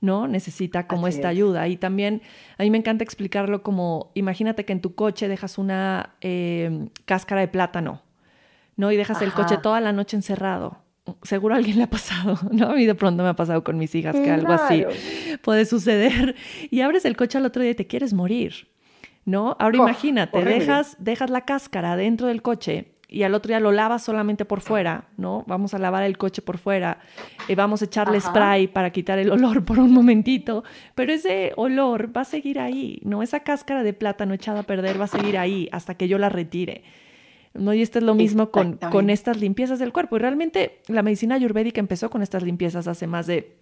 ¿no? 0.00 0.26
Necesita 0.26 0.86
como 0.86 1.08
esta 1.08 1.28
ayuda. 1.28 1.68
Y 1.68 1.76
también 1.76 2.22
a 2.56 2.62
mí 2.62 2.70
me 2.70 2.78
encanta 2.78 3.04
explicarlo 3.04 3.62
como, 3.62 4.12
imagínate 4.14 4.64
que 4.64 4.72
en 4.72 4.80
tu 4.80 4.94
coche 4.94 5.28
dejas 5.28 5.58
una 5.58 6.14
em, 6.22 6.88
cáscara 7.04 7.42
de 7.42 7.48
plátano, 7.48 8.02
¿no? 8.76 8.90
Y 8.90 8.96
dejas 8.96 9.20
el 9.20 9.32
coche 9.32 9.58
toda 9.58 9.78
la 9.80 9.92
noche 9.92 10.16
encerrado. 10.16 10.78
Seguro 11.22 11.54
a 11.54 11.58
alguien 11.58 11.76
le 11.76 11.82
ha 11.82 11.90
pasado, 11.90 12.38
¿no? 12.50 12.70
A 12.70 12.74
mí 12.74 12.86
de 12.86 12.94
pronto 12.94 13.22
me 13.22 13.28
ha 13.28 13.36
pasado 13.36 13.62
con 13.62 13.76
mis 13.76 13.94
hijas 13.94 14.16
que 14.16 14.30
algo 14.30 14.52
así 14.54 14.86
puede 15.42 15.66
suceder. 15.66 16.34
Y 16.70 16.80
abres 16.80 17.04
el 17.04 17.14
coche 17.14 17.36
al 17.36 17.44
otro 17.44 17.60
día 17.60 17.72
y 17.72 17.74
te 17.74 17.86
quieres 17.86 18.14
morir. 18.14 18.68
¿no? 19.26 19.56
Ahora 19.60 19.76
imagínate, 19.76 20.44
dejas, 20.44 20.96
dejas 20.98 21.30
la 21.30 21.42
cáscara 21.42 21.96
dentro 21.96 22.26
del 22.26 22.42
coche 22.42 22.94
y 23.10 23.24
al 23.24 23.34
otro 23.34 23.48
día 23.48 23.60
lo 23.60 23.72
lavas 23.72 24.02
solamente 24.02 24.44
por 24.44 24.60
fuera, 24.60 25.08
¿no? 25.16 25.44
Vamos 25.46 25.74
a 25.74 25.78
lavar 25.78 26.04
el 26.04 26.16
coche 26.16 26.42
por 26.42 26.58
fuera, 26.58 27.00
y 27.48 27.54
vamos 27.54 27.82
a 27.82 27.86
echarle 27.86 28.20
spray 28.20 28.68
para 28.68 28.90
quitar 28.90 29.18
el 29.18 29.30
olor 29.30 29.64
por 29.66 29.78
un 29.78 29.92
momentito, 29.92 30.64
pero 30.94 31.12
ese 31.12 31.52
olor 31.56 32.16
va 32.16 32.22
a 32.22 32.24
seguir 32.24 32.60
ahí, 32.60 33.00
¿no? 33.04 33.22
Esa 33.22 33.40
cáscara 33.40 33.82
de 33.82 33.92
plátano 33.92 34.32
echada 34.34 34.60
a 34.60 34.62
perder 34.62 35.00
va 35.00 35.04
a 35.04 35.08
seguir 35.08 35.36
ahí 35.36 35.68
hasta 35.72 35.94
que 35.94 36.08
yo 36.08 36.18
la 36.18 36.28
retire. 36.28 36.82
¿no? 37.52 37.74
Y 37.74 37.82
esto 37.82 37.98
es 37.98 38.04
lo 38.04 38.14
mismo 38.14 38.52
con, 38.52 38.76
con 38.76 39.10
estas 39.10 39.40
limpiezas 39.40 39.80
del 39.80 39.92
cuerpo. 39.92 40.14
Y 40.14 40.20
realmente 40.20 40.82
la 40.86 41.02
medicina 41.02 41.34
ayurvédica 41.34 41.80
empezó 41.80 42.08
con 42.08 42.22
estas 42.22 42.44
limpiezas 42.44 42.86
hace 42.86 43.08
más 43.08 43.26
de 43.26 43.56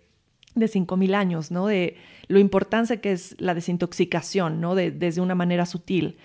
de 0.54 0.66
5.000 0.66 1.14
años, 1.14 1.50
¿no? 1.50 1.66
De 1.66 1.96
lo 2.26 2.38
importante 2.38 3.00
que 3.00 3.12
es 3.12 3.36
la 3.38 3.54
desintoxicación, 3.54 4.60
¿no? 4.60 4.74
De, 4.74 4.90
desde 4.90 5.20
una 5.20 5.34
manera 5.34 5.66
sutil. 5.66 6.18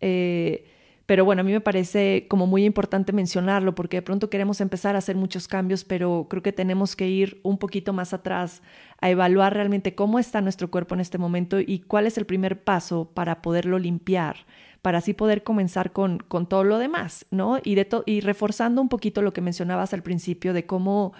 Eh, 0.00 0.64
pero 1.06 1.24
bueno, 1.24 1.40
a 1.40 1.44
mí 1.44 1.52
me 1.52 1.60
parece 1.60 2.26
como 2.28 2.46
muy 2.46 2.64
importante 2.64 3.12
mencionarlo 3.12 3.74
porque 3.74 3.98
de 3.98 4.02
pronto 4.02 4.30
queremos 4.30 4.60
empezar 4.60 4.94
a 4.94 4.98
hacer 4.98 5.16
muchos 5.16 5.48
cambios, 5.48 5.84
pero 5.84 6.26
creo 6.30 6.42
que 6.42 6.52
tenemos 6.52 6.94
que 6.96 7.08
ir 7.08 7.40
un 7.42 7.58
poquito 7.58 7.92
más 7.92 8.12
atrás 8.12 8.62
a 9.00 9.10
evaluar 9.10 9.54
realmente 9.54 9.94
cómo 9.94 10.18
está 10.18 10.40
nuestro 10.40 10.70
cuerpo 10.70 10.94
en 10.94 11.00
este 11.00 11.18
momento 11.18 11.58
y 11.60 11.80
cuál 11.80 12.06
es 12.06 12.18
el 12.18 12.26
primer 12.26 12.62
paso 12.62 13.10
para 13.12 13.42
poderlo 13.42 13.78
limpiar, 13.78 14.36
para 14.80 14.98
así 14.98 15.12
poder 15.12 15.42
comenzar 15.42 15.92
con, 15.92 16.18
con 16.18 16.48
todo 16.48 16.64
lo 16.64 16.78
demás, 16.78 17.26
¿no? 17.30 17.58
Y, 17.62 17.74
de 17.74 17.88
y 18.06 18.20
reforzando 18.20 18.80
un 18.80 18.88
poquito 18.88 19.22
lo 19.22 19.32
que 19.32 19.40
mencionabas 19.40 19.92
al 19.92 20.02
principio 20.02 20.52
de 20.52 20.66
cómo 20.66 21.14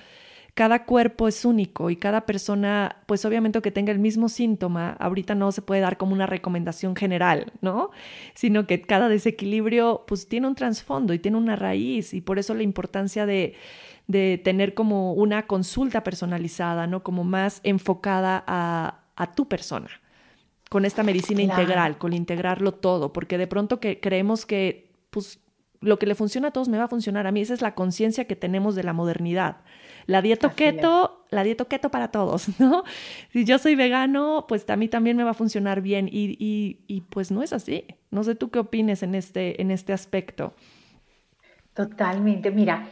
cada 0.55 0.85
cuerpo 0.85 1.29
es 1.29 1.45
único 1.47 1.89
y 1.89 1.97
cada 1.97 2.27
persona, 2.27 2.97
pues 3.07 3.25
obviamente 3.25 3.63
que 3.63 3.71
tenga 3.71 3.91
el 3.91 3.99
mismo 3.99 4.29
síntoma, 4.29 4.91
ahorita 5.01 5.35
no 5.35 5.51
se 5.51 5.63
puede 5.63 5.81
dar 5.81 5.97
como 5.97 6.13
una 6.13 6.27
recomendación 6.27 6.95
general, 6.95 7.53
¿no? 7.63 7.91
Sino 8.35 8.67
que 8.67 8.83
cada 8.83 9.09
desequilibrio 9.09 10.05
pues 10.07 10.29
tiene 10.29 10.47
un 10.47 10.55
trasfondo 10.55 11.15
y 11.15 11.19
tiene 11.19 11.39
una 11.39 11.57
raíz 11.57 12.13
y 12.13 12.21
por 12.21 12.39
eso 12.39 12.53
la 12.53 12.65
importancia 12.65 13.25
de, 13.25 13.55
de 14.09 14.41
tener 14.45 14.75
como 14.75 15.15
una 15.15 15.47
consulta 15.47 16.05
personalizada, 16.05 16.87
¿no? 16.87 17.03
Como 17.03 17.25
más 17.25 17.61
enfocada 17.63 18.45
a, 18.47 19.05
a 19.17 19.33
tu 19.35 19.49
persona 19.49 19.89
con 20.69 20.85
esta 20.85 21.03
medicina 21.03 21.43
integral, 21.43 21.99
con 21.99 22.13
integrarlo 22.13 22.73
todo, 22.73 23.13
porque 23.13 23.37
de 23.39 23.47
pronto 23.47 23.81
que 23.81 24.01
creemos 24.01 24.47
que 24.47 24.91
pues 25.11 25.41
lo 25.81 25.99
que 25.99 26.07
le 26.07 26.15
funciona 26.15 26.49
a 26.49 26.51
todos 26.51 26.69
me 26.69 26.79
va 26.79 26.85
a 26.85 26.89
funcionar 26.89 27.27
a 27.27 27.33
mí, 27.33 27.41
esa 27.41 27.55
es 27.55 27.61
la 27.63 27.75
conciencia 27.75 28.27
que 28.27 28.37
tenemos 28.37 28.75
de 28.75 28.85
la 28.85 28.93
modernidad 28.93 29.57
la 30.07 30.23
dieta 30.23 30.51
keto, 30.51 31.25
la 31.31 31.43
dieta 31.45 31.65
keto 31.65 31.91
para 31.91 32.09
todos, 32.11 32.49
¿no? 32.61 32.85
Si 33.31 33.45
yo 33.45 33.59
soy 33.59 33.75
vegano, 33.75 34.47
pues 34.49 34.69
a 34.69 34.77
mí 34.77 34.89
también 34.89 35.17
me 35.17 35.25
va 35.25 35.31
a 35.31 35.35
funcionar 35.35 35.81
bien 35.81 36.09
y, 36.09 36.37
y, 36.39 36.81
y 36.87 37.01
pues 37.03 37.31
no 37.31 37.43
es 37.43 37.53
así. 37.53 37.87
No 38.11 38.25
sé 38.25 38.35
tú 38.35 38.51
qué 38.51 38.59
opines 38.59 39.03
en 39.03 39.15
este, 39.15 39.61
en 39.61 39.71
este 39.71 39.93
aspecto. 39.93 40.55
Totalmente, 41.75 42.51
mira, 42.51 42.89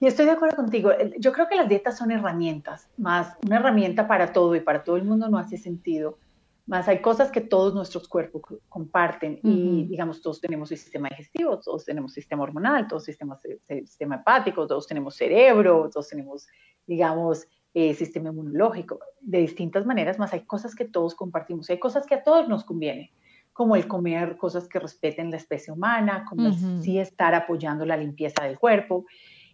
y 0.00 0.06
estoy 0.06 0.26
de 0.26 0.32
acuerdo 0.32 0.56
contigo. 0.56 0.90
Yo 1.18 1.32
creo 1.32 1.48
que 1.48 1.56
las 1.56 1.68
dietas 1.68 1.96
son 1.96 2.10
herramientas, 2.10 2.88
más 2.96 3.36
una 3.44 3.56
herramienta 3.56 4.06
para 4.06 4.32
todo 4.32 4.54
y 4.54 4.60
para 4.60 4.84
todo 4.84 4.96
el 4.96 5.04
mundo 5.04 5.28
no 5.28 5.38
hace 5.38 5.56
sentido. 5.56 6.18
Más 6.66 6.88
hay 6.88 7.02
cosas 7.02 7.30
que 7.30 7.42
todos 7.42 7.74
nuestros 7.74 8.08
cuerpos 8.08 8.42
comparten 8.70 9.38
y 9.42 9.84
digamos 9.84 10.22
todos 10.22 10.40
tenemos 10.40 10.70
sistema 10.70 11.10
digestivo, 11.10 11.60
todos 11.60 11.84
tenemos 11.84 12.12
sistema 12.12 12.42
hormonal, 12.42 12.88
todos 12.88 13.04
tenemos 13.04 13.38
sistema 13.66 14.16
hepático, 14.16 14.66
todos 14.66 14.86
tenemos 14.86 15.14
cerebro, 15.14 15.90
todos 15.92 16.08
tenemos 16.08 16.46
digamos 16.86 17.46
eh, 17.74 17.92
sistema 17.92 18.30
inmunológico 18.30 19.00
de 19.20 19.38
distintas 19.38 19.84
maneras, 19.84 20.18
más 20.18 20.32
hay 20.32 20.42
cosas 20.42 20.74
que 20.74 20.84
todos 20.84 21.14
compartimos, 21.14 21.68
hay 21.70 21.78
cosas 21.78 22.06
que 22.06 22.14
a 22.14 22.22
todos 22.22 22.48
nos 22.48 22.64
conviene, 22.64 23.12
como 23.52 23.76
el 23.76 23.88
comer 23.88 24.36
cosas 24.36 24.68
que 24.68 24.78
respeten 24.78 25.30
la 25.30 25.38
especie 25.38 25.72
humana, 25.72 26.24
como 26.28 26.52
sí 26.82 26.98
estar 26.98 27.34
apoyando 27.34 27.84
la 27.84 27.96
limpieza 27.96 28.44
del 28.44 28.58
cuerpo. 28.58 29.06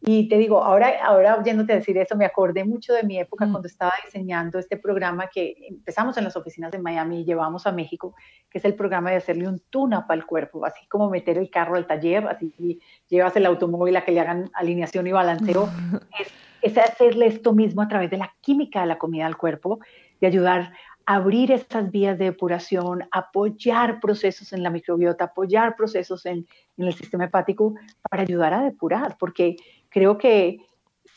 Y 0.02 0.28
te 0.28 0.38
digo, 0.38 0.64
ahora, 0.64 0.94
ahora 1.04 1.36
oyéndote 1.36 1.74
decir 1.74 1.98
eso, 1.98 2.16
me 2.16 2.24
acordé 2.24 2.64
mucho 2.64 2.94
de 2.94 3.02
mi 3.02 3.18
época 3.18 3.44
mm. 3.44 3.50
cuando 3.50 3.68
estaba 3.68 3.92
diseñando 4.04 4.58
este 4.58 4.78
programa 4.78 5.26
que 5.26 5.54
empezamos 5.68 6.16
en 6.16 6.24
las 6.24 6.36
oficinas 6.36 6.70
de 6.70 6.78
Miami 6.78 7.20
y 7.20 7.24
llevamos 7.24 7.66
a 7.66 7.72
México, 7.72 8.14
que 8.48 8.58
es 8.58 8.64
el 8.64 8.74
programa 8.74 9.10
de 9.10 9.16
hacerle 9.16 9.46
un 9.46 9.60
tune-up 9.68 10.04
al 10.08 10.24
cuerpo, 10.24 10.64
así 10.64 10.86
como 10.88 11.10
meter 11.10 11.36
el 11.36 11.50
carro 11.50 11.76
al 11.76 11.86
taller, 11.86 12.26
así 12.28 12.80
llevas 13.08 13.36
el 13.36 13.44
automóvil 13.44 13.94
a 13.96 14.04
que 14.04 14.12
le 14.12 14.20
hagan 14.20 14.50
alineación 14.54 15.06
y 15.06 15.12
balanceo. 15.12 15.68
es, 16.18 16.28
es 16.62 16.78
hacerle 16.78 17.26
esto 17.26 17.52
mismo 17.52 17.82
a 17.82 17.88
través 17.88 18.10
de 18.10 18.16
la 18.16 18.32
química 18.40 18.80
de 18.80 18.86
la 18.86 18.96
comida 18.96 19.26
al 19.26 19.36
cuerpo, 19.36 19.80
de 20.18 20.26
ayudar 20.26 20.72
a 21.04 21.16
abrir 21.16 21.50
estas 21.50 21.90
vías 21.90 22.16
de 22.18 22.26
depuración, 22.26 23.06
apoyar 23.10 24.00
procesos 24.00 24.52
en 24.52 24.62
la 24.62 24.70
microbiota, 24.70 25.24
apoyar 25.24 25.76
procesos 25.76 26.24
en, 26.24 26.46
en 26.78 26.86
el 26.86 26.94
sistema 26.94 27.24
hepático 27.24 27.74
para 28.08 28.22
ayudar 28.22 28.54
a 28.54 28.62
depurar, 28.62 29.16
porque 29.18 29.56
creo 29.90 30.16
que 30.16 30.60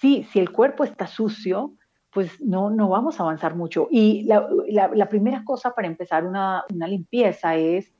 sí, 0.01 0.27
si 0.31 0.39
el 0.39 0.51
cuerpo 0.51 0.83
está 0.83 1.07
sucio, 1.07 1.73
pues 2.13 2.41
no, 2.41 2.69
no 2.69 2.89
vamos 2.89 3.19
a 3.19 3.23
avanzar 3.23 3.55
mucho. 3.55 3.87
Y 3.89 4.23
la, 4.23 5.09
primera 5.09 5.43
cosa 5.43 5.73
para 5.73 5.87
empezar 5.87 6.25
una, 6.25 6.63
limpieza 6.69 7.55
es 7.55 7.91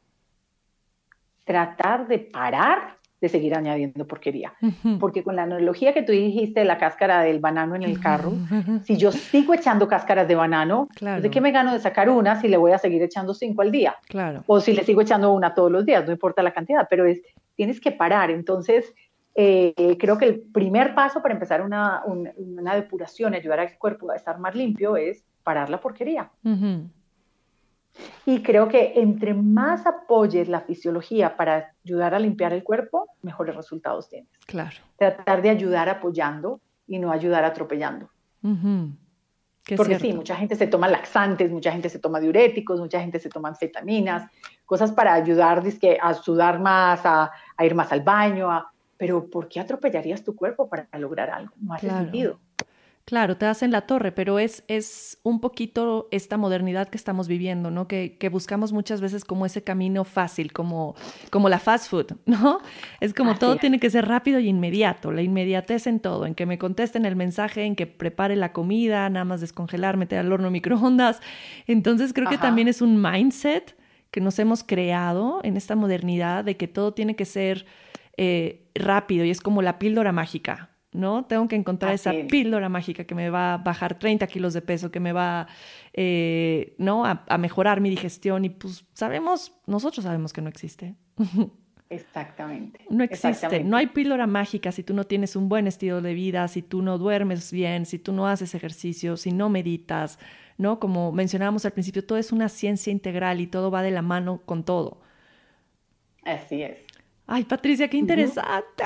tratar 1.46 2.08
de 2.08 2.20
parar 2.20 2.98
de 3.20 3.30
seguir 3.30 3.56
añadiendo 3.56 4.06
porquería. 4.06 4.54
Porque 5.00 5.24
con 5.24 5.38
la 5.38 5.44
analogía 5.44 5.94
que 5.94 6.04
tú 6.04 6.12
dijiste 6.12 6.60
de 6.60 6.66
la 6.66 6.78
cáscara 6.78 7.22
del 7.22 7.40
banano 7.40 7.74
en 7.76 7.84
el 7.84 8.00
carro, 8.02 8.34
si 8.84 8.98
yo 8.98 9.14
sigo 9.14 9.54
echando 9.54 9.88
cáscaras 9.88 10.28
de 10.28 10.36
banano, 10.36 10.90
¿de 11.00 11.32
qué 11.32 11.40
me 11.40 11.52
gano 11.52 11.72
de 11.72 11.80
sacar 11.80 12.10
una 12.10 12.40
si 12.40 12.50
le 12.50 12.58
voy 12.58 12.74
a 12.74 12.78
seguir 12.78 13.02
echando 13.02 13.34
cinco 13.34 13.62
al 13.62 13.72
día? 13.72 13.96
Claro. 14.10 14.44
O 14.46 14.60
si 14.60 14.74
le 14.74 14.84
sigo 14.84 15.00
echando 15.00 15.32
una 15.32 15.54
todos 15.54 15.72
los 15.72 15.86
días, 15.86 16.06
no 16.06 16.12
importa 16.12 16.44
la 16.44 16.54
cantidad, 16.54 16.86
pero 16.90 17.06
es, 17.06 17.22
tienes 17.56 17.80
que 17.80 17.94
parar. 17.94 18.30
Entonces, 18.30 18.94
eh, 19.36 19.98
creo 20.00 20.18
que 20.18 20.26
el 20.26 20.42
primer 20.42 20.94
paso 20.94 21.22
para 21.22 21.34
empezar 21.34 21.62
una, 21.62 22.04
una, 22.06 22.76
depuración, 22.76 23.34
ayudar 23.34 23.60
al 23.60 23.78
cuerpo 23.78 24.12
a 24.12 24.16
estar 24.16 24.40
más 24.40 24.56
limpio, 24.56 24.96
es 24.96 25.26
parar 25.44 25.70
la 25.70 25.80
porquería. 25.80 26.30
Y 28.26 28.42
creo 28.42 28.68
que 28.68 28.94
entre 28.96 29.34
más 29.34 29.86
apoyes 29.86 30.48
la 30.50 30.62
fisiología 30.62 31.36
para 31.36 31.74
ayudar 31.86 32.14
a 32.14 32.20
limpiar 32.20 32.54
el 32.54 32.64
cuerpo, 32.64 33.10
mejores 33.22 33.56
resultados 33.56 34.10
tienes. 34.10 34.30
Claro. 34.46 34.78
Tratar 34.98 35.42
de 35.42 35.50
ayudar 35.50 35.90
apoyando 35.90 36.60
y 36.88 37.00
no 37.00 37.12
ayudar 37.12 37.44
atropellando. 37.44 38.10
Porque 39.78 40.00
sí, 40.00 40.14
mucha 40.14 40.36
gente 40.36 40.56
se 40.56 40.68
toma 40.68 40.88
laxantes, 40.88 41.52
mucha 41.52 41.72
gente 41.72 41.90
se 41.90 42.00
toma 42.00 42.20
diuréticos, 42.20 42.80
mucha 42.80 43.00
gente 43.00 43.20
se 43.20 43.30
toma 43.30 43.50
anfetaminas, 43.50 44.30
cosas 44.66 44.92
para 44.92 45.14
ayudar 45.14 45.64
a 46.02 46.14
sudar 46.14 46.60
más, 46.60 47.06
a, 47.06 47.32
a 47.56 47.66
ir 47.66 47.74
más 47.74 47.92
al 47.92 48.02
baño, 48.02 48.52
a, 48.52 48.73
pero 49.04 49.30
¿por 49.30 49.50
qué 49.50 49.60
atropellarías 49.60 50.24
tu 50.24 50.34
cuerpo 50.34 50.70
para 50.70 50.88
lograr 50.98 51.30
algo? 51.30 51.54
No 51.60 51.74
hace 51.74 51.90
sentido. 51.90 52.40
Claro, 53.04 53.36
te 53.36 53.46
hacen 53.46 53.70
la 53.70 53.82
torre, 53.82 54.14
pero 54.14 54.40
es, 54.40 54.64
es 54.70 55.20
un 55.24 55.42
poquito 55.42 56.08
esta 56.12 56.38
modernidad 56.38 56.88
que 56.88 56.96
estamos 56.96 57.28
viviendo, 57.28 57.70
¿no? 57.70 57.86
Que, 57.90 58.16
que 58.18 58.30
buscamos 58.30 58.72
muchas 58.72 59.02
veces 59.02 59.26
como 59.26 59.46
ese 59.46 59.62
camino 59.62 60.06
fácil, 60.06 60.54
como, 60.54 60.96
como 61.32 61.50
la 61.50 61.60
fast 61.60 61.90
food, 61.90 62.14
¿no? 62.26 62.60
Es 63.02 63.14
como 63.14 63.38
todo 63.38 63.58
tiene 63.58 63.78
que 63.78 63.90
ser 63.90 64.08
rápido 64.08 64.40
y 64.40 64.48
inmediato, 64.48 65.12
la 65.12 65.22
inmediatez 65.22 65.86
en 65.86 66.00
todo, 66.00 66.26
en 66.26 66.34
que 66.34 66.46
me 66.46 66.58
contesten 66.58 67.04
el 67.04 67.18
mensaje, 67.18 67.66
en 67.66 67.76
que 67.76 67.88
prepare 67.88 68.38
la 68.38 68.54
comida, 68.54 69.10
nada 69.10 69.26
más 69.26 69.42
descongelar, 69.42 69.98
meter 69.98 70.20
al 70.20 70.32
horno 70.32 70.50
microondas. 70.50 71.20
Entonces 71.68 72.14
creo 72.14 72.30
que 72.30 72.38
también 72.38 72.70
es 72.70 72.82
un 72.82 73.02
mindset 73.02 73.76
que 74.12 74.22
nos 74.22 74.40
hemos 74.40 74.64
creado 74.64 75.42
en 75.44 75.58
esta 75.58 75.76
modernidad 75.76 76.46
de 76.46 76.56
que 76.56 76.70
todo 76.70 76.94
tiene 76.94 77.18
que 77.18 77.26
ser 77.26 77.66
eh, 78.18 78.70
rápido 78.76 79.26
y 79.26 79.30
es 79.30 79.42
como 79.42 79.62
la 79.62 79.80
píldora 79.80 80.12
mágica, 80.12 80.70
¿no? 80.92 81.26
Tengo 81.26 81.48
que 81.48 81.56
encontrar 81.56 81.94
esa 81.94 82.14
píldora 82.30 82.70
mágica 82.70 83.06
que 83.06 83.16
me 83.16 83.30
va 83.30 83.56
a 83.56 83.58
bajar 83.58 83.98
30 83.98 84.28
kilos 84.28 84.54
de 84.54 84.62
peso, 84.62 84.92
que 84.92 85.00
me 85.00 85.14
va, 85.14 85.48
eh, 85.94 86.76
¿no? 86.78 87.06
A, 87.06 87.38
mejorar 87.38 87.82
mi 87.82 87.90
digestión 87.90 88.46
y 88.46 88.50
pues 88.50 88.86
sabemos, 88.94 89.54
nosotros 89.66 90.04
sabemos 90.04 90.34
que 90.34 90.42
no 90.42 90.50
existe. 90.50 90.96
Exactamente. 91.90 92.86
No 92.90 93.04
existe, 93.04 93.64
no 93.64 93.78
hay 93.78 93.88
píldora 93.88 94.26
mágica 94.26 94.72
si 94.72 94.82
tú 94.82 94.96
no 94.96 95.04
tienes 95.04 95.36
un 95.36 95.48
buen 95.48 95.68
estilo 95.68 96.02
de 96.02 96.16
vida, 96.16 96.48
si 96.48 96.64
tú 96.64 96.82
no 96.82 96.98
duermes 96.98 97.52
bien, 97.52 97.86
si 97.86 98.00
tú 98.00 98.14
no 98.14 98.28
haces 98.28 98.56
ejercicio, 98.56 99.16
si 99.16 99.32
no 99.32 99.50
meditas, 99.50 100.18
¿no? 100.58 100.80
Como 100.80 101.12
mencionábamos 101.12 101.66
al 101.66 101.74
principio, 101.74 102.04
todo 102.04 102.18
es 102.18 102.32
una 102.32 102.50
ciencia 102.50 102.92
integral 102.92 103.42
y 103.42 103.48
todo 103.48 103.70
va 103.70 103.84
de 103.84 103.92
la 103.92 104.02
mano 104.02 104.42
con 104.46 104.64
todo. 104.64 105.02
Así 106.24 106.64
es. 106.64 106.80
Ay, 107.26 107.46
Patricia, 107.46 107.88
qué 107.88 107.96
interesante. 107.96 108.84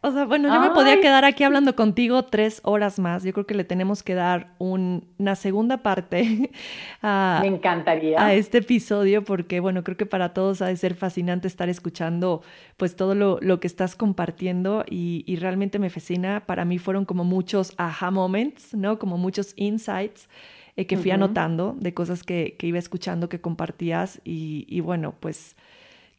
O 0.00 0.12
sea, 0.12 0.24
bueno, 0.24 0.48
yo 0.48 0.60
me 0.60 0.70
podía 0.70 1.00
quedar 1.00 1.24
aquí 1.24 1.42
hablando 1.42 1.74
contigo 1.74 2.24
tres 2.24 2.60
horas 2.62 3.00
más. 3.00 3.24
Yo 3.24 3.32
creo 3.32 3.46
que 3.46 3.54
le 3.54 3.64
tenemos 3.64 4.04
que 4.04 4.14
dar 4.14 4.54
una 4.58 5.34
segunda 5.34 5.78
parte 5.78 6.52
a, 7.02 7.40
me 7.42 7.48
encantaría. 7.48 8.24
a 8.24 8.32
este 8.32 8.58
episodio 8.58 9.24
porque, 9.24 9.58
bueno, 9.58 9.82
creo 9.82 9.96
que 9.96 10.06
para 10.06 10.32
todos 10.32 10.62
ha 10.62 10.66
de 10.66 10.76
ser 10.76 10.94
fascinante 10.94 11.48
estar 11.48 11.68
escuchando 11.68 12.42
pues 12.76 12.94
todo 12.94 13.16
lo, 13.16 13.60
que 13.60 13.66
estás 13.66 13.96
compartiendo 13.96 14.84
y, 14.88 15.36
realmente 15.40 15.80
me 15.80 15.90
fascina. 15.90 16.44
Para 16.46 16.64
mí 16.64 16.78
fueron 16.78 17.04
como 17.04 17.24
muchos 17.24 17.74
aha 17.76 18.12
moments, 18.12 18.72
¿no? 18.72 19.00
Como 19.00 19.18
muchos 19.18 19.52
insights 19.56 20.28
eh, 20.76 20.86
que 20.86 20.96
fui 20.96 21.10
anotando 21.10 21.74
de 21.76 21.92
cosas 21.92 22.22
que, 22.22 22.56
iba 22.62 22.78
escuchando, 22.78 23.28
que 23.28 23.40
compartías 23.40 24.20
y, 24.24 24.64
y 24.68 24.78
bueno, 24.78 25.14
pues 25.18 25.56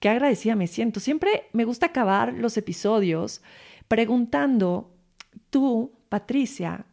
qué 0.02 0.10
agradecida 0.10 0.56
me 0.56 0.68
siento. 0.68 1.00
Siempre 1.00 1.44
me 1.54 1.64
gusta 1.64 1.86
acabar 1.86 2.34
los 2.34 2.58
episodios 2.58 3.42
preguntando, 3.88 4.92
tú, 5.50 5.94
Patricia, 6.10 6.86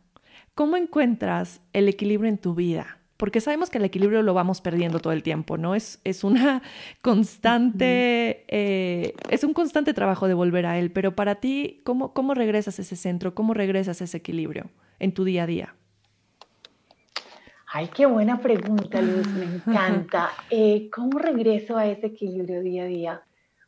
¿cómo 0.55 0.77
encuentras 0.77 1.61
el 1.73 1.89
equilibrio 1.89 2.29
en 2.29 2.39
tu 2.39 2.55
vida? 2.55 2.99
Porque 3.17 3.41
sabemos 3.41 3.71
que 3.71 3.79
el 3.79 3.85
equilibrio 3.87 4.23
lo 4.23 4.35
vamos 4.35 4.61
perdiendo 4.61 5.01
todo 5.01 5.15
el 5.15 5.23
tiempo, 5.23 5.57
¿no? 5.57 5.75
Es, 5.75 6.01
es 6.05 6.23
una 6.23 6.63
constante, 7.03 8.45
eh, 8.47 9.15
es 9.31 9.43
un 9.43 9.55
constante 9.55 9.95
trabajo 9.95 10.29
de 10.29 10.35
volver 10.35 10.67
a 10.67 10.79
él, 10.79 10.93
pero 10.93 11.17
para 11.17 11.37
ti, 11.37 11.81
¿cómo, 11.85 12.13
¿cómo 12.13 12.35
regresas 12.35 12.79
a 12.79 12.83
ese 12.83 12.95
centro? 12.95 13.35
¿Cómo 13.35 13.55
regresas 13.55 14.03
a 14.03 14.05
ese 14.05 14.19
equilibrio 14.19 14.71
en 14.99 15.13
tu 15.13 15.25
día 15.25 15.45
a 15.45 15.47
día? 15.47 15.75
Ay, 17.71 17.89
qué 17.95 18.07
buena 18.07 18.41
pregunta, 18.41 19.01
Luz, 19.03 19.29
me 19.29 19.45
encanta. 19.45 20.31
Eh, 20.51 20.89
¿Cómo 20.91 21.19
regreso 21.19 21.77
a 21.77 21.87
ese 21.87 22.07
equilibrio 22.07 22.63
día 22.63 22.85
a 22.85 22.87
día? 22.87 23.23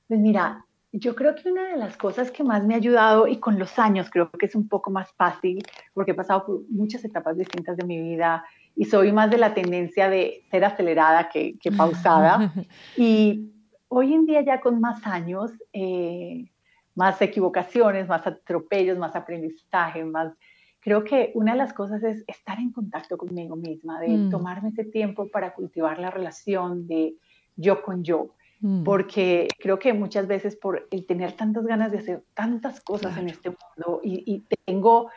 Pues 0.08 0.18
mira, 0.18 0.64
yo 0.92 1.14
creo 1.14 1.34
que 1.34 1.50
una 1.50 1.68
de 1.68 1.76
las 1.76 1.96
cosas 1.96 2.30
que 2.30 2.42
más 2.42 2.64
me 2.64 2.74
ha 2.74 2.78
ayudado 2.78 3.26
y 3.28 3.38
con 3.38 3.58
los 3.58 3.78
años 3.78 4.08
creo 4.10 4.30
que 4.30 4.46
es 4.46 4.54
un 4.54 4.66
poco 4.68 4.90
más 4.90 5.12
fácil 5.12 5.62
porque 5.92 6.12
he 6.12 6.14
pasado 6.14 6.46
por 6.46 6.62
muchas 6.70 7.04
etapas 7.04 7.36
distintas 7.36 7.76
de 7.76 7.84
mi 7.84 8.00
vida 8.00 8.44
y 8.74 8.86
soy 8.86 9.12
más 9.12 9.30
de 9.30 9.36
la 9.36 9.52
tendencia 9.52 10.08
de 10.08 10.42
ser 10.50 10.64
acelerada 10.64 11.28
que, 11.28 11.58
pausada. 11.76 12.52
Y 12.96 13.50
hoy 13.88 14.14
en 14.14 14.24
día 14.24 14.40
ya 14.40 14.60
con 14.60 14.80
más 14.80 15.06
años, 15.06 15.52
eh, 15.72 16.50
más 16.94 17.20
equivocaciones, 17.20 18.08
más 18.08 18.26
atropellos, 18.26 18.98
más 18.98 19.14
aprendizaje, 19.14 20.04
más 20.04 20.32
creo 20.80 21.04
que 21.04 21.30
una 21.34 21.52
de 21.52 21.58
las 21.58 21.72
cosas 21.72 22.02
es 22.02 22.24
estar 22.26 22.58
en 22.58 22.72
contacto 22.72 23.16
conmigo 23.16 23.56
misma, 23.56 24.00
de 24.00 24.08
mm. 24.08 24.30
tomarme 24.30 24.70
ese 24.70 24.84
tiempo 24.84 25.28
para 25.28 25.52
cultivar 25.54 25.98
la 25.98 26.10
relación 26.10 26.86
de 26.86 27.14
yo 27.56 27.82
con 27.82 28.02
yo. 28.02 28.30
Mm. 28.60 28.82
Porque 28.84 29.48
creo 29.58 29.78
que 29.78 29.92
muchas 29.92 30.26
veces 30.26 30.56
por 30.56 30.86
el 30.90 31.06
tener 31.06 31.32
tantas 31.32 31.64
ganas 31.64 31.92
de 31.92 31.98
hacer 31.98 32.24
tantas 32.34 32.80
cosas 32.80 33.16
en 33.16 33.28
este 33.28 33.50
mundo 33.50 34.00
y, 34.02 34.44
tengo 34.64 35.10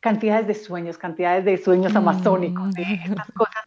cantidades 0.00 0.46
de 0.46 0.54
sueños, 0.54 0.98
cantidades 0.98 1.44
de 1.44 1.56
sueños 1.58 1.92
mm. 1.94 1.96
amazónicos, 1.96 2.72
de 2.72 2.82
estas 2.82 3.30
cosas 3.32 3.64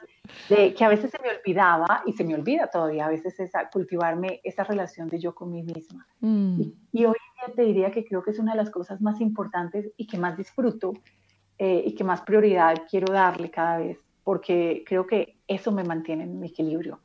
de, 0.48 0.74
que 0.74 0.86
a 0.86 0.90
veces 0.90 1.12
se 1.12 1.18
me 1.22 1.30
olvidaba 1.30 2.04
y 2.06 2.14
se 2.14 2.24
me 2.24 2.36
olvida 2.36 2.68
todavía 2.68 3.06
a 3.06 3.10
veces 3.10 3.40
esa, 3.40 3.70
cultivarme 3.70 4.40
esa 4.44 4.64
relación 4.64 5.10
de 5.10 5.20
yo 5.20 5.34
con 5.36 5.52
mí 5.52 5.64
misma. 5.64 6.08
Y, 6.22 6.76
y, 6.92 7.06
hoy 7.06 7.16
en 7.16 7.48
día 7.48 7.56
te 7.56 7.64
diría 7.64 7.92
que 7.92 8.06
creo 8.06 8.24
que 8.24 8.32
es 8.32 8.40
una 8.40 8.54
de 8.54 8.58
las 8.58 8.70
cosas 8.70 9.02
más 9.02 9.22
importantes 9.22 9.92
y 9.98 10.08
que 10.08 10.18
más 10.18 10.38
disfruto 10.38 10.94
eh, 11.62 11.84
y 11.86 11.94
que 11.94 12.06
más 12.06 12.22
prioridad 12.22 12.84
quiero 12.90 13.12
darle 13.14 13.52
cada 13.52 13.80
vez, 13.80 14.00
porque 14.24 14.86
creo 14.88 15.06
que 15.06 15.36
eso 15.46 15.74
me 15.74 15.84
mantiene 15.84 16.24
en 16.24 16.40
mi 16.40 16.48
equilibrio. 16.48 17.02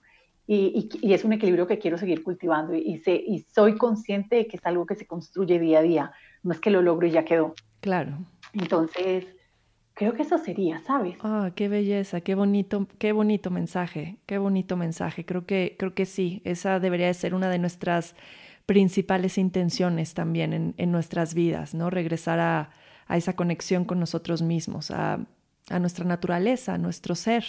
Y, 0.47 0.89
y, 1.03 1.13
es 1.13 1.25
un 1.25 1.33
equilibrio 1.33 1.67
que 1.67 1.81
quiero 1.81 1.99
seguir 1.99 2.23
cultivando 2.23 2.73
y, 2.73 2.99
sé, 2.99 3.15
y 3.15 3.41
soy 3.41 3.77
consciente 3.77 4.37
de 4.37 4.47
que 4.47 4.59
es 4.59 4.67
algo 4.67 4.87
que 4.87 4.95
se 4.95 5.07
construye 5.07 5.59
día 5.59 5.81
a 5.81 5.83
día, 5.83 6.13
no 6.45 6.53
es 6.53 6.61
que 6.61 6.71
lo 6.71 6.83
logro 6.83 7.07
y 7.07 7.11
ya 7.11 7.25
quedó. 7.25 7.55
Claro. 7.81 8.19
Entonces, 8.53 9.27
creo 9.95 10.13
que 10.13 10.23
eso 10.23 10.39
sería, 10.39 10.81
¿sabes? 10.83 11.17
Ah, 11.23 11.51
qué 11.57 11.69
belleza, 11.69 12.21
qué 12.21 12.37
bonito, 12.37 12.87
qué 12.99 13.11
bonito 13.11 13.51
mensaje, 13.51 14.19
qué 14.27 14.39
bonito 14.39 14.77
mensaje. 14.77 15.25
Creo 15.25 15.47
que, 15.47 15.75
creo 15.77 15.95
que 15.95 16.07
sí, 16.07 16.43
esa 16.45 16.79
debería 16.79 17.09
de 17.09 17.15
ser 17.15 17.35
una 17.35 17.51
de 17.51 17.59
nuestras 17.59 18.15
principales 18.67 19.37
intenciones 19.37 20.15
también 20.15 20.53
en, 20.53 20.75
en 20.77 20.93
nuestras 20.93 21.35
vidas, 21.35 21.75
¿no? 21.75 21.91
Regresar 21.91 22.39
a, 22.39 22.71
a 23.07 23.17
esa 23.17 23.35
conexión 23.35 23.85
con 23.85 24.01
nosotros 24.01 24.43
mismos, 24.43 24.91
a, 24.91 25.21
nuestra 25.81 26.05
naturaleza, 26.05 26.75
a 26.75 26.79
nuestro 26.79 27.15
ser. 27.15 27.45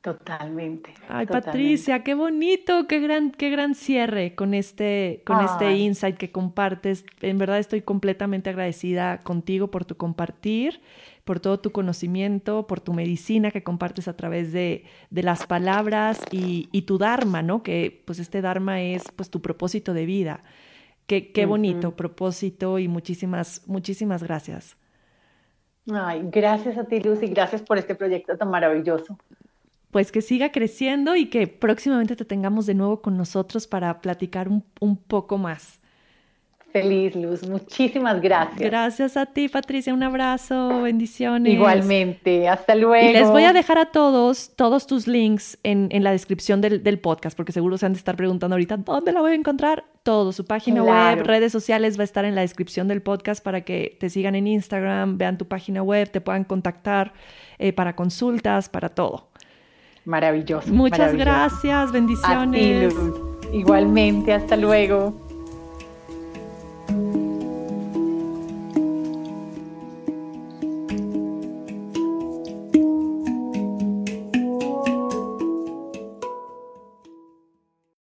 Totalmente. 0.00 0.92
Ay, 1.08 1.26
Patricia, 1.26 2.02
qué 2.02 2.14
bonito, 2.14 2.88
qué 2.88 2.98
gran, 2.98 3.30
qué 3.30 3.50
gran 3.50 3.76
cierre 3.76 4.34
con 4.34 4.52
este, 4.52 5.22
con 5.24 5.40
este 5.44 5.76
insight 5.76 6.16
que 6.16 6.32
compartes. 6.32 7.04
En 7.20 7.38
verdad 7.38 7.60
estoy 7.60 7.82
completamente 7.82 8.50
agradecida 8.50 9.18
contigo 9.18 9.70
por 9.70 9.84
tu 9.84 9.96
compartir, 9.96 10.80
por 11.22 11.38
todo 11.38 11.60
tu 11.60 11.70
conocimiento, 11.70 12.66
por 12.66 12.80
tu 12.80 12.94
medicina 12.94 13.52
que 13.52 13.62
compartes 13.62 14.08
a 14.08 14.16
través 14.16 14.52
de, 14.52 14.86
de 15.10 15.22
las 15.22 15.46
palabras 15.46 16.20
y, 16.32 16.68
y, 16.72 16.82
tu 16.82 16.98
Dharma, 16.98 17.42
¿no? 17.42 17.62
Que 17.62 18.02
pues 18.04 18.18
este 18.18 18.42
Dharma 18.42 18.82
es 18.82 19.04
pues 19.14 19.30
tu 19.30 19.40
propósito 19.40 19.94
de 19.94 20.04
vida. 20.04 20.42
Qué, 21.06 21.46
bonito 21.46 21.94
propósito 21.94 22.78
y 22.78 22.88
muchísimas, 22.88 23.62
muchísimas 23.66 24.22
gracias. 24.22 24.76
Ay, 25.92 26.22
gracias 26.24 26.78
a 26.78 26.84
ti, 26.84 27.00
Lucy, 27.00 27.26
gracias 27.26 27.60
por 27.60 27.76
este 27.76 27.94
proyecto 27.94 28.36
tan 28.36 28.50
maravilloso. 28.50 29.18
Pues 29.90 30.10
que 30.10 30.22
siga 30.22 30.52
creciendo 30.52 31.16
y 31.16 31.28
que 31.28 31.48
próximamente 31.48 32.16
te 32.16 32.24
tengamos 32.24 32.64
de 32.64 32.74
nuevo 32.74 33.02
con 33.02 33.18
nosotros 33.18 33.66
para 33.66 34.00
platicar 34.00 34.48
un, 34.48 34.64
un 34.80 34.96
poco 34.96 35.36
más. 35.36 35.81
Feliz, 36.72 37.14
Luz. 37.14 37.46
Muchísimas 37.46 38.22
gracias. 38.22 38.58
Gracias 38.58 39.16
a 39.18 39.26
ti, 39.26 39.48
Patricia. 39.48 39.92
Un 39.92 40.02
abrazo. 40.02 40.80
Bendiciones. 40.82 41.52
Igualmente. 41.52 42.48
Hasta 42.48 42.74
luego. 42.74 43.10
Y 43.10 43.12
les 43.12 43.28
voy 43.28 43.44
a 43.44 43.52
dejar 43.52 43.76
a 43.76 43.86
todos, 43.86 44.52
todos 44.56 44.86
tus 44.86 45.06
links 45.06 45.58
en, 45.64 45.88
en 45.92 46.02
la 46.02 46.12
descripción 46.12 46.62
del, 46.62 46.82
del, 46.82 46.98
podcast, 46.98 47.36
porque 47.36 47.52
seguro 47.52 47.76
se 47.76 47.84
han 47.84 47.92
de 47.92 47.98
estar 47.98 48.16
preguntando 48.16 48.54
ahorita, 48.54 48.78
¿dónde 48.78 49.12
la 49.12 49.20
voy 49.20 49.32
a 49.32 49.34
encontrar? 49.34 49.84
Todo, 50.02 50.32
su 50.32 50.46
página 50.46 50.82
web, 50.82 51.24
redes 51.24 51.52
sociales 51.52 51.98
va 51.98 52.02
a 52.02 52.04
estar 52.04 52.24
en 52.24 52.34
la 52.34 52.40
descripción 52.40 52.88
del 52.88 53.02
podcast 53.02 53.44
para 53.44 53.60
que 53.60 53.96
te 54.00 54.08
sigan 54.08 54.34
en 54.34 54.46
Instagram, 54.46 55.18
vean 55.18 55.36
tu 55.36 55.46
página 55.46 55.82
web, 55.82 56.10
te 56.10 56.20
puedan 56.20 56.44
contactar 56.44 57.12
eh, 57.58 57.72
para 57.72 57.94
consultas, 57.94 58.68
para 58.68 58.88
todo. 58.88 59.28
Maravilloso. 60.04 60.72
Muchas 60.72 61.14
gracias. 61.14 61.92
Bendiciones. 61.92 62.94
Igualmente. 63.52 64.32
Hasta 64.32 64.56
luego. 64.56 65.31